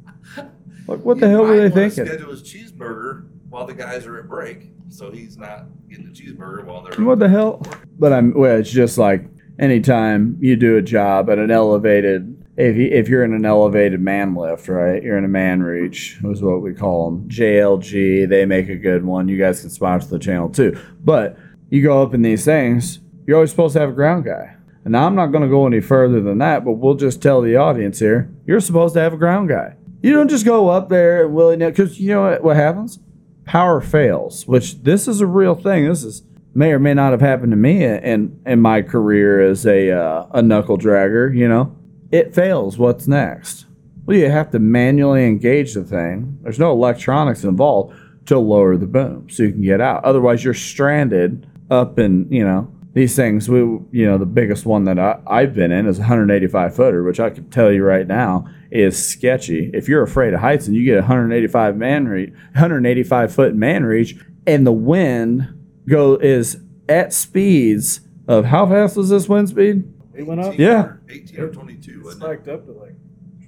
Like, 0.86 1.00
what 1.00 1.18
the 1.18 1.30
hell 1.30 1.44
were 1.44 1.56
they 1.56 1.70
thinking? 1.70 2.04
Schedule 2.04 2.30
his 2.30 2.42
cheeseburger 2.42 3.26
while 3.48 3.64
the 3.66 3.72
guys 3.72 4.04
are 4.06 4.18
at 4.18 4.28
break, 4.28 4.68
so 4.90 5.10
he's 5.10 5.38
not 5.38 5.64
getting 5.88 6.04
the 6.04 6.12
cheeseburger 6.12 6.62
while 6.62 6.82
they're. 6.82 7.02
What 7.02 7.20
the 7.20 7.28
hell? 7.30 7.62
But 7.98 8.12
I'm 8.12 8.34
well. 8.34 8.58
It's 8.58 8.70
just 8.70 8.98
like 8.98 9.24
anytime 9.58 10.36
you 10.40 10.56
do 10.56 10.76
a 10.76 10.82
job 10.82 11.30
at 11.30 11.38
an 11.38 11.50
elevated. 11.50 12.40
If 12.56 12.76
you, 12.76 12.86
if 12.86 13.08
you're 13.08 13.24
in 13.24 13.34
an 13.34 13.44
elevated 13.44 14.00
man 14.00 14.36
lift, 14.36 14.68
right? 14.68 15.02
You're 15.02 15.18
in 15.18 15.24
a 15.24 15.28
man 15.28 15.62
reach, 15.62 16.20
is 16.24 16.40
what 16.40 16.62
we 16.62 16.72
call 16.72 17.10
them. 17.10 17.28
JLG. 17.28 18.28
They 18.28 18.46
make 18.46 18.68
a 18.68 18.76
good 18.76 19.04
one. 19.04 19.26
You 19.26 19.38
guys 19.38 19.60
can 19.60 19.70
sponsor 19.70 20.08
the 20.08 20.20
channel 20.20 20.48
too. 20.48 20.78
But 21.02 21.36
you 21.70 21.82
go 21.82 22.02
up 22.02 22.14
in 22.14 22.22
these 22.22 22.44
things. 22.44 23.00
You're 23.26 23.36
always 23.36 23.50
supposed 23.50 23.72
to 23.72 23.80
have 23.80 23.90
a 23.90 23.94
ground 23.94 24.24
guy. 24.24 24.54
And 24.84 24.96
I'm 24.96 25.14
not 25.14 25.28
going 25.28 25.42
to 25.42 25.48
go 25.48 25.66
any 25.66 25.80
further 25.80 26.20
than 26.20 26.38
that, 26.38 26.64
but 26.64 26.72
we'll 26.72 26.94
just 26.94 27.22
tell 27.22 27.40
the 27.40 27.56
audience 27.56 27.98
here: 27.98 28.30
you're 28.46 28.60
supposed 28.60 28.94
to 28.94 29.00
have 29.00 29.14
a 29.14 29.18
ground 29.18 29.48
guy. 29.48 29.76
You 30.02 30.12
don't 30.12 30.28
just 30.28 30.44
go 30.44 30.68
up 30.68 30.90
there 30.90 31.26
willy 31.26 31.56
nilly 31.56 31.72
because 31.72 31.98
you 31.98 32.10
know 32.10 32.22
what, 32.22 32.44
what 32.44 32.56
happens? 32.56 32.98
Power 33.46 33.80
fails, 33.80 34.46
which 34.46 34.82
this 34.82 35.08
is 35.08 35.22
a 35.22 35.26
real 35.26 35.54
thing. 35.54 35.88
This 35.88 36.04
is 36.04 36.22
may 36.54 36.72
or 36.72 36.78
may 36.78 36.94
not 36.94 37.12
have 37.12 37.20
happened 37.20 37.52
to 37.52 37.56
me 37.56 37.84
in 37.84 38.40
in 38.46 38.60
my 38.60 38.82
career 38.82 39.40
as 39.40 39.66
a 39.66 39.90
uh, 39.90 40.26
a 40.32 40.42
knuckle 40.42 40.78
dragger. 40.78 41.36
You 41.36 41.48
know, 41.48 41.76
it 42.10 42.34
fails. 42.34 42.78
What's 42.78 43.06
next? 43.06 43.66
Well, 44.06 44.16
you 44.16 44.30
have 44.30 44.50
to 44.50 44.58
manually 44.58 45.26
engage 45.26 45.74
the 45.74 45.84
thing. 45.84 46.38
There's 46.42 46.58
no 46.58 46.72
electronics 46.72 47.42
involved 47.44 47.96
to 48.26 48.38
lower 48.38 48.76
the 48.76 48.86
boom 48.86 49.28
so 49.30 49.42
you 49.42 49.52
can 49.52 49.62
get 49.62 49.80
out. 49.80 50.04
Otherwise, 50.04 50.44
you're 50.44 50.54
stranded 50.54 51.46
up 51.70 51.98
in 51.98 52.30
you 52.30 52.44
know 52.44 52.72
these 52.92 53.16
things. 53.16 53.48
We 53.48 53.58
you 53.58 54.06
know 54.06 54.18
the 54.18 54.26
biggest 54.26 54.66
one 54.66 54.84
that 54.84 54.98
I, 54.98 55.18
I've 55.26 55.54
been 55.54 55.72
in 55.72 55.86
is 55.86 55.98
a 55.98 56.02
185 56.02 56.76
footer, 56.76 57.02
which 57.02 57.20
I 57.20 57.30
can 57.30 57.50
tell 57.50 57.72
you 57.72 57.82
right 57.82 58.06
now 58.06 58.46
is 58.70 59.02
sketchy. 59.02 59.70
If 59.72 59.88
you're 59.88 60.02
afraid 60.02 60.34
of 60.34 60.40
heights 60.40 60.66
and 60.66 60.76
you 60.76 60.84
get 60.84 60.98
a 60.98 61.02
185 61.02 61.76
man 61.76 62.06
reach, 62.08 62.30
185 62.30 63.34
foot 63.34 63.54
man 63.54 63.84
reach, 63.84 64.16
and 64.46 64.66
the 64.66 64.72
wind 64.72 65.63
go 65.88 66.16
is 66.16 66.58
at 66.88 67.12
speeds 67.12 68.00
of 68.28 68.46
how 68.46 68.66
fast 68.66 68.96
was 68.96 69.08
this 69.10 69.28
wind 69.28 69.48
speed? 69.48 69.84
It 70.14 70.26
went 70.26 70.40
up. 70.40 70.56
Yeah. 70.58 70.94
18 71.08 71.40
or 71.40 71.48
22, 71.50 71.90
It 71.90 72.04
wasn't 72.04 72.22
it? 72.22 72.26
spiked 72.26 72.48
up 72.48 72.66
to 72.66 72.72
like 72.72 72.94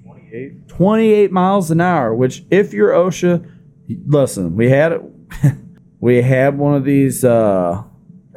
28. 0.05 0.69
28 0.69 1.33
miles 1.33 1.71
an 1.71 1.81
hour. 1.81 2.15
Which 2.15 2.45
if 2.51 2.73
you're 2.73 2.91
OSHA, 2.91 3.49
listen, 4.07 4.57
we 4.57 4.69
had 4.71 4.93
it. 4.93 5.03
we 6.01 6.23
had 6.23 6.59
one 6.59 6.75
of 6.75 6.85
these. 6.85 7.25
Uh, 7.25 7.83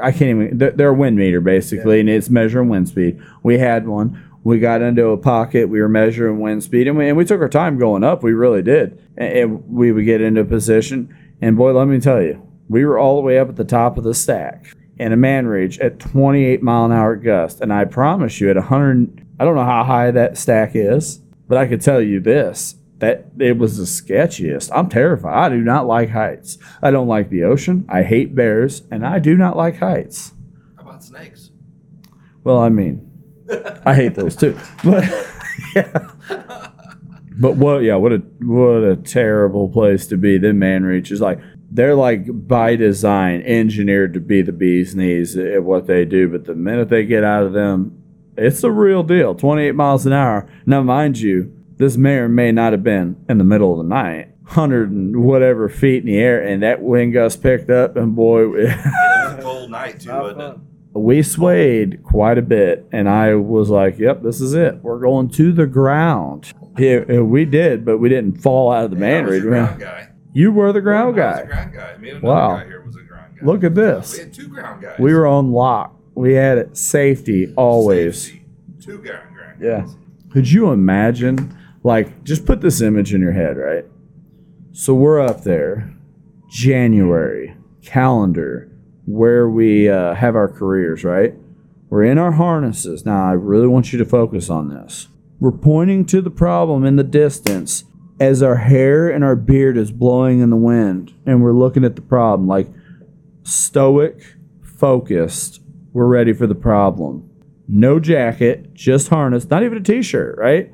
I 0.02 0.12
can't 0.12 0.42
even. 0.42 0.58
They're, 0.58 0.72
they're 0.72 0.90
a 0.90 0.94
wind 0.94 1.18
meter 1.18 1.42
basically, 1.42 2.00
and 2.00 2.10
it's 2.10 2.30
measuring 2.30 2.70
wind 2.70 2.88
speed. 2.90 3.20
We 3.44 3.58
had 3.58 3.88
one. 3.88 4.26
We 4.44 4.60
got 4.60 4.82
into 4.82 5.08
a 5.10 5.18
pocket. 5.18 5.68
We 5.68 5.82
were 5.82 5.90
measuring 5.90 6.40
wind 6.40 6.64
speed, 6.64 6.88
and 6.88 6.98
we, 6.98 7.10
and 7.10 7.18
we 7.18 7.26
took 7.26 7.42
our 7.42 7.50
time 7.50 7.78
going 7.78 8.04
up. 8.04 8.24
We 8.24 8.32
really 8.34 8.62
did. 8.62 9.02
And, 9.18 9.34
and 9.34 9.70
we 9.70 9.92
would 9.92 10.06
get 10.06 10.22
into 10.22 10.42
a 10.42 10.46
position, 10.46 11.14
and 11.42 11.58
boy, 11.58 11.74
let 11.74 11.88
me 11.88 12.00
tell 12.00 12.22
you, 12.22 12.42
we 12.70 12.86
were 12.86 12.98
all 12.98 13.16
the 13.16 13.22
way 13.22 13.40
up 13.40 13.50
at 13.50 13.56
the 13.56 13.66
top 13.66 13.98
of 13.98 14.04
the 14.04 14.14
stack 14.14 14.74
in 14.98 15.12
a 15.12 15.18
man 15.18 15.48
reach 15.48 15.80
at 15.80 16.00
28 16.00 16.62
mile 16.62 16.86
an 16.86 16.92
hour 16.92 17.16
gust. 17.16 17.62
And 17.62 17.74
I 17.74 17.86
promise 17.86 18.40
you, 18.40 18.50
at 18.50 18.56
100, 18.56 19.26
I 19.40 19.46
don't 19.46 19.56
know 19.56 19.66
how 19.66 19.84
high 19.84 20.12
that 20.12 20.38
stack 20.38 20.72
is, 20.76 21.20
but 21.48 21.58
I 21.58 21.68
could 21.68 21.82
tell 21.82 22.02
you 22.02 22.20
this 22.20 22.76
that 23.00 23.28
it 23.40 23.58
was 23.58 23.78
the 23.78 23.86
sketchiest. 23.86 24.70
I'm 24.74 24.90
terrified. 24.90 25.34
I 25.34 25.50
do 25.56 25.62
not 25.62 25.88
like 25.88 26.10
heights. 26.10 26.58
I 26.82 26.92
don't 26.92 27.08
like 27.08 27.30
the 27.30 27.46
ocean. 27.46 27.86
I 27.88 28.04
hate 28.04 28.36
bears, 28.36 28.84
and 28.92 29.06
I 29.06 29.20
do 29.20 29.38
not 29.38 29.56
like 29.56 29.78
heights. 29.78 30.34
How 30.76 30.84
about 30.84 31.04
snakes? 31.04 31.52
Well, 32.44 32.60
I 32.60 32.68
mean, 32.68 33.10
I 33.86 33.96
hate 33.96 34.16
those 34.16 34.36
too. 34.36 34.60
But 34.84 35.06
yeah. 35.76 36.10
But 37.40 37.56
what? 37.56 37.84
Yeah, 37.84 37.96
what 37.96 38.12
a 38.12 38.18
what 38.42 38.84
a 38.84 38.98
terrible 38.98 39.70
place 39.70 40.06
to 40.08 40.18
be. 40.18 40.38
The 40.38 40.52
man 40.54 40.84
reach 40.84 41.10
is 41.10 41.22
like 41.22 41.40
they're 41.72 41.96
like 41.96 42.48
by 42.48 42.76
design 42.76 43.42
engineered 43.44 44.14
to 44.14 44.20
be 44.20 44.42
the 44.42 44.52
bee's 44.52 44.96
knees 44.96 45.38
at 45.38 45.64
what 45.64 45.88
they 45.88 46.06
do. 46.06 46.28
But 46.30 46.46
the 46.46 46.56
minute 46.56 46.90
they 46.90 47.06
get 47.06 47.24
out 47.24 47.44
of 47.44 47.54
them, 47.54 48.02
it's 48.38 48.64
a 48.64 48.72
real 48.72 49.04
deal. 49.04 49.36
Twenty 49.36 49.64
eight 49.64 49.76
miles 49.76 50.06
an 50.06 50.14
hour. 50.14 50.48
Now, 50.66 50.82
mind 50.82 51.20
you, 51.20 51.54
this 51.78 51.98
may 51.98 52.16
or 52.16 52.30
may 52.30 52.52
not 52.52 52.74
have 52.74 52.84
been 52.84 53.24
in 53.30 53.38
the 53.38 53.44
middle 53.44 53.72
of 53.72 53.78
the 53.86 53.90
night. 53.90 54.30
Hundred 54.46 54.90
and 54.90 55.24
whatever 55.24 55.70
feet 55.70 56.00
in 56.02 56.08
the 56.08 56.18
air, 56.18 56.42
and 56.44 56.64
that 56.64 56.82
wind 56.82 57.14
gust 57.14 57.44
picked 57.44 57.70
up, 57.70 57.96
and 57.96 58.16
boy, 58.16 58.46
It 58.56 58.66
was 58.66 59.36
a 59.38 59.42
cold 59.44 59.70
night 59.70 60.00
too, 60.00 60.10
Not 60.10 60.24
wasn't 60.24 60.42
it? 60.42 60.58
we 61.00 61.22
swayed 61.22 62.04
quite 62.04 62.40
a 62.40 62.42
bit 62.42 62.84
and 62.92 63.08
i 63.08 63.36
was 63.36 63.70
like 63.70 64.00
yep 64.00 64.24
this 64.24 64.42
is 64.42 64.56
it 64.56 64.74
we're 64.82 65.00
going 65.00 65.30
to 65.30 65.52
the 65.54 65.68
ground 65.68 66.52
yeah, 66.80 67.02
yeah, 67.08 67.20
we 67.20 67.46
did 67.46 67.86
but 67.86 68.00
we 68.00 68.10
didn't 68.10 68.42
fall 68.42 68.72
out 68.72 68.86
of 68.86 68.90
the 68.90 68.96
Yeah, 68.98 69.22
man 69.22 69.24
I 69.84 70.09
was 70.34 70.38
reach 70.38 70.42
the 70.42 70.42
ground 70.42 70.42
guy. 70.42 70.42
you 70.42 70.52
were 70.52 70.74
the 70.74 70.82
ground 70.82 71.16
the 71.16 71.22
guy 71.22 71.44
ground 71.46 71.74
guy. 71.74 71.98
Me 71.98 72.10
and 72.12 72.22
Wow. 72.22 72.58
guy 72.58 72.66
here 72.66 72.82
was 72.86 72.96
a 72.96 73.02
ground 73.04 73.34
guy. 73.40 73.46
look 73.46 73.64
at 73.64 73.76
this. 73.76 74.14
We 74.14 74.20
had 74.20 74.34
two 74.34 74.48
ground 74.48 74.82
guys. 74.82 75.00
we 75.00 75.14
were 75.14 75.28
on 75.28 75.52
lock 75.52 75.96
we 76.16 76.34
had 76.34 76.58
it 76.58 76.76
safety 76.78 77.54
always 77.56 78.26
Safety. 78.26 78.46
Two 78.82 78.98
ground 78.98 79.34
ground 79.36 79.58
yeah 79.62 79.82
guys. 79.82 79.96
could 80.32 80.52
you 80.52 80.72
imagine 80.72 81.56
like 81.84 82.24
just 82.24 82.46
put 82.46 82.62
this 82.62 82.82
image 82.82 83.14
in 83.14 83.22
your 83.22 83.32
head 83.32 83.56
right 83.58 83.86
so 84.74 84.94
we're 84.94 85.20
up 85.22 85.44
there 85.44 85.94
january 86.50 87.56
calendar 87.82 88.70
where 89.06 89.50
we 89.50 89.90
uh, 89.90 90.14
have 90.14 90.36
our 90.36 90.48
careers 90.48 91.04
right 91.04 91.34
We're 91.90 92.04
in 92.04 92.20
our 92.20 92.34
harnesses. 92.34 93.04
Now, 93.06 93.26
I 93.28 93.32
really 93.34 93.66
want 93.68 93.92
you 93.92 93.98
to 93.98 94.06
focus 94.06 94.48
on 94.52 94.70
this. 94.70 95.08
We're 95.40 95.52
pointing 95.58 96.06
to 96.08 96.22
the 96.22 96.30
problem 96.30 96.86
in 96.86 96.98
the 96.98 97.04
distance 97.04 97.86
as 98.20 98.44
our 98.44 98.56
hair 98.56 99.10
and 99.10 99.24
our 99.24 99.36
beard 99.36 99.78
is 99.78 99.92
blowing 99.92 100.42
in 100.42 100.50
the 100.50 100.58
wind, 100.58 101.14
and 101.26 101.42
we're 101.42 101.54
looking 101.54 101.84
at 101.84 101.96
the 101.96 102.02
problem 102.02 102.48
like 102.48 102.68
stoic, 103.44 104.36
focused. 104.62 105.62
We're 105.94 106.08
ready 106.08 106.34
for 106.34 106.48
the 106.48 106.56
problem. 106.56 107.30
No 107.68 108.00
jacket, 108.00 108.74
just 108.74 109.10
harness, 109.10 109.50
not 109.50 109.64
even 109.64 109.78
a 109.78 109.82
t 109.82 110.02
shirt, 110.02 110.38
right? 110.38 110.72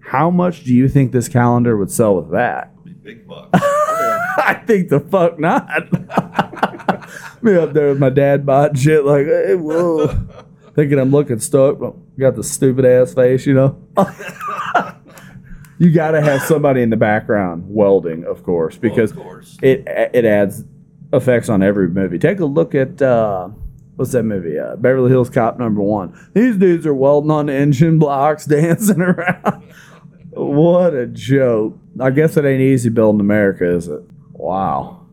How 0.00 0.30
much 0.30 0.64
do 0.64 0.74
you 0.74 0.88
think 0.88 1.12
this 1.12 1.28
calendar 1.28 1.76
would 1.76 1.90
sell 1.90 2.16
with 2.16 2.30
that? 2.30 2.72
Big 3.02 3.26
bucks. 3.26 3.50
I 3.62 4.62
think 4.66 4.88
the 4.88 5.00
fuck 5.00 5.38
not. 5.38 5.68
Me 7.42 7.54
up 7.56 7.72
there 7.72 7.88
with 7.88 7.98
my 7.98 8.10
dad 8.10 8.46
bought 8.46 8.76
shit 8.78 9.04
like, 9.04 9.26
hey, 9.26 9.54
whoa. 9.54 10.08
Thinking 10.74 10.98
I'm 10.98 11.10
looking 11.10 11.40
stoic, 11.40 11.78
but 11.78 11.94
got 12.18 12.36
the 12.36 12.44
stupid 12.44 12.84
ass 12.84 13.12
face, 13.12 13.46
you 13.46 13.54
know? 13.54 13.78
You 15.78 15.92
got 15.92 16.12
to 16.12 16.20
have 16.20 16.42
somebody 16.42 16.82
in 16.82 16.90
the 16.90 16.96
background 16.96 17.64
welding, 17.68 18.24
of 18.24 18.42
course, 18.42 18.76
because 18.76 19.14
well, 19.14 19.22
of 19.22 19.28
course. 19.28 19.58
it 19.62 19.84
it 19.86 20.24
adds 20.24 20.64
effects 21.12 21.48
on 21.48 21.62
every 21.62 21.88
movie. 21.88 22.18
Take 22.18 22.40
a 22.40 22.44
look 22.44 22.74
at 22.74 23.00
uh, 23.00 23.48
what's 23.96 24.12
that 24.12 24.24
movie? 24.24 24.58
Uh, 24.58 24.76
Beverly 24.76 25.10
Hills 25.10 25.30
Cop 25.30 25.58
number 25.58 25.80
one. 25.80 26.18
These 26.34 26.56
dudes 26.56 26.86
are 26.86 26.94
welding 26.94 27.30
on 27.30 27.46
the 27.46 27.54
engine 27.54 27.98
blocks, 27.98 28.44
dancing 28.46 29.00
around. 29.00 29.72
what 30.30 30.94
a 30.94 31.06
joke! 31.06 31.78
I 32.00 32.10
guess 32.10 32.36
it 32.36 32.44
ain't 32.44 32.60
easy 32.60 32.88
building 32.88 33.20
America, 33.20 33.68
is 33.68 33.88
it? 33.88 34.02
Wow, 34.32 35.06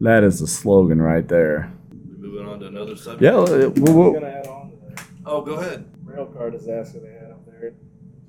that 0.00 0.24
is 0.24 0.40
the 0.40 0.46
slogan 0.46 1.00
right 1.00 1.26
there. 1.28 1.72
Moving 2.18 2.46
on 2.46 2.60
to 2.60 2.66
another 2.66 2.96
subject. 2.96 3.22
Yeah, 3.22 3.36
uh, 3.36 3.66
I'm 3.66 3.74
whoa, 3.74 3.92
whoa. 3.92 4.12
gonna 4.14 4.26
add 4.26 4.46
on 4.46 4.70
to 4.70 4.76
that. 4.76 5.04
Oh, 5.26 5.42
go 5.42 5.54
ahead. 5.54 5.86
Rail 6.04 6.26
car 6.26 6.50
disaster 6.50 7.00
they 7.00 7.12
had 7.12 7.30
up 7.30 7.44
there. 7.46 7.72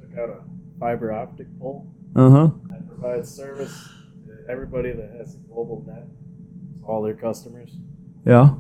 Took 0.02 0.18
out 0.18 0.30
a 0.30 0.51
fiber 0.82 1.14
optic 1.14 1.48
pole 1.60 1.88
uh 2.16 2.30
huh. 2.30 2.50
that 2.70 2.86
provides 2.88 3.30
service 3.34 3.88
to 4.26 4.52
everybody 4.52 4.92
that 4.92 5.12
has 5.18 5.36
a 5.36 5.38
global 5.38 5.84
net. 5.88 6.08
All 6.84 7.04
their 7.04 7.14
customers. 7.14 7.72
Yeah. 8.26 8.56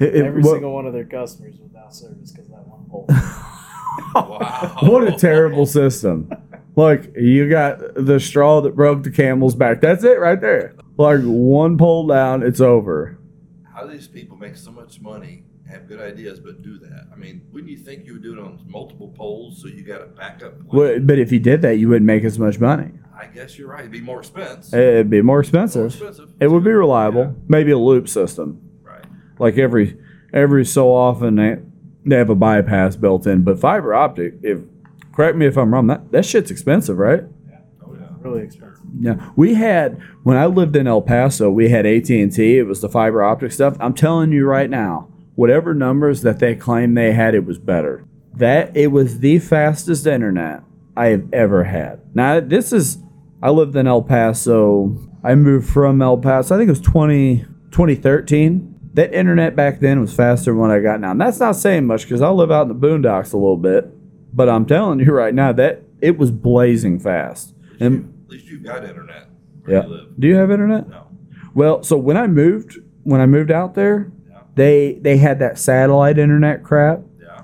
It- 0.00 0.16
it- 0.16 0.24
Every 0.24 0.42
what- 0.42 0.52
single 0.52 0.72
one 0.72 0.86
of 0.86 0.94
their 0.94 1.04
customers 1.04 1.56
without 1.62 1.94
service 1.94 2.32
because 2.32 2.48
that 2.48 2.66
one 2.66 2.86
pole. 2.90 3.06
Wow. 4.14 4.76
what 4.82 5.06
a 5.06 5.12
terrible 5.12 5.66
system. 5.66 6.30
Like 6.76 7.12
you 7.16 7.48
got 7.50 7.78
the 7.94 8.18
straw 8.20 8.60
that 8.62 8.74
broke 8.74 9.02
the 9.02 9.10
camel's 9.10 9.54
back. 9.54 9.80
That's 9.80 10.04
it 10.04 10.18
right 10.20 10.40
there. 10.40 10.74
Like 10.96 11.20
one 11.22 11.76
pole 11.76 12.06
down, 12.06 12.42
it's 12.42 12.60
over. 12.60 13.18
How 13.74 13.84
do 13.84 13.92
these 13.92 14.08
people 14.08 14.36
make 14.36 14.56
so 14.56 14.70
much 14.72 15.00
money, 15.00 15.44
have 15.70 15.86
good 15.88 16.00
ideas, 16.00 16.40
but 16.40 16.62
do 16.62 16.78
that? 16.78 17.06
I 17.12 17.16
mean, 17.16 17.42
wouldn't 17.52 17.70
you 17.70 17.78
think 17.78 18.04
you 18.06 18.14
would 18.14 18.22
do 18.22 18.32
it 18.32 18.38
on 18.38 18.58
multiple 18.66 19.08
poles 19.16 19.60
so 19.60 19.68
you 19.68 19.82
got 19.84 20.02
a 20.02 20.06
backup 20.06 20.54
plan? 20.58 20.68
Well, 20.72 21.00
but 21.00 21.18
if 21.18 21.30
you 21.32 21.38
did 21.38 21.62
that, 21.62 21.76
you 21.78 21.88
wouldn't 21.88 22.06
make 22.06 22.24
as 22.24 22.38
much 22.38 22.58
money. 22.58 22.90
I 23.20 23.26
guess 23.26 23.58
you're 23.58 23.68
right. 23.68 23.80
It'd 23.80 23.90
be 23.92 24.00
more 24.00 24.20
expensive. 24.20 24.78
It'd 24.78 25.10
be 25.10 25.20
more 25.22 25.34
More 25.36 25.40
expensive. 25.40 25.86
expensive. 25.92 26.30
It 26.40 26.48
would 26.50 26.64
be 26.64 26.70
reliable. 26.70 27.22
Yeah, 27.22 27.30
Maybe 27.48 27.70
a 27.72 27.78
loop 27.78 28.08
system. 28.08 28.60
right. 28.82 29.04
Like 29.38 29.58
every 29.58 29.96
every 30.32 30.64
so 30.64 30.92
often 30.92 31.34
they 31.36 31.56
they 32.06 32.16
have 32.16 32.30
a 32.30 32.34
bypass 32.36 32.94
built 32.96 33.26
in. 33.26 33.42
But 33.42 33.58
fiber 33.58 33.92
optic, 33.94 34.34
if 34.42 34.60
correct 35.12 35.36
me 35.36 35.46
if 35.46 35.56
I'm 35.58 35.74
wrong, 35.74 35.88
that, 35.88 36.12
that 36.12 36.24
shit's 36.24 36.50
expensive, 36.50 36.96
right? 36.98 37.24
Yeah. 37.50 37.58
Oh 37.84 37.94
yeah. 37.94 38.06
really 38.20 38.42
expensive. 38.44 38.84
Yeah, 39.00 39.30
we 39.36 39.54
had 39.54 40.00
when 40.22 40.36
I 40.36 40.46
lived 40.46 40.76
in 40.76 40.86
El 40.86 41.02
Paso, 41.02 41.50
we 41.50 41.68
had 41.70 41.84
AT 41.86 42.08
and 42.10 42.32
T. 42.32 42.56
It 42.58 42.66
was 42.68 42.80
the 42.80 42.88
fiber 42.88 43.22
optic 43.22 43.50
stuff. 43.52 43.76
I'm 43.80 43.94
telling 43.94 44.30
you 44.32 44.46
right 44.46 44.70
now, 44.70 45.08
whatever 45.38 45.72
numbers 45.72 46.22
that 46.22 46.40
they 46.40 46.52
claimed 46.56 46.96
they 46.96 47.12
had, 47.12 47.32
it 47.32 47.44
was 47.44 47.60
better. 47.60 48.04
That 48.34 48.76
it 48.76 48.88
was 48.88 49.20
the 49.20 49.38
fastest 49.38 50.04
internet 50.04 50.64
I 50.96 51.06
have 51.06 51.32
ever 51.32 51.62
had. 51.62 52.00
Now 52.12 52.40
this 52.40 52.72
is, 52.72 52.98
I 53.40 53.50
lived 53.50 53.76
in 53.76 53.86
El 53.86 54.02
Paso. 54.02 54.98
I 55.22 55.36
moved 55.36 55.70
from 55.70 56.02
El 56.02 56.18
Paso. 56.18 56.56
I 56.56 56.58
think 56.58 56.66
it 56.66 56.72
was 56.72 56.80
20, 56.80 57.44
2013. 57.70 58.80
That 58.94 59.14
internet 59.14 59.54
back 59.54 59.78
then 59.78 60.00
was 60.00 60.12
faster 60.12 60.50
than 60.50 60.58
what 60.58 60.72
I 60.72 60.80
got 60.80 60.98
now. 60.98 61.12
And 61.12 61.20
that's 61.20 61.38
not 61.38 61.54
saying 61.54 61.86
much 61.86 62.02
because 62.02 62.20
I 62.20 62.30
live 62.30 62.50
out 62.50 62.62
in 62.62 62.68
the 62.68 62.74
boondocks 62.74 63.32
a 63.32 63.36
little 63.36 63.56
bit. 63.56 63.86
But 64.34 64.48
I'm 64.48 64.66
telling 64.66 64.98
you 64.98 65.12
right 65.12 65.32
now 65.32 65.52
that 65.52 65.84
it 66.00 66.18
was 66.18 66.32
blazing 66.32 66.98
fast. 66.98 67.54
And 67.78 68.12
at 68.24 68.32
least 68.32 68.46
you've 68.46 68.64
got 68.64 68.84
internet 68.84 69.28
where 69.62 69.76
yeah. 69.76 69.82
you 69.84 69.88
live. 69.88 70.08
Do 70.18 70.26
you 70.26 70.34
have 70.34 70.50
internet? 70.50 70.88
No. 70.88 71.06
Well, 71.54 71.84
so 71.84 71.96
when 71.96 72.16
I 72.16 72.26
moved, 72.26 72.78
when 73.04 73.20
I 73.20 73.26
moved 73.26 73.52
out 73.52 73.76
there. 73.76 74.10
They 74.58 74.98
they 75.00 75.16
had 75.16 75.38
that 75.38 75.58
satellite 75.58 76.18
internet 76.18 76.62
crap. 76.62 77.00
Yeah. 77.20 77.42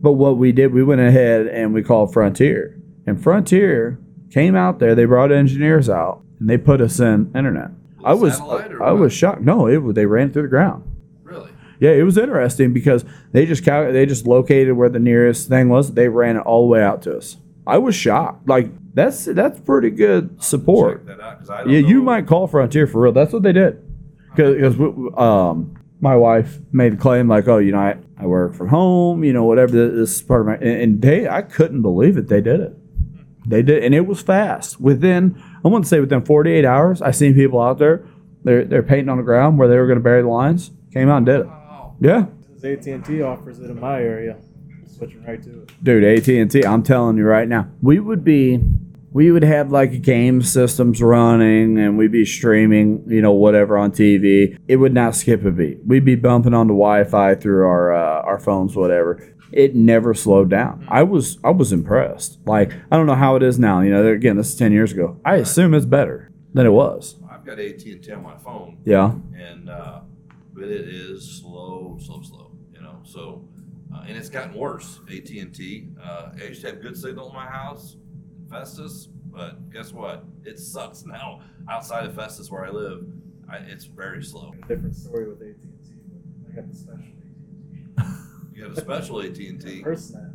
But 0.00 0.12
what 0.12 0.36
we 0.36 0.52
did, 0.52 0.72
we 0.72 0.84
went 0.84 1.00
ahead 1.00 1.46
and 1.46 1.72
we 1.72 1.82
called 1.82 2.12
Frontier, 2.12 2.80
and 3.06 3.22
Frontier 3.22 3.98
came 4.30 4.54
out 4.54 4.78
there. 4.78 4.94
They 4.94 5.04
brought 5.04 5.32
engineers 5.32 5.88
out 5.88 6.22
and 6.38 6.48
they 6.48 6.58
put 6.58 6.80
us 6.80 7.00
in 7.00 7.32
internet. 7.34 7.70
I 8.04 8.14
was 8.14 8.40
I 8.40 8.92
was 8.92 9.12
shocked. 9.12 9.42
No, 9.42 9.66
it 9.66 9.94
they 9.94 10.06
ran 10.06 10.32
through 10.32 10.42
the 10.42 10.48
ground. 10.48 10.84
Really? 11.24 11.50
Yeah, 11.80 11.90
it 11.90 12.02
was 12.02 12.16
interesting 12.16 12.72
because 12.72 13.04
they 13.32 13.46
just 13.46 13.64
cal- 13.64 13.92
they 13.92 14.06
just 14.06 14.26
located 14.26 14.76
where 14.76 14.88
the 14.88 14.98
nearest 14.98 15.48
thing 15.48 15.68
was. 15.68 15.94
They 15.94 16.08
ran 16.08 16.36
it 16.36 16.40
all 16.40 16.62
the 16.62 16.68
way 16.68 16.82
out 16.82 17.02
to 17.02 17.16
us. 17.16 17.36
I 17.66 17.78
was 17.78 17.94
shocked. 17.94 18.48
Like 18.48 18.70
that's 18.94 19.24
that's 19.26 19.60
pretty 19.60 19.90
good 19.90 20.42
support. 20.42 21.08
Out 21.08 21.38
because 21.38 21.50
I 21.50 21.64
don't 21.64 21.72
Yeah, 21.72 21.80
you 21.80 22.02
might 22.02 22.26
call 22.26 22.46
Frontier 22.46 22.86
for 22.86 23.02
real. 23.02 23.12
That's 23.12 23.32
what 23.32 23.42
they 23.42 23.52
did. 23.52 23.84
Because 24.34 24.78
um, 25.16 25.77
my 26.00 26.16
wife 26.16 26.58
made 26.72 26.92
the 26.92 26.96
claim 26.96 27.28
like, 27.28 27.48
oh, 27.48 27.58
you 27.58 27.72
know, 27.72 27.78
I, 27.78 27.96
I 28.18 28.26
work 28.26 28.54
from 28.54 28.68
home, 28.68 29.24
you 29.24 29.32
know, 29.32 29.44
whatever. 29.44 29.72
This 29.72 30.16
is 30.16 30.22
part 30.22 30.40
of 30.42 30.46
my 30.46 30.54
and, 30.56 30.82
and 30.82 31.02
they, 31.02 31.28
I 31.28 31.42
couldn't 31.42 31.82
believe 31.82 32.16
it. 32.16 32.28
They 32.28 32.40
did 32.40 32.60
it. 32.60 32.76
They 33.46 33.62
did, 33.62 33.82
and 33.82 33.94
it 33.94 34.06
was 34.06 34.20
fast. 34.20 34.80
Within, 34.80 35.42
I 35.64 35.68
want 35.68 35.84
to 35.84 35.88
say 35.88 36.00
within 36.00 36.24
48 36.24 36.64
hours, 36.64 37.00
I 37.00 37.12
seen 37.12 37.34
people 37.34 37.60
out 37.60 37.78
there. 37.78 38.04
They're 38.44 38.64
they're 38.64 38.82
painting 38.82 39.08
on 39.08 39.16
the 39.16 39.22
ground 39.24 39.58
where 39.58 39.68
they 39.68 39.76
were 39.76 39.86
going 39.86 39.98
to 39.98 40.02
bury 40.02 40.22
the 40.22 40.28
lines. 40.28 40.70
Came 40.92 41.08
out 41.08 41.18
and 41.18 41.26
did 41.26 41.40
it. 41.40 41.46
Wow. 41.46 41.96
Yeah, 42.00 42.26
As 42.54 42.64
AT&T 42.64 43.22
offers 43.22 43.58
it 43.60 43.70
in 43.70 43.80
my 43.80 44.00
area, 44.00 44.36
switching 44.86 45.24
right 45.24 45.42
to 45.42 45.62
it. 45.62 45.72
dude 45.82 46.04
at 46.04 46.28
and 46.28 46.50
T. 46.50 46.64
I'm 46.64 46.82
telling 46.82 47.16
you 47.16 47.24
right 47.24 47.48
now 47.48 47.68
we 47.82 47.98
would 47.98 48.22
be 48.24 48.60
we 49.12 49.30
would 49.30 49.42
have 49.42 49.72
like 49.72 50.02
game 50.02 50.42
systems 50.42 51.02
running 51.02 51.78
and 51.78 51.96
we'd 51.96 52.12
be 52.12 52.24
streaming 52.24 53.02
you 53.06 53.22
know 53.22 53.32
whatever 53.32 53.78
on 53.78 53.90
tv 53.90 54.58
it 54.68 54.76
would 54.76 54.92
not 54.92 55.14
skip 55.14 55.44
a 55.44 55.50
beat. 55.50 55.78
We'd 55.86 56.04
be 56.04 56.14
bumping 56.14 56.54
onto 56.54 56.74
wi-fi 56.74 57.34
through 57.34 57.66
our 57.66 57.92
uh, 57.92 58.22
our 58.22 58.38
phones 58.38 58.76
whatever. 58.76 59.34
It 59.50 59.74
never 59.74 60.12
slowed 60.12 60.50
down. 60.50 60.86
I 60.88 61.02
was 61.02 61.38
i 61.42 61.50
was 61.50 61.72
impressed. 61.72 62.38
Like 62.46 62.72
i 62.90 62.96
don't 62.96 63.06
know 63.06 63.14
how 63.14 63.36
it 63.36 63.42
is 63.42 63.58
now. 63.58 63.80
You 63.80 63.90
know 63.90 64.06
again 64.06 64.36
this 64.36 64.48
is 64.48 64.56
10 64.56 64.72
years 64.72 64.92
ago. 64.92 65.18
I 65.24 65.36
assume 65.36 65.74
it's 65.74 65.86
better 65.86 66.30
than 66.54 66.66
it 66.66 66.70
was. 66.70 67.16
I've 67.30 67.44
got 67.44 67.58
AT 67.58 67.84
and 67.84 68.02
T 68.02 68.12
on 68.12 68.22
my 68.22 68.36
phone, 68.38 68.78
yeah. 68.84 69.12
And 69.36 69.70
uh, 69.70 70.00
but 70.52 70.64
it 70.64 70.88
is 70.88 71.40
slow, 71.40 71.98
slow, 72.04 72.22
slow. 72.22 72.50
You 72.72 72.82
know, 72.82 72.98
so 73.04 73.44
uh, 73.94 74.04
and 74.06 74.16
it's 74.16 74.28
gotten 74.28 74.54
worse. 74.54 75.00
AT 75.08 75.30
and 75.30 75.54
T. 75.54 75.88
Uh, 76.02 76.32
I 76.38 76.44
used 76.44 76.62
to 76.62 76.68
have 76.68 76.82
good 76.82 76.96
signal 76.96 77.28
in 77.28 77.34
my 77.34 77.46
house, 77.46 77.96
Festus, 78.50 79.08
but 79.30 79.70
guess 79.72 79.92
what? 79.92 80.24
It 80.44 80.58
sucks 80.58 81.04
now. 81.04 81.40
Outside 81.70 82.06
of 82.06 82.14
Festus, 82.14 82.50
where 82.50 82.64
I 82.64 82.70
live, 82.70 83.04
I, 83.50 83.56
it's 83.58 83.84
very 83.84 84.22
slow. 84.22 84.52
Different 84.68 84.96
story 84.96 85.28
with 85.28 85.40
AT&T, 85.42 85.94
but 86.44 86.54
got 86.56 86.68
the 86.68 86.74
special 86.76 87.02
AT&T. 87.98 88.14
You 88.54 88.64
have 88.64 88.76
a 88.76 88.80
special 88.80 89.20
AT 89.20 89.38
and 89.38 89.60
T. 89.60 89.82
FirstNet. 89.86 90.34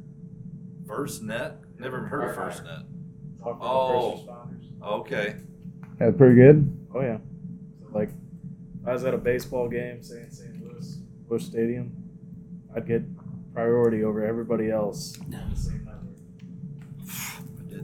FirstNet. 0.85 1.55
Never 1.77 1.99
heard 2.07 2.29
of 2.29 2.35
FirstNet. 2.37 2.85
Talk 3.43 3.59
to 3.59 3.65
Oh. 3.65 4.11
first 4.15 4.27
responders. 4.27 4.81
Okay. 4.81 5.35
that's 5.99 6.15
pretty 6.17 6.35
good 6.35 6.77
Oh 6.95 7.01
yeah. 7.01 7.17
So 7.81 7.87
like, 7.97 8.09
I 8.87 8.93
was 8.93 9.03
at 9.03 9.13
a 9.13 9.17
baseball 9.17 9.67
game, 9.67 10.01
say 10.03 10.21
in 10.21 10.31
St. 10.31 10.63
Louis, 10.63 10.99
Busch 11.27 11.43
Stadium, 11.43 11.91
I'd 12.75 12.87
get 12.87 13.01
priority 13.53 14.03
over 14.05 14.23
everybody 14.25 14.71
else 14.71 15.17
on 15.19 15.49
the 15.49 15.55
same 15.59 15.83
network. 15.85 16.03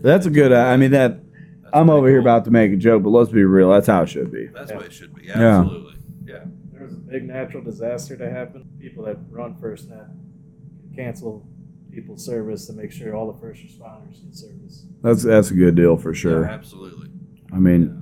That's 0.01 0.25
a 0.25 0.29
good 0.29 0.51
i 0.51 0.75
mean 0.77 0.91
that 0.91 1.11
That's 1.11 1.69
i'm 1.73 1.85
pretty 1.87 1.97
over 1.97 2.09
here 2.09 2.19
about 2.19 2.45
to 2.45 2.51
make 2.51 2.71
a 2.71 2.75
joke 2.77 3.03
but 3.03 3.09
let's 3.09 3.31
be 3.31 3.43
real 3.43 3.69
that's 3.69 3.87
how 3.87 4.01
it 4.03 4.07
should 4.09 4.31
be 4.31 4.47
That's 4.47 4.71
Yeah. 4.71 4.77
what 4.77 4.85
it 4.85 4.93
should 4.93 5.13
be. 5.15 5.25
Yeah. 5.25 5.59
Absolutely. 5.59 5.95
Yeah. 6.25 6.39
There 6.73 6.83
was 6.83 6.93
a 6.93 6.97
big 6.97 7.23
natural 7.27 7.63
disaster 7.63 8.15
to 8.17 8.29
happen. 8.29 8.67
People 8.79 9.03
that 9.05 9.17
run 9.29 9.55
first 9.55 9.89
FirstNet 9.89 10.07
cancel 10.95 11.45
people's 11.91 12.23
service 12.25 12.65
to 12.67 12.73
make 12.73 12.91
sure 12.91 13.15
all 13.15 13.31
the 13.31 13.39
first 13.39 13.61
responders 13.61 14.23
get 14.23 14.35
service. 14.35 14.85
that's 15.01 15.23
that's 15.23 15.51
a 15.51 15.53
good 15.55 15.75
deal 15.75 15.97
for 15.97 16.13
sure 16.13 16.43
Yeah, 16.43 16.51
absolutely. 16.51 17.09
i 17.53 17.57
mean 17.57 17.95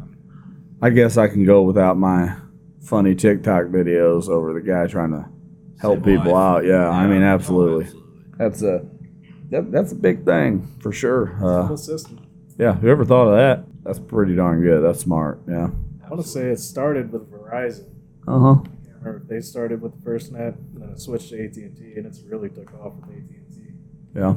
I 0.81 0.91
guess 0.91 1.17
I 1.17 1.27
can 1.27 1.43
go 1.43 1.63
without 1.63 1.97
my 1.97 2.35
funny 2.81 3.15
TikTok 3.15 3.65
videos 3.65 4.29
over 4.29 4.53
the 4.53 4.61
guy 4.61 4.85
trying 4.85 5.09
to 5.11 5.25
help 5.81 5.97
Save 5.99 6.05
people 6.17 6.33
life. 6.33 6.57
out. 6.57 6.65
Yeah, 6.65 6.87
I 6.87 7.07
mean, 7.07 7.23
Oh, 7.23 7.33
absolutely. 7.33 7.85
absolutely. 7.85 8.21
That's 8.37 8.61
a 8.61 8.85
that, 9.49 9.71
that's 9.71 9.91
a 9.91 9.95
big 9.95 10.25
thing 10.25 10.67
for 10.79 10.91
sure. 10.91 11.35
Uh, 11.43 11.67
Whole 11.67 11.77
system. 11.77 12.19
yeah, 12.57 12.73
whoever 12.73 13.05
thought 13.05 13.27
of 13.27 13.35
that? 13.37 13.63
That's 13.83 13.99
pretty 13.99 14.35
darn 14.35 14.61
good. 14.61 14.81
That's 14.83 14.99
smart. 14.99 15.39
Yeah. 15.47 15.69
I 16.05 16.09
want 16.09 16.21
to 16.21 16.27
say 16.27 16.49
it 16.49 16.59
started 16.59 17.11
with 17.11 17.29
Verizon. 17.31 17.85
Uh 18.27 18.39
huh. 18.39 18.55
I 18.63 19.09
remember 19.09 19.25
they 19.27 19.39
started 19.41 19.81
with 19.81 20.03
FirstNet 20.03 20.55
and 20.73 20.81
then 20.81 20.89
it 20.89 20.99
switched 20.99 21.29
to 21.29 21.43
AT 21.43 21.55
and 21.57 21.77
T, 21.77 21.93
and 21.95 22.05
it's 22.05 22.21
really 22.21 22.49
took 22.49 22.73
off 22.75 22.93
with 22.95 23.05
AT 23.05 23.15
and 23.29 23.53
T. 23.53 23.61
Yeah. 24.15 24.35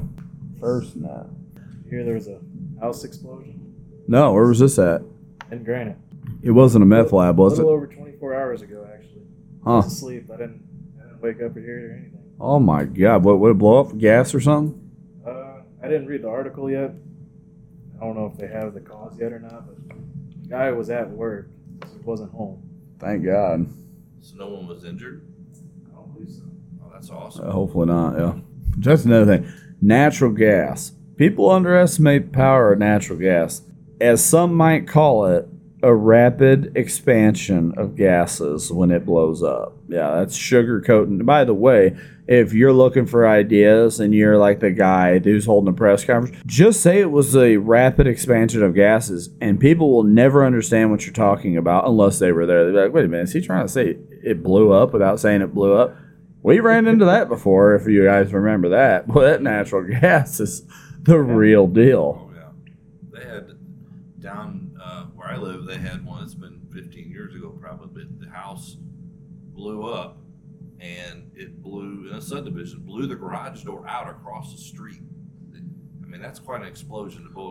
First 0.60 0.96
net. 0.96 1.26
Here 1.88 2.04
there 2.04 2.14
was 2.14 2.28
a 2.28 2.38
house 2.80 3.02
explosion 3.02 3.74
No, 4.06 4.32
where 4.32 4.46
was 4.46 4.60
this 4.60 4.78
at? 4.78 5.02
in 5.50 5.64
Granite. 5.64 5.96
It 6.42 6.52
wasn't 6.52 6.84
a 6.84 6.86
meth 6.86 7.12
lab, 7.12 7.36
was 7.38 7.54
it? 7.58 7.62
A 7.62 7.64
little 7.64 7.76
over 7.76 7.86
24 7.88 8.34
hours 8.34 8.62
ago, 8.62 8.86
actually. 8.94 9.22
I 9.66 9.70
Huh. 9.70 9.76
was 9.76 9.86
asleep. 9.86 10.30
I 10.32 10.36
didn't, 10.36 10.62
I 11.00 11.02
didn't 11.06 11.20
wake 11.22 11.42
up 11.42 11.56
or 11.56 11.60
hear 11.60 11.78
it 11.80 11.84
or 11.90 11.92
anything. 11.94 12.20
Oh 12.40 12.58
my 12.60 12.84
god! 12.84 13.24
What 13.24 13.40
would 13.40 13.50
it 13.50 13.58
blow 13.58 13.80
up? 13.80 13.98
Gas 13.98 14.34
or 14.34 14.40
something? 14.40 14.79
I 15.82 15.88
didn't 15.88 16.06
read 16.06 16.22
the 16.22 16.28
article 16.28 16.70
yet. 16.70 16.92
I 18.00 18.04
don't 18.04 18.16
know 18.16 18.30
if 18.32 18.38
they 18.38 18.46
have 18.46 18.74
the 18.74 18.80
cause 18.80 19.18
yet 19.18 19.32
or 19.32 19.38
not, 19.38 19.66
but 19.66 19.76
the 20.42 20.48
guy 20.48 20.70
was 20.72 20.90
at 20.90 21.10
work, 21.10 21.48
so 21.82 21.88
he 21.98 22.04
wasn't 22.04 22.32
home. 22.32 22.62
Thank 22.98 23.24
God. 23.24 23.66
So 24.20 24.36
no 24.36 24.48
one 24.48 24.66
was 24.66 24.84
injured. 24.84 25.26
I 25.90 25.96
don't 25.96 26.12
believe 26.12 26.30
so. 26.30 26.42
Oh, 26.82 26.90
that's 26.92 27.10
awesome. 27.10 27.48
Uh, 27.48 27.52
hopefully 27.52 27.86
not. 27.86 28.18
Yeah. 28.18 28.34
Just 28.78 29.04
another 29.04 29.38
thing. 29.38 29.52
Natural 29.80 30.30
gas. 30.30 30.92
People 31.16 31.50
underestimate 31.50 32.32
the 32.32 32.36
power 32.36 32.72
of 32.72 32.78
natural 32.78 33.18
gas, 33.18 33.62
as 34.00 34.24
some 34.24 34.54
might 34.54 34.86
call 34.88 35.26
it. 35.26 35.46
A 35.82 35.94
rapid 35.94 36.76
expansion 36.76 37.72
of 37.78 37.96
gases 37.96 38.70
when 38.70 38.90
it 38.90 39.06
blows 39.06 39.42
up. 39.42 39.78
Yeah, 39.88 40.16
that's 40.16 40.36
sugar 40.36 40.82
coating. 40.82 41.24
By 41.24 41.44
the 41.44 41.54
way, 41.54 41.96
if 42.30 42.52
you're 42.52 42.72
looking 42.72 43.06
for 43.06 43.26
ideas 43.26 43.98
and 43.98 44.14
you're 44.14 44.38
like 44.38 44.60
the 44.60 44.70
guy 44.70 45.18
who's 45.18 45.46
holding 45.46 45.68
a 45.68 45.76
press 45.76 46.04
conference, 46.04 46.40
just 46.46 46.80
say 46.80 47.00
it 47.00 47.10
was 47.10 47.34
a 47.34 47.56
rapid 47.56 48.06
expansion 48.06 48.62
of 48.62 48.72
gases, 48.72 49.30
and 49.40 49.58
people 49.58 49.90
will 49.90 50.04
never 50.04 50.46
understand 50.46 50.92
what 50.92 51.04
you're 51.04 51.12
talking 51.12 51.56
about 51.56 51.88
unless 51.88 52.20
they 52.20 52.30
were 52.30 52.46
there. 52.46 52.62
They'll 52.64 52.72
be 52.72 52.80
like, 52.84 52.92
wait 52.92 53.04
a 53.04 53.08
minute, 53.08 53.24
is 53.24 53.32
he 53.32 53.40
trying 53.40 53.66
to 53.66 53.72
say 53.72 53.96
it 54.22 54.44
blew 54.44 54.70
up 54.70 54.92
without 54.92 55.18
saying 55.18 55.42
it 55.42 55.52
blew 55.52 55.74
up? 55.74 55.96
We 56.40 56.60
ran 56.60 56.86
into 56.86 57.04
that 57.04 57.28
before, 57.28 57.74
if 57.74 57.88
you 57.88 58.04
guys 58.04 58.32
remember 58.32 58.68
that. 58.68 59.08
Well, 59.08 59.28
that 59.28 59.42
natural 59.42 59.82
gas 59.90 60.38
is 60.38 60.62
the 61.02 61.18
real 61.18 61.66
deal. 61.66 62.30
Oh 62.30 62.32
yeah, 62.32 62.50
they 63.12 63.26
had 63.26 63.58
down 64.20 64.78
uh, 64.80 65.06
where 65.16 65.30
I 65.30 65.36
live. 65.36 65.64
They 65.64 65.78
had 65.78 66.06
one 66.06 66.20
that's 66.20 66.34
been 66.34 66.60
15 66.72 67.10
years 67.10 67.34
ago, 67.34 67.50
probably. 67.60 68.04
But 68.04 68.20
the 68.20 68.32
house 68.32 68.76
blew 69.52 69.82
up, 69.88 70.19
and 70.80 71.30
it 71.34 71.62
blew 71.62 72.08
in 72.08 72.14
a 72.16 72.20
subdivision, 72.20 72.80
blew 72.80 73.06
the 73.06 73.14
garage 73.14 73.62
door 73.64 73.84
out 73.86 74.08
across 74.08 74.52
the 74.52 74.58
street. 74.58 75.00
I 76.02 76.06
mean, 76.06 76.20
that's 76.22 76.38
quite 76.40 76.62
an 76.62 76.66
explosion 76.68 77.22
to 77.24 77.30
blow 77.30 77.50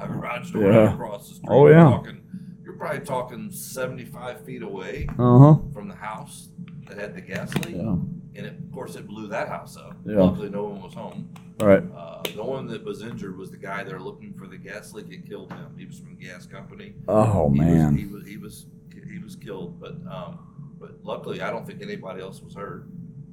a 0.00 0.06
garage 0.06 0.50
door 0.52 0.70
Yeah. 0.70 0.88
out 0.88 0.94
across 0.94 1.28
the 1.28 1.34
street. 1.36 1.48
Oh, 1.50 1.66
You're 1.66 1.76
yeah. 1.76 1.84
talking, 1.90 2.20
you're 2.62 2.74
probably 2.74 3.00
talking 3.00 3.50
75 3.50 4.44
feet 4.44 4.62
away 4.62 5.06
Uh 5.18 5.38
huh. 5.38 5.54
from 5.72 5.88
the 5.88 5.94
house 5.96 6.48
that 6.86 6.96
had 6.98 7.14
the 7.14 7.20
gas 7.20 7.52
leak, 7.64 7.76
Yeah. 7.76 7.90
and 7.90 8.46
it, 8.46 8.58
of 8.58 8.72
course, 8.72 8.94
it 8.96 9.06
blew 9.06 9.26
that 9.28 9.48
house 9.48 9.76
up. 9.76 9.96
Yeah. 10.04 10.22
Luckily, 10.22 10.48
no 10.50 10.64
one 10.64 10.80
was 10.82 10.94
home. 10.94 11.28
All 11.60 11.66
right. 11.66 11.82
Uh, 11.96 12.22
the 12.36 12.44
one 12.44 12.68
that 12.68 12.84
was 12.84 13.02
injured 13.02 13.36
was 13.36 13.50
the 13.50 13.56
guy 13.56 13.82
there 13.82 13.98
looking 13.98 14.32
for 14.34 14.46
the 14.46 14.56
gas 14.58 14.92
leak. 14.94 15.06
It 15.10 15.26
killed 15.28 15.50
him. 15.52 15.74
He 15.76 15.86
was 15.86 15.98
from 15.98 16.16
the 16.16 16.24
gas 16.24 16.46
company. 16.46 16.94
Oh 17.08 17.50
He 17.50 17.58
man. 17.58 17.94
was, 17.94 18.00
he 18.00 18.06
was 18.06 18.26
he 18.26 18.36
was 18.36 18.66
he 19.10 19.18
was 19.18 19.34
killed. 19.34 19.80
But 19.80 19.94
um, 20.08 20.38
but 20.80 20.92
luckily, 21.04 21.40
I 21.42 21.50
don't 21.50 21.66
think 21.66 21.82
anybody 21.82 22.20
else 22.22 22.40
was 22.42 22.54
hurt. 22.54 22.86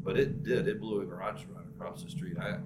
But 0.03 0.17
it 0.19 0.43
did. 0.43 0.67
It 0.67 0.79
blew 0.79 1.01
a 1.01 1.05
garage 1.05 1.43
right 1.53 1.65
across 1.75 2.03
the 2.03 2.09
street. 2.11 2.37
I, 2.39 2.57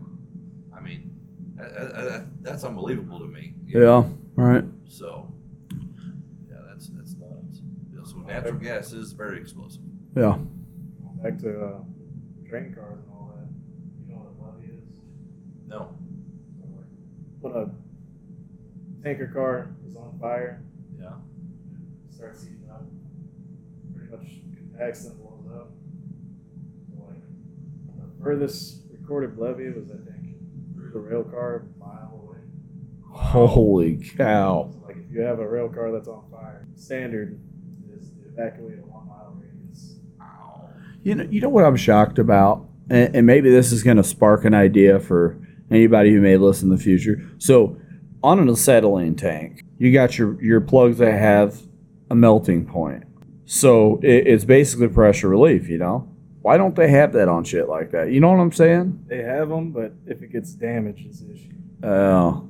I 0.75 0.81
mean, 0.81 1.11
that, 1.55 1.73
that- 1.73 1.93
that- 1.93 2.25
that's 2.43 2.63
unbelievable 2.63 3.19
to 3.19 3.25
me. 3.27 3.53
Yeah. 3.65 3.79
know? 3.79 4.17
All 4.37 4.43
right. 4.45 4.63
So, 4.87 5.31
yeah, 6.49 6.57
that's 6.69 6.87
that's 6.89 7.15
nuts. 7.15 7.61
Yeah, 7.93 8.01
so 8.03 8.17
natural 8.17 8.53
gas 8.59 8.91
is 8.93 9.13
very 9.13 9.39
explosive. 9.39 9.81
Yeah. 10.17 10.37
Back 11.23 11.37
to 11.39 11.49
uh, 11.65 11.79
train 12.49 12.73
cars 12.73 12.99
and 13.03 13.11
all 13.13 13.33
that. 13.35 13.47
You 14.07 14.13
know 14.15 14.21
what 14.21 14.51
a 14.51 14.57
BLEVE 14.57 14.69
is? 14.91 14.99
No. 15.67 15.95
When 17.41 17.53
a 17.53 17.69
tanker 19.03 19.27
car 19.27 19.69
is 19.87 19.95
on 19.95 20.17
fire, 20.19 20.61
Yeah. 20.99 21.11
starts 22.09 22.43
heating 22.43 22.69
up, 22.69 22.83
pretty 23.95 24.11
much 24.11 24.27
accident 24.81 25.19
blows 25.19 25.45
up. 25.53 25.71
Like, 26.97 27.21
the 27.97 28.23
furthest 28.23 28.83
recorded 28.91 29.35
BLEVE 29.35 29.75
was, 29.75 29.91
I 29.91 30.11
think, 30.11 30.35
the 30.93 30.99
rail 30.99 31.23
car 31.23 31.65
a 31.75 31.79
mile 31.79 32.21
away. 32.23 32.37
Holy 33.11 33.97
cow. 34.17 34.71
So, 34.71 34.85
like, 34.87 34.97
if 34.97 35.11
you 35.11 35.21
have 35.21 35.39
a 35.39 35.47
rail 35.47 35.69
car 35.69 35.91
that's 35.91 36.07
on 36.07 36.23
fire, 36.31 36.67
standard 36.75 37.39
is 37.95 38.09
to 38.09 38.29
evacuate 38.29 38.79
a 38.79 38.81
one 38.81 39.07
mile 39.07 39.37
radius. 39.37 39.95
Wow. 40.19 40.69
You 41.03 41.15
know, 41.15 41.27
you 41.29 41.41
know 41.41 41.49
what 41.49 41.65
I'm 41.65 41.75
shocked 41.75 42.19
about, 42.19 42.65
and, 42.89 43.15
and 43.15 43.27
maybe 43.27 43.49
this 43.49 43.71
is 43.71 43.83
going 43.83 43.97
to 43.97 44.03
spark 44.03 44.45
an 44.45 44.53
idea 44.53 44.99
for 44.99 45.39
anybody 45.71 46.11
who 46.11 46.21
may 46.21 46.37
listen 46.37 46.71
in 46.71 46.77
the 46.77 46.81
future. 46.81 47.27
So, 47.37 47.77
on 48.23 48.39
an 48.39 48.49
acetylene 48.49 49.15
tank, 49.15 49.63
you 49.77 49.93
got 49.93 50.17
your 50.17 50.41
your 50.43 50.61
plugs 50.61 50.97
that 50.97 51.13
have 51.13 51.61
a 52.09 52.15
melting 52.15 52.65
point. 52.65 53.03
So 53.51 53.99
it, 54.03 54.27
it's 54.27 54.45
basically 54.45 54.89
pressure 54.89 55.27
relief. 55.27 55.69
You 55.69 55.79
know, 55.79 56.07
why 56.43 56.55
don't 56.57 56.75
they 56.75 56.87
have 56.91 57.13
that 57.13 57.27
on 57.27 57.43
shit 57.43 57.67
like 57.67 57.89
that? 57.91 58.11
You 58.11 58.19
know 58.19 58.29
what 58.29 58.39
I'm 58.39 58.51
saying? 58.51 59.05
They 59.07 59.23
have 59.23 59.49
them, 59.49 59.71
but 59.71 59.93
if 60.05 60.21
it 60.21 60.31
gets 60.31 60.53
damaged, 60.53 61.03
it's 61.07 61.21
the 61.21 61.33
issue. 61.33 61.49
Oh, 61.81 62.47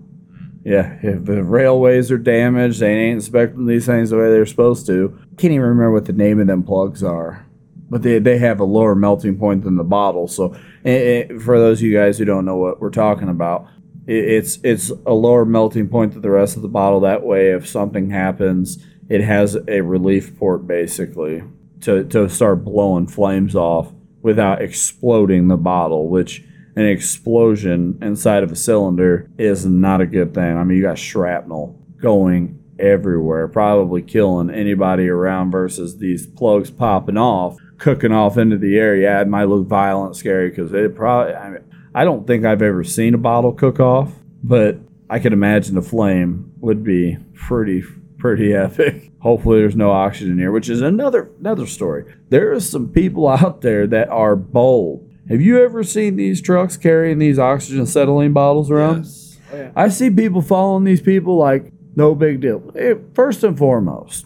yeah. 0.66 0.98
If 1.02 1.24
the 1.24 1.42
railways 1.42 2.12
are 2.12 2.18
damaged, 2.18 2.82
they 2.82 2.94
ain't 2.94 3.16
inspecting 3.16 3.66
these 3.66 3.86
things 3.86 4.10
the 4.10 4.18
way 4.18 4.30
they're 4.30 4.46
supposed 4.46 4.88
to. 4.88 5.18
Can't 5.38 5.54
even 5.54 5.62
remember 5.68 5.94
what 5.94 6.04
the 6.04 6.12
name 6.12 6.42
of 6.42 6.48
them 6.48 6.64
plugs 6.64 7.02
are, 7.02 7.46
but 7.90 8.04
they 8.04 8.20
they 8.20 8.38
have 8.40 8.60
a 8.60 8.66
lower 8.66 8.94
melting 8.94 9.38
point 9.40 9.64
than 9.64 9.78
the 9.78 9.86
bottle. 9.86 10.28
So, 10.28 10.54
eh, 10.84 11.24
eh, 11.30 11.38
for 11.40 11.58
those 11.58 11.80
of 11.80 11.84
you 11.86 11.94
guys 11.98 12.18
who 12.18 12.26
don't 12.26 12.44
know 12.44 12.58
what 12.58 12.82
we're 12.82 12.90
talking 12.90 13.30
about, 13.30 13.68
i- 14.06 14.12
it's 14.12 14.60
it's 14.64 14.92
a 15.06 15.14
lower 15.14 15.46
melting 15.46 15.88
point 15.88 16.12
than 16.12 16.22
the 16.24 16.30
rest 16.30 16.58
of 16.58 16.62
the 16.62 16.68
bottle. 16.68 17.00
That 17.00 17.24
way, 17.24 17.52
if 17.52 17.66
something 17.70 18.10
happens, 18.10 18.86
it 19.10 19.22
has 19.22 19.58
a 19.68 19.82
relief 19.82 20.38
port 20.38 20.66
basically 20.68 21.44
to 21.82 22.04
to 22.06 22.30
start 22.30 22.64
blowing 22.64 23.08
flames 23.08 23.56
off 23.56 23.92
without 24.22 24.62
exploding 24.62 25.48
the 25.48 25.58
bottle, 25.58 26.08
which 26.10 26.44
an 26.76 26.86
explosion 26.86 27.98
inside 28.02 28.44
of 28.44 28.52
a 28.52 28.56
cylinder 28.56 29.30
is 29.38 29.66
not 29.66 30.02
a 30.02 30.06
good 30.06 30.34
thing. 30.34 30.58
I 30.58 30.64
mean, 30.64 30.78
you 30.78 30.84
got 30.84 30.98
shrapnel 30.98 31.78
going 32.02 32.60
everywhere, 32.80 33.48
probably 33.48 34.02
killing 34.02 34.50
anybody 34.50 35.08
around 35.10 35.52
versus 35.52 35.98
these 35.98 36.26
plugs 36.26 36.72
popping 36.72 37.18
off, 37.18 37.58
cooking 37.78 38.12
off 38.12 38.38
into 38.38 38.58
the 38.58 38.78
air. 38.78 38.96
Yeah, 38.96 39.22
it 39.22 39.28
might 39.28 39.46
look 39.46 39.68
violent, 39.68 40.16
scary 40.16 40.50
because 40.50 40.74
it 40.74 40.96
probably, 40.96 41.34
I 41.34 41.50
mean, 41.50 41.64
I 41.94 42.06
don't 42.06 42.26
think 42.26 42.46
I've 42.46 42.62
ever 42.62 42.84
seen 42.84 43.14
a 43.14 43.18
bottle 43.18 43.52
cook 43.52 43.80
off, 43.80 44.14
but 44.44 44.78
I 45.10 45.20
could 45.20 45.34
imagine 45.34 45.76
the 45.76 45.82
flame 45.82 46.54
would 46.60 46.84
be 46.84 47.18
pretty, 47.34 47.84
pretty 48.18 48.54
epic. 48.54 48.99
Hopefully, 49.20 49.60
there's 49.60 49.76
no 49.76 49.92
oxygen 49.92 50.38
here, 50.38 50.52
which 50.52 50.70
is 50.70 50.82
another 50.82 51.30
another 51.40 51.66
story. 51.66 52.06
There 52.30 52.54
are 52.54 52.60
some 52.60 52.90
people 52.90 53.28
out 53.40 53.62
there 53.62 53.86
that 53.88 54.10
are 54.10 54.36
bold. 54.36 55.10
Have 55.30 55.42
you 55.42 55.64
ever 55.64 55.84
seen 55.84 56.16
these 56.16 56.42
trucks 56.42 56.78
carrying 56.78 57.20
these 57.20 57.38
oxygen 57.38 57.82
acetylene 57.84 58.34
bottles 58.34 58.72
around? 58.72 59.04
Yes. 59.06 59.38
Oh 59.54 59.58
yeah. 59.58 59.72
I 59.76 59.90
see 59.90 60.10
people 60.10 60.42
following 60.42 60.84
these 60.86 61.02
people 61.02 61.38
like 61.38 61.72
no 61.96 62.16
big 62.16 62.40
deal. 62.42 62.72
Eh, 62.76 62.96
First 63.14 63.44
and 63.44 63.58
foremost, 63.58 64.26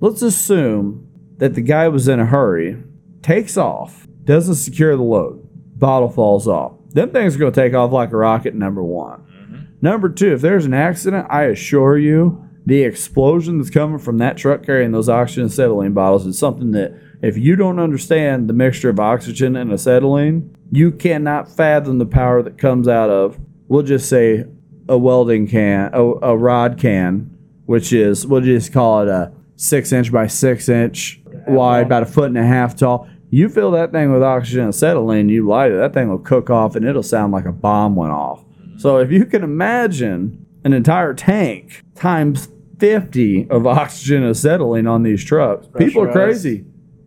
let's 0.00 0.22
assume 0.22 1.06
that 1.38 1.54
the 1.54 1.60
guy 1.60 1.88
was 1.88 2.08
in 2.08 2.18
a 2.20 2.26
hurry, 2.26 2.82
takes 3.22 3.56
off, 3.56 4.06
doesn't 4.24 4.54
secure 4.54 4.96
the 4.96 5.02
load, 5.02 5.46
bottle 5.78 6.08
falls 6.08 6.46
off. 6.48 6.72
Them 6.90 7.10
things 7.10 7.34
are 7.34 7.38
going 7.38 7.52
to 7.52 7.60
take 7.60 7.74
off 7.74 7.90
like 7.92 8.12
a 8.12 8.16
rocket, 8.16 8.54
number 8.54 8.82
one. 8.82 9.20
Mhm. 9.20 9.66
Number 9.82 10.08
two, 10.08 10.32
if 10.34 10.40
there's 10.40 10.64
an 10.64 10.74
accident, 10.74 11.26
I 11.30 11.44
assure 11.44 11.98
you 11.98 12.44
the 12.64 12.82
explosion 12.82 13.58
that's 13.58 13.70
coming 13.70 13.98
from 13.98 14.18
that 14.18 14.36
truck 14.36 14.64
carrying 14.64 14.92
those 14.92 15.08
oxygen 15.08 15.46
acetylene 15.46 15.92
bottles 15.92 16.26
is 16.26 16.38
something 16.38 16.72
that 16.72 16.98
if 17.22 17.36
you 17.36 17.56
don't 17.56 17.78
understand 17.78 18.48
the 18.48 18.52
mixture 18.52 18.90
of 18.90 19.00
oxygen 19.00 19.56
and 19.56 19.72
acetylene, 19.72 20.56
you 20.70 20.90
cannot 20.90 21.48
fathom 21.48 21.98
the 21.98 22.06
power 22.06 22.42
that 22.42 22.58
comes 22.58 22.88
out 22.88 23.10
of, 23.10 23.38
we'll 23.68 23.82
just 23.82 24.08
say, 24.08 24.44
a 24.88 24.98
welding 24.98 25.46
can, 25.46 25.90
a, 25.92 26.02
a 26.02 26.36
rod 26.36 26.78
can, 26.78 27.36
which 27.66 27.92
is, 27.92 28.26
we'll 28.26 28.40
just 28.40 28.72
call 28.72 29.02
it 29.02 29.08
a 29.08 29.32
six 29.56 29.92
inch 29.92 30.10
by 30.10 30.26
six 30.26 30.68
inch 30.68 31.20
wide, 31.46 31.86
about 31.86 32.02
a 32.02 32.06
foot 32.06 32.26
and 32.26 32.38
a 32.38 32.44
half 32.44 32.76
tall. 32.76 33.08
You 33.30 33.48
fill 33.48 33.70
that 33.72 33.92
thing 33.92 34.12
with 34.12 34.22
oxygen 34.22 34.68
acetylene, 34.68 35.28
you 35.28 35.46
light 35.46 35.70
it, 35.70 35.76
that 35.76 35.94
thing 35.94 36.08
will 36.08 36.18
cook 36.18 36.50
off 36.50 36.74
and 36.74 36.84
it'll 36.84 37.02
sound 37.02 37.32
like 37.32 37.46
a 37.46 37.52
bomb 37.52 37.94
went 37.94 38.12
off. 38.12 38.44
So 38.76 38.98
if 38.98 39.12
you 39.12 39.24
can 39.24 39.44
imagine 39.44 40.44
an 40.64 40.72
entire 40.72 41.14
tank 41.14 41.82
times 41.94 42.48
50 42.82 43.46
of 43.48 43.64
oxygen 43.64 44.24
and 44.24 44.32
acetylene 44.32 44.88
on 44.88 45.04
these 45.04 45.22
trucks, 45.22 45.68
people 45.78 46.02
are 46.02 46.10
crazy. 46.10 46.64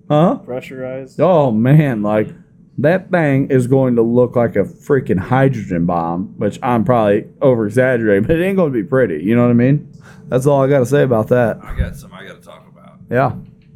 Huh? 0.07 0.37
Pressurized. 0.37 1.19
Oh 1.19 1.51
man, 1.51 2.01
like 2.01 2.29
that 2.77 3.11
thing 3.11 3.51
is 3.51 3.67
going 3.67 3.97
to 3.97 4.01
look 4.01 4.37
like 4.37 4.55
a 4.55 4.63
freaking 4.63 5.19
hydrogen 5.19 5.85
bomb, 5.85 6.33
which 6.37 6.59
I'm 6.63 6.85
probably 6.85 7.27
over 7.41 7.67
exaggerating, 7.67 8.23
but 8.23 8.37
it 8.37 8.45
ain't 8.45 8.55
going 8.55 8.71
to 8.71 8.83
be 8.83 8.87
pretty. 8.87 9.21
You 9.21 9.35
know 9.35 9.41
what 9.41 9.49
I 9.49 9.55
mean? 9.55 9.91
That's 10.29 10.45
all 10.45 10.63
I 10.63 10.69
got 10.69 10.79
to 10.79 10.85
say 10.85 11.03
about 11.03 11.27
that. 11.27 11.59
I 11.61 11.77
got 11.77 11.97
some 11.97 12.13
I 12.13 12.25
got 12.25 12.41
to 12.41 12.47
talk 12.47 12.65
about. 12.69 12.99
Yeah. 13.11 13.31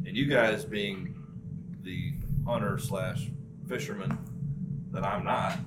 And 0.06 0.16
you 0.16 0.24
guys 0.24 0.64
being 0.64 1.14
the 1.82 2.14
hunter 2.46 2.78
slash 2.78 3.28
fisherman 3.68 4.16
that 4.92 5.04
I'm 5.04 5.22
not. 5.22 5.58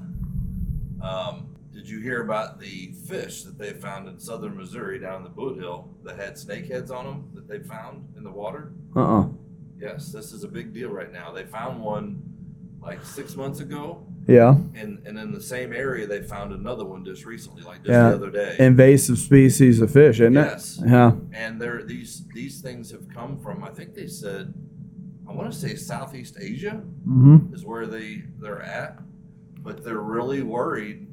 Um, 1.00 1.53
did 1.84 1.90
you 1.92 2.00
hear 2.00 2.22
about 2.22 2.62
the 2.62 2.94
fish 3.06 3.44
that 3.44 3.58
they 3.58 3.74
found 3.74 4.08
in 4.08 4.18
southern 4.18 4.56
Missouri 4.56 5.00
down 5.00 5.18
in 5.18 5.24
the 5.24 5.30
Bootheel 5.30 5.90
that 6.06 6.16
had 6.18 6.38
snake 6.38 6.70
heads 6.70 6.90
on 6.92 7.06
them 7.06 7.30
that 7.36 7.46
they 7.46 7.60
found 7.60 8.08
in 8.16 8.24
the 8.24 8.32
water? 8.32 8.72
Uh 8.96 9.20
uh 9.20 9.28
Yes, 9.78 10.14
this 10.14 10.32
is 10.32 10.46
a 10.46 10.48
big 10.48 10.74
deal 10.74 10.90
right 10.92 11.12
now. 11.12 11.34
They 11.34 11.44
found 11.44 11.82
one 11.82 12.22
like 12.82 13.04
six 13.04 13.36
months 13.36 13.60
ago, 13.60 14.06
Yeah. 14.30 14.56
and 14.76 15.06
and 15.06 15.20
in 15.20 15.34
the 15.34 15.42
same 15.42 15.74
area 15.74 16.08
they 16.08 16.22
found 16.22 16.54
another 16.54 16.86
one 16.86 17.04
just 17.04 17.26
recently, 17.26 17.64
like 17.64 17.80
just 17.80 17.90
Yeah. 17.90 18.10
the 18.12 18.16
other 18.16 18.32
day. 18.32 18.56
Invasive 18.60 19.18
species 19.18 19.82
of 19.82 19.92
fish, 19.92 20.22
isn't 20.22 20.34
yes, 20.36 20.80
it? 20.82 20.88
Yeah. 20.88 21.12
and 21.34 21.60
they're 21.62 21.84
these 21.84 22.26
these 22.34 22.62
things 22.62 22.92
have 22.92 23.10
come 23.10 23.38
from. 23.40 23.62
I 23.62 23.72
think 23.72 23.94
they 23.94 24.08
said, 24.08 24.54
I 25.28 25.34
want 25.34 25.52
to 25.52 25.58
say 25.60 25.76
Southeast 25.76 26.38
Asia 26.40 26.82
Mm-hmm. 27.06 27.54
is 27.54 27.66
where 27.66 27.88
they 27.88 28.24
they're 28.40 28.62
at, 28.62 29.00
but 29.62 29.84
they're 29.84 30.00
really 30.18 30.44
worried 30.44 31.08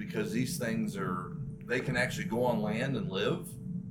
because 0.00 0.32
these 0.32 0.56
things 0.58 0.96
are 0.96 1.36
they 1.66 1.78
can 1.78 1.96
actually 1.96 2.24
go 2.24 2.42
on 2.42 2.62
land 2.62 2.96
and 2.96 3.08
live, 3.10 3.46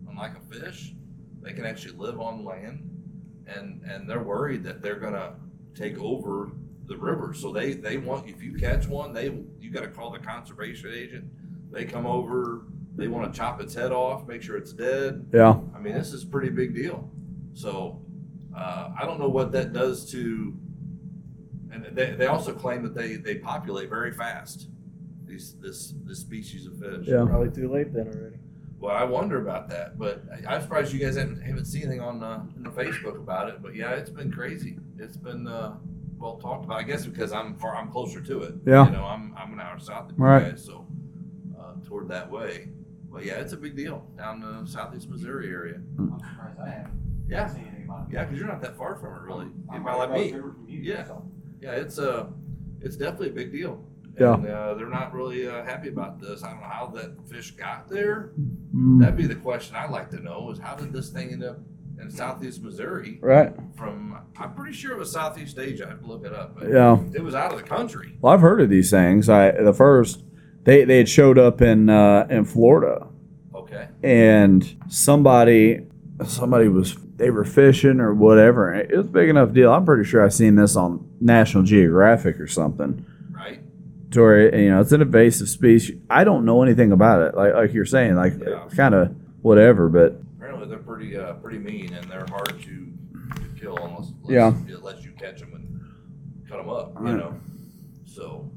unlike 0.10 0.32
a 0.36 0.54
fish. 0.54 0.94
They 1.42 1.54
can 1.54 1.66
actually 1.66 1.96
live 1.96 2.20
on 2.20 2.44
land, 2.44 2.90
and 3.48 3.82
and 3.84 4.10
they're 4.10 4.24
worried 4.24 4.64
that 4.64 4.82
they're 4.82 5.00
gonna 5.00 5.36
take 5.76 5.98
over 6.00 6.52
the 6.88 6.98
river. 6.98 7.34
So 7.34 7.54
they 7.54 7.74
they 7.74 7.98
want 7.98 8.28
if 8.28 8.44
you 8.44 8.56
catch 8.56 8.88
one, 8.88 9.14
they 9.14 9.26
you 9.60 9.72
got 9.72 9.82
to 9.82 9.88
call 9.88 10.10
the 10.12 10.20
conservation 10.20 10.92
agent. 10.94 11.26
They 11.72 11.86
come 11.86 12.06
over. 12.06 12.64
They 12.96 13.08
want 13.08 13.32
to 13.32 13.38
chop 13.38 13.62
its 13.62 13.74
head 13.74 13.94
off, 13.94 14.28
make 14.28 14.42
sure 14.42 14.58
it's 14.58 14.74
dead. 14.74 15.28
Yeah. 15.32 15.58
I 15.74 15.80
mean, 15.80 15.94
this 15.94 16.12
is 16.12 16.24
a 16.24 16.28
pretty 16.28 16.50
big 16.50 16.76
deal. 16.76 17.10
So 17.54 18.02
uh, 18.54 18.90
I 19.00 19.06
don't 19.06 19.20
know 19.20 19.30
what 19.30 19.54
that 19.54 19.72
does 19.72 20.12
to. 20.12 20.54
And 21.72 21.86
they, 21.96 22.12
they 22.12 22.26
also 22.26 22.52
claim 22.52 22.82
that 22.84 22.96
they, 22.96 23.16
they 23.16 23.36
populate 23.36 23.90
very 23.90 24.12
fast. 24.12 24.68
These 25.30 25.56
this 25.62 25.94
this 26.06 26.20
species 26.20 26.66
of 26.66 26.78
fish. 26.80 27.06
Yeah. 27.08 27.24
Probably 27.26 27.50
too 27.52 27.72
late 27.72 27.94
then 27.94 28.08
already. 28.08 28.38
Well, 28.80 28.96
I 28.96 29.04
wonder 29.04 29.42
about 29.42 29.70
that, 29.70 30.00
but 30.00 30.24
I, 30.34 30.56
I'm 30.56 30.62
surprised 30.62 30.94
you 30.94 31.00
guys 31.00 31.18
haven't, 31.18 31.42
haven't 31.42 31.66
seen 31.66 31.84
anything 31.84 32.00
on 32.02 32.24
uh, 32.24 32.44
in 32.56 32.64
the 32.64 32.70
Facebook 32.70 33.18
about 33.18 33.50
it. 33.50 33.62
But 33.62 33.76
yeah, 33.76 33.92
it's 33.92 34.10
been 34.10 34.32
crazy. 34.32 34.78
It's 34.98 35.18
been 35.18 35.48
uh, 35.48 35.76
well 36.18 36.38
talked 36.38 36.66
about. 36.66 36.80
I 36.80 36.84
guess 36.84 37.06
because 37.06 37.32
I'm 37.32 37.56
far 37.56 37.76
I'm 37.76 37.92
closer 37.92 38.22
to 38.22 38.42
it. 38.44 38.56
Yeah. 38.66 38.86
You 38.86 38.92
know, 38.94 39.04
I'm 39.06 39.34
I'm 39.38 39.54
an 39.54 39.60
hour 39.60 39.78
south 39.80 40.10
of 40.12 40.18
you 40.18 40.24
Right. 40.24 40.50
guys, 40.52 40.64
so 40.66 40.88
uh, 41.60 41.74
toward 41.88 42.08
that 42.10 42.30
way. 42.32 42.70
But 43.12 43.26
yeah, 43.26 43.34
it's 43.36 43.54
a 43.54 43.58
big 43.58 43.76
deal 43.76 44.06
down 44.18 44.40
the 44.40 44.66
southeast 44.70 45.10
Missouri 45.10 45.50
area. 45.50 45.82
I'm 46.00 46.18
surprised 46.20 46.60
I 46.60 46.70
haven't 46.70 47.26
Yeah. 47.28 47.48
seen 47.48 47.72
anybody. 47.76 48.14
Yeah, 48.14 48.24
because 48.24 48.40
you're 48.40 48.48
not 48.48 48.62
that 48.62 48.78
far 48.78 48.96
from 48.96 49.14
it, 49.16 49.22
really. 49.22 49.48
I'm 49.72 49.82
About 49.82 50.00
like 50.00 50.10
right 50.10 50.20
me. 50.20 50.28
across 50.28 50.32
the 50.32 50.38
river 50.48 50.54
from 50.54 50.70
you, 50.70 50.80
Yeah. 50.80 51.04
so. 51.06 51.24
Yeah, 51.62 51.72
it's 51.72 52.00
uh, 52.00 52.28
it's 52.82 52.96
definitely 52.96 53.30
a 53.30 53.34
big 53.34 53.52
deal. 53.52 53.84
Yeah. 54.20 54.34
And, 54.36 54.48
uh, 54.48 54.74
they're 54.76 54.90
not 54.90 55.14
really 55.14 55.48
uh, 55.48 55.64
happy 55.64 55.90
about 55.90 56.20
this. 56.20 56.44
I 56.44 56.52
don't 56.52 56.62
know 56.62 56.68
how 56.68 56.88
that 56.96 57.28
fish 57.30 57.52
got 57.52 57.88
there. 57.90 58.32
Mm. 58.76 59.00
That'd 59.00 59.18
be 59.18 59.28
the 59.28 59.36
question 59.36 59.76
I'd 59.76 59.92
like 59.92 60.10
to 60.12 60.20
know: 60.22 60.50
is 60.52 60.60
how 60.60 60.76
did 60.76 60.92
this 60.94 61.10
thing 61.10 61.32
end 61.34 61.44
up 61.44 61.60
in 62.02 62.10
southeast 62.10 62.62
Missouri? 62.64 63.20
Right. 63.22 63.54
From 63.76 64.18
I'm 64.38 64.54
pretty 64.54 64.74
sure 64.74 64.92
it 64.94 64.98
was 65.00 65.12
Southeast 65.12 65.58
Asia. 65.60 65.86
I 65.86 65.90
have 65.90 66.02
to 66.02 66.08
look 66.08 66.26
it 66.26 66.34
up. 66.34 66.56
But 66.58 66.70
Yeah. 66.70 66.98
it 67.14 67.24
was 67.24 67.36
out 67.36 67.52
of 67.54 67.58
the 67.60 67.64
country. 67.66 68.18
Well, 68.22 68.34
I've 68.34 68.42
heard 68.42 68.62
of 68.62 68.70
these 68.70 68.90
things. 68.90 69.30
I 69.30 69.52
the 69.52 69.74
first 69.74 70.24
they 70.64 70.84
they 70.86 70.98
had 70.98 71.10
showed 71.10 71.38
up 71.38 71.62
in 71.62 71.90
uh, 71.90 72.28
in 72.30 72.46
Florida, 72.46 73.08
Okay. 73.56 73.88
and 74.04 74.76
somebody 74.90 75.86
somebody 76.26 76.68
was 76.68 76.98
they 77.16 77.30
were 77.30 77.44
fishing 77.46 78.00
or 78.00 78.14
whatever. 78.14 78.74
It 78.74 78.92
was 78.92 79.00
a 79.02 79.04
big 79.10 79.30
enough 79.30 79.52
deal. 79.54 79.72
I'm 79.74 79.86
pretty 79.86 80.04
sure 80.04 80.24
I've 80.24 80.34
seen 80.34 80.56
this 80.56 80.76
on 80.76 81.06
National 81.20 81.64
Geographic 81.64 82.40
or 82.40 82.48
something. 82.48 83.06
Right. 84.16 84.50
To 84.52 84.58
you 84.60 84.70
know 84.72 84.82
it's 84.82 84.92
an 84.92 85.02
invasive 85.02 85.50
species. 85.50 85.98
I 86.10 86.24
don't 86.24 86.46
know 86.46 86.64
anything 86.64 86.92
about 86.92 87.22
it. 87.22 87.36
Like 87.36 87.54
like 87.54 87.74
you're 87.74 87.86
saying, 87.86 88.16
like 88.16 88.34
Yeah. 88.40 88.68
kind 88.76 88.96
of 88.96 89.16
whatever. 89.42 89.88
But 89.90 90.22
Apparently 90.38 90.68
they're 90.68 90.80
pretty 90.80 91.16
uh, 91.18 91.34
pretty 91.34 91.60
mean 91.60 91.94
and 91.94 92.10
they're 92.10 92.26
hard 92.30 92.48
to, 92.60 92.88
to 93.36 93.60
kill 93.60 93.78
unless, 93.78 94.12
unless 94.28 94.30
Yeah. 94.30 94.76
unless 94.78 95.04
you 95.06 95.12
catch 95.12 95.40
them 95.40 95.54
and 95.54 96.50
cut 96.50 96.58
them 96.58 96.70
up. 96.70 96.94
You 97.00 97.06
Right. 97.06 97.18
know. 97.18 97.36
So, 98.06 98.50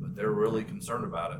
but 0.00 0.16
they're 0.16 0.30
really 0.32 0.64
concerned 0.64 1.04
about 1.04 1.32
it, 1.32 1.38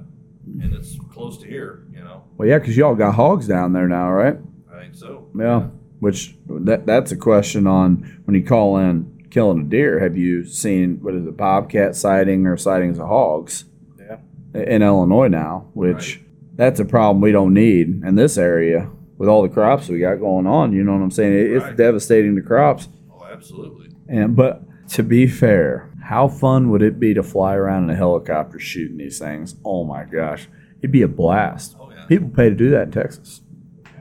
and 0.63 0.73
it's 0.75 0.99
close 1.13 1.39
to 1.39 1.47
here. 1.47 1.85
You 1.93 2.01
know. 2.05 2.25
well, 2.37 2.47
yeah, 2.49 2.59
because 2.59 2.77
y'all 2.77 2.95
got 2.95 3.15
hogs 3.15 3.49
down 3.49 3.73
there 3.73 3.89
now, 3.89 4.13
right? 4.13 4.37
I 4.73 4.81
think 4.81 4.95
so. 4.95 5.29
Yeah. 5.37 5.69
Which 6.01 6.37
that 6.47 6.85
that's 6.85 7.11
a 7.13 7.17
question 7.17 7.67
on 7.67 8.21
when 8.27 8.35
you 8.37 8.45
call 8.45 8.77
in 8.77 9.16
killing 9.37 9.61
a 9.61 9.65
deer. 9.65 10.01
Have 10.01 10.17
you 10.17 10.47
seen 10.47 10.99
what 11.03 11.15
is 11.15 11.27
it, 11.27 11.37
bobcat 11.37 11.95
sighting 11.95 12.47
or 12.47 12.57
sightings 12.57 12.99
of 12.99 13.07
hogs 13.07 13.67
Yeah. 14.01 14.17
in 14.55 14.83
Illinois 14.83 15.29
now? 15.29 15.69
Which 15.75 16.23
that's 16.55 16.81
a 16.81 16.87
problem 16.87 17.21
we 17.21 17.33
don't 17.33 17.53
need 17.53 18.03
in 18.03 18.15
this 18.15 18.39
area 18.39 18.89
with 19.19 19.29
all 19.29 19.43
the 19.43 19.51
crops 19.51 19.89
we 19.91 19.99
got 19.99 20.15
going 20.21 20.47
on. 20.47 20.73
You 20.73 20.83
know 20.85 20.93
what 20.95 21.03
I'm 21.03 21.11
saying? 21.11 21.35
It, 21.35 21.53
it's 21.53 21.77
devastating 21.77 22.35
to 22.37 22.41
crops. 22.41 22.89
Oh, 23.13 23.27
absolutely. 23.31 23.91
And 24.09 24.35
but 24.35 24.63
to 24.93 25.03
be 25.03 25.27
fair, 25.27 25.91
how 26.03 26.29
fun 26.29 26.71
would 26.71 26.81
it 26.81 26.99
be 26.99 27.13
to 27.13 27.23
fly 27.23 27.55
around 27.57 27.85
in 27.85 27.91
a 27.91 27.95
helicopter 27.97 28.59
shooting 28.59 28.97
these 28.97 29.19
things? 29.19 29.55
Oh 29.67 29.85
my 29.85 30.05
gosh, 30.05 30.49
it'd 30.81 30.93
be 30.93 31.03
a 31.03 31.09
blast. 31.09 31.77
Oh 31.79 31.91
yeah. 31.95 32.07
People 32.07 32.31
pay 32.31 32.49
to 32.49 32.55
do 32.55 32.71
that 32.71 32.85
in 32.85 32.91
Texas. 32.93 33.43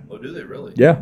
Oh, 0.10 0.18
do 0.18 0.32
they 0.32 0.44
really? 0.44 0.72
Yeah, 0.78 1.02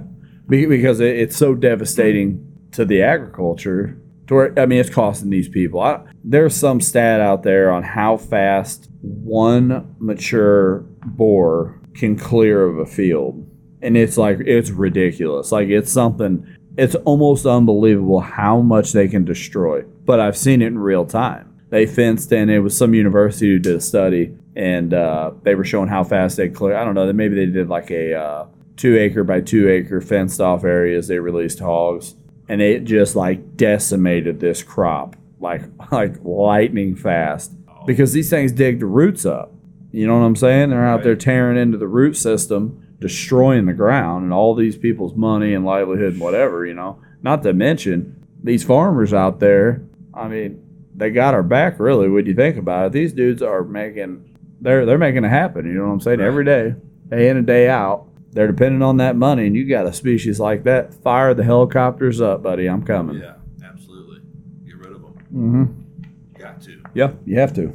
Be- 0.49 0.65
because 0.65 0.99
it- 1.01 1.17
it's 1.17 1.38
so 1.38 1.53
devastating 1.53 2.47
to 2.71 2.84
the 2.84 3.03
agriculture. 3.03 3.99
To 4.28 4.36
where, 4.36 4.59
I 4.59 4.65
mean, 4.65 4.80
it's 4.80 4.89
costing 4.89 5.30
these 5.30 5.49
people. 5.49 5.82
I, 5.82 6.01
there's 6.24 6.55
some 6.55 6.80
stat 6.80 7.19
out 7.19 7.43
there 7.43 7.71
on 7.71 7.84
how 7.84 8.17
fast 8.17 8.89
one 9.01 9.95
mature 9.99 10.86
boar 11.05 11.80
can 11.93 12.17
clear 12.17 12.65
of 12.65 12.78
a 12.78 12.86
field, 12.86 13.45
and 13.82 13.97
it's 13.97 14.17
like 14.17 14.39
it's 14.39 14.69
ridiculous. 14.69 15.51
Like 15.51 15.69
it's 15.69 15.91
something. 15.91 16.47
It's 16.76 16.95
almost 16.95 17.45
unbelievable 17.45 18.21
how 18.21 18.61
much 18.61 18.93
they 18.93 19.07
can 19.07 19.26
destroy. 19.26 19.84
But 19.84 20.19
I've 20.19 20.38
seen 20.38 20.61
it 20.61 20.67
in 20.67 20.80
real 20.80 21.05
time. 21.05 21.53
They 21.69 21.86
fenced 21.86 22.32
in. 22.32 22.49
It 22.49 22.59
was 22.59 22.78
some 22.78 22.93
university 22.93 23.47
who 23.47 23.59
did 23.59 23.76
a 23.76 23.82
study, 23.82 24.36
and 24.55 24.93
uh, 24.93 25.32
they 25.43 25.55
were 25.55 25.65
showing 25.65 25.89
how 25.89 26.03
fast 26.03 26.38
they 26.38 26.49
clear. 26.49 26.76
I 26.76 26.84
don't 26.86 26.95
know. 26.95 27.11
Maybe 27.13 27.36
they 27.36 27.45
did 27.45 27.67
like 27.67 27.91
a 27.91 28.13
uh, 28.13 28.47
two 28.78 28.97
acre 28.97 29.24
by 29.24 29.41
two 29.41 29.69
acre 29.69 30.01
fenced 30.01 30.39
off 30.39 30.63
areas. 30.63 31.07
They 31.07 31.19
released 31.19 31.59
hogs, 31.59 32.15
and 32.47 32.61
it 32.61 32.83
just 32.83 33.15
like 33.15 33.55
decimated 33.55 34.39
this 34.39 34.63
crop 34.63 35.15
like 35.43 35.61
like 35.91 36.15
lightning 36.23 36.95
fast 36.95 37.51
because 37.85 38.13
these 38.13 38.31
things 38.31 38.51
dig 38.51 38.79
the 38.79 38.87
roots 38.87 39.25
up. 39.25 39.51
You 39.91 40.07
know 40.07 40.17
what 40.17 40.25
I'm 40.25 40.35
saying? 40.35 40.71
They're 40.71 40.87
out 40.87 41.03
there 41.03 41.15
tearing 41.15 41.57
into 41.57 41.77
the 41.77 41.87
root 41.87 42.17
system, 42.17 42.95
destroying 42.99 43.67
the 43.67 43.73
ground, 43.73 44.23
and 44.23 44.33
all 44.33 44.55
these 44.55 44.75
people's 44.75 45.13
money 45.13 45.53
and 45.53 45.63
livelihood 45.63 46.13
and 46.13 46.21
whatever. 46.21 46.65
You 46.65 46.73
know, 46.73 46.99
not 47.21 47.43
to 47.43 47.53
mention 47.53 48.25
these 48.41 48.63
farmers 48.63 49.13
out 49.13 49.39
there. 49.39 49.83
I 50.15 50.27
mean, 50.27 50.65
they 50.95 51.11
got 51.11 51.35
our 51.35 51.43
back 51.43 51.79
really. 51.79 52.09
When 52.09 52.25
you 52.25 52.33
think 52.33 52.57
about 52.57 52.87
it, 52.87 52.91
these 52.93 53.13
dudes 53.13 53.43
are 53.43 53.63
making 53.63 54.35
they're 54.61 54.85
they're 54.85 54.97
making 54.97 55.25
it 55.25 55.29
happen. 55.29 55.67
You 55.67 55.73
know 55.73 55.85
what 55.85 55.93
I'm 55.93 55.99
saying? 55.99 56.19
Right. 56.19 56.27
Every 56.27 56.45
day, 56.45 56.75
day 57.09 57.29
in 57.29 57.37
and 57.37 57.45
day 57.45 57.69
out, 57.69 58.07
they're 58.34 58.47
depending 58.47 58.81
on 58.81 58.97
that 58.97 59.15
money. 59.15 59.47
And 59.47 59.55
you 59.55 59.67
got 59.67 59.86
a 59.86 59.93
species 59.93 60.39
like 60.39 60.63
that, 60.63 60.93
fire 60.93 61.34
the 61.34 61.43
helicopters 61.43 62.19
up, 62.21 62.41
buddy. 62.43 62.67
I'm 62.67 62.84
coming. 62.84 63.17
Yeah, 63.19 63.36
absolutely. 63.63 64.21
Get 64.65 64.77
rid 64.77 64.93
of 64.93 65.01
them. 65.01 65.13
Mm-hmm. 65.34 66.39
Got 66.41 66.61
to. 66.63 66.81
Yeah, 66.93 67.11
you 67.25 67.39
have 67.39 67.53
to. 67.55 67.71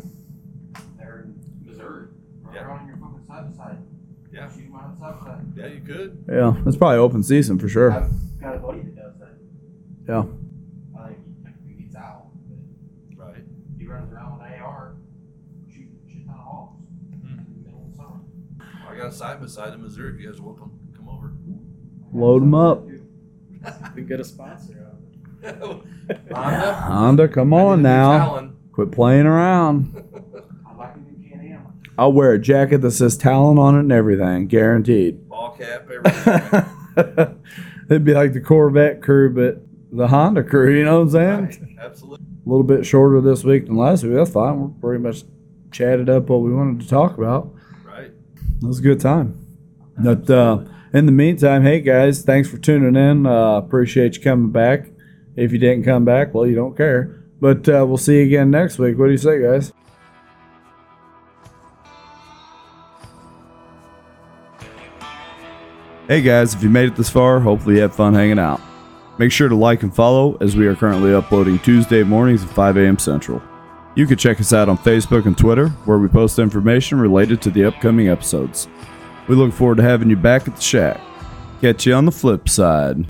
They're 0.99 1.25
in 1.27 1.35
Missouri. 1.65 2.07
Right 2.43 2.55
Yeah. 2.57 2.69
on 2.69 2.87
your 2.87 2.97
fucking 2.97 3.25
side 3.27 3.51
to 3.51 3.57
side. 3.57 3.79
Yeah. 4.33 4.49
Shoot 4.51 4.65
'em 4.67 4.75
on 4.75 4.93
the 4.95 4.99
side 5.01 5.23
side. 5.25 5.45
Yeah, 5.57 5.67
you 5.67 5.81
could. 5.81 6.25
Yeah, 6.29 6.55
it's 6.67 6.77
probably 6.77 6.99
open 6.99 7.23
season 7.23 7.59
for 7.59 7.69
sure. 7.69 7.93
I've 7.93 8.41
got 8.41 8.55
a 8.57 8.59
buddy 8.59 8.81
that 8.83 8.95
does 8.97 9.15
that. 9.21 9.29
Yeah. 10.09 10.25
I 10.99 11.09
think 11.09 11.57
he, 11.67 11.73
he 11.75 11.83
gets 11.83 11.97
out, 11.97 12.27
but 13.17 13.27
Right. 13.27 13.45
he 13.79 13.87
runs 13.87 14.13
around 14.13 14.39
with 14.39 14.47
an 14.47 14.61
AR, 14.61 14.95
shooting 15.69 15.99
a 16.07 16.11
shit 16.11 16.27
ton 16.27 16.35
of 16.35 16.41
hogs 16.41 16.77
Hmm. 17.23 17.29
in 17.29 17.37
the 17.55 17.65
middle 17.67 17.81
of 17.85 17.91
the 17.91 17.97
summer. 17.97 18.21
I 19.09 19.11
got 19.11 19.15
a 19.15 19.19
side 19.19 19.41
by 19.41 19.47
side 19.47 19.73
in 19.73 19.83
Missouri. 19.83 20.13
If 20.15 20.21
you 20.21 20.31
guys 20.31 20.39
want 20.39 20.59
to 20.59 20.65
come 20.99 21.09
over. 21.09 21.33
Load 22.13 22.43
them 22.43 22.55
up. 22.55 22.85
We 23.97 24.03
get 24.03 24.21
a 24.21 24.25
sponsor 24.25 24.87
out 25.43 25.53
of 25.63 25.83
it. 25.83 26.33
Honda. 26.33 26.75
Honda, 26.75 27.29
come 27.29 27.53
I 27.53 27.57
need 27.57 27.63
a 27.63 27.67
on 27.71 27.83
now. 27.83 28.19
Talon. 28.19 28.57
Quit 28.73 28.93
playing 28.93 29.27
around. 29.27 29.95
I 30.69 30.75
like 30.77 30.95
a 30.95 30.99
new 30.99 31.29
Can 31.29 31.41
Am. 31.41 31.81
I'll 31.99 32.13
wear 32.13 32.33
a 32.33 32.39
jacket 32.39 32.79
that 32.83 32.93
says 32.93 33.17
Talon 33.17 33.59
on 33.59 33.75
it 33.77 33.81
and 33.81 33.93
everything, 33.93 34.47
guaranteed. 34.47 35.29
Ball 35.29 35.57
cap, 35.59 35.89
everything. 35.91 37.41
It'd 37.91 38.05
be 38.05 38.15
like 38.15 38.33
the 38.33 38.41
Corvette 38.41 39.03
crew, 39.03 39.35
but 39.35 39.61
the 39.91 40.07
Honda 40.07 40.45
crew, 40.45 40.77
you 40.77 40.85
know 40.85 40.99
what 41.03 41.07
I'm 41.07 41.11
saying? 41.11 41.45
right. 41.45 41.85
Absolutely. 41.85 42.27
A 42.47 42.49
little 42.49 42.63
bit 42.65 42.87
shorter 42.87 43.21
this 43.21 43.43
week 43.43 43.67
than 43.67 43.77
last 43.77 44.05
week. 44.05 44.15
That's 44.15 44.31
fine. 44.31 44.61
We're 44.61 44.69
pretty 44.69 45.03
much 45.03 45.25
chatted 45.73 46.09
up 46.09 46.29
what 46.29 46.43
we 46.43 46.53
wanted 46.55 46.81
to 46.83 46.89
talk 46.89 47.19
about. 47.19 47.53
It 48.63 48.67
was 48.67 48.81
a 48.81 48.83
good 48.83 49.01
time. 49.01 49.47
But 49.99 50.29
uh, 50.29 50.65
in 50.93 51.07
the 51.07 51.13
meantime, 51.13 51.63
hey 51.63 51.81
guys, 51.81 52.23
thanks 52.23 52.49
for 52.49 52.59
tuning 52.59 52.97
in. 52.97 53.27
Uh, 53.27 53.57
appreciate 53.57 54.17
you 54.17 54.23
coming 54.23 54.51
back. 54.51 54.89
If 55.37 55.53
you 55.53 55.59
didn't 55.59 55.85
come 55.85 56.05
back, 56.05 56.35
well, 56.35 56.47
you 56.47 56.55
don't 56.55 56.77
care. 56.77 57.23
But 57.41 57.69
uh, 57.69 57.85
we'll 57.87 57.99
see 57.99 58.19
you 58.19 58.25
again 58.25 58.51
next 58.51 58.79
week. 58.79 58.99
What 58.99 59.07
do 59.07 59.13
you 59.13 59.19
say, 59.19 59.41
guys? 59.41 59.73
Hey 66.09 66.23
guys, 66.23 66.55
if 66.55 66.63
you 66.63 66.71
made 66.71 66.89
it 66.89 66.97
this 66.97 67.11
far, 67.11 67.39
hopefully 67.39 67.77
you 67.77 67.83
had 67.83 67.95
fun 67.95 68.15
hanging 68.15 68.39
out. 68.39 68.63
Make 69.19 69.31
sure 69.31 69.49
to 69.49 69.55
like 69.55 69.83
and 69.83 69.95
follow 69.95 70.39
as 70.41 70.57
we 70.57 70.67
are 70.67 70.75
currently 70.75 71.13
uploading 71.13 71.59
Tuesday 71.59 72.03
mornings 72.03 72.43
at 72.43 72.51
5 72.51 72.79
a.m. 72.79 72.99
Central. 72.99 73.43
You 73.95 74.07
can 74.07 74.17
check 74.17 74.41
us 74.41 74.53
out 74.53 74.69
on 74.69 74.79
Facebook 74.79 75.27
and 75.27 75.37
Twitter, 75.37 75.69
where 75.85 75.99
we 75.99 76.09
post 76.09 76.39
information 76.39 77.01
related 77.01 77.43
to 77.43 77.51
the 77.51 77.65
upcoming 77.65 78.09
episodes. 78.09 78.69
We 79.27 79.35
look 79.35 79.53
forward 79.53 79.79
to 79.79 79.83
having 79.83 80.09
you 80.09 80.17
back 80.17 80.47
at 80.47 80.57
the 80.57 80.63
shack. 80.63 81.01
Catch 81.61 81.87
you 81.87 81.95
on 81.95 82.05
the 82.05 82.13
flip 82.13 82.49
side. 82.49 83.07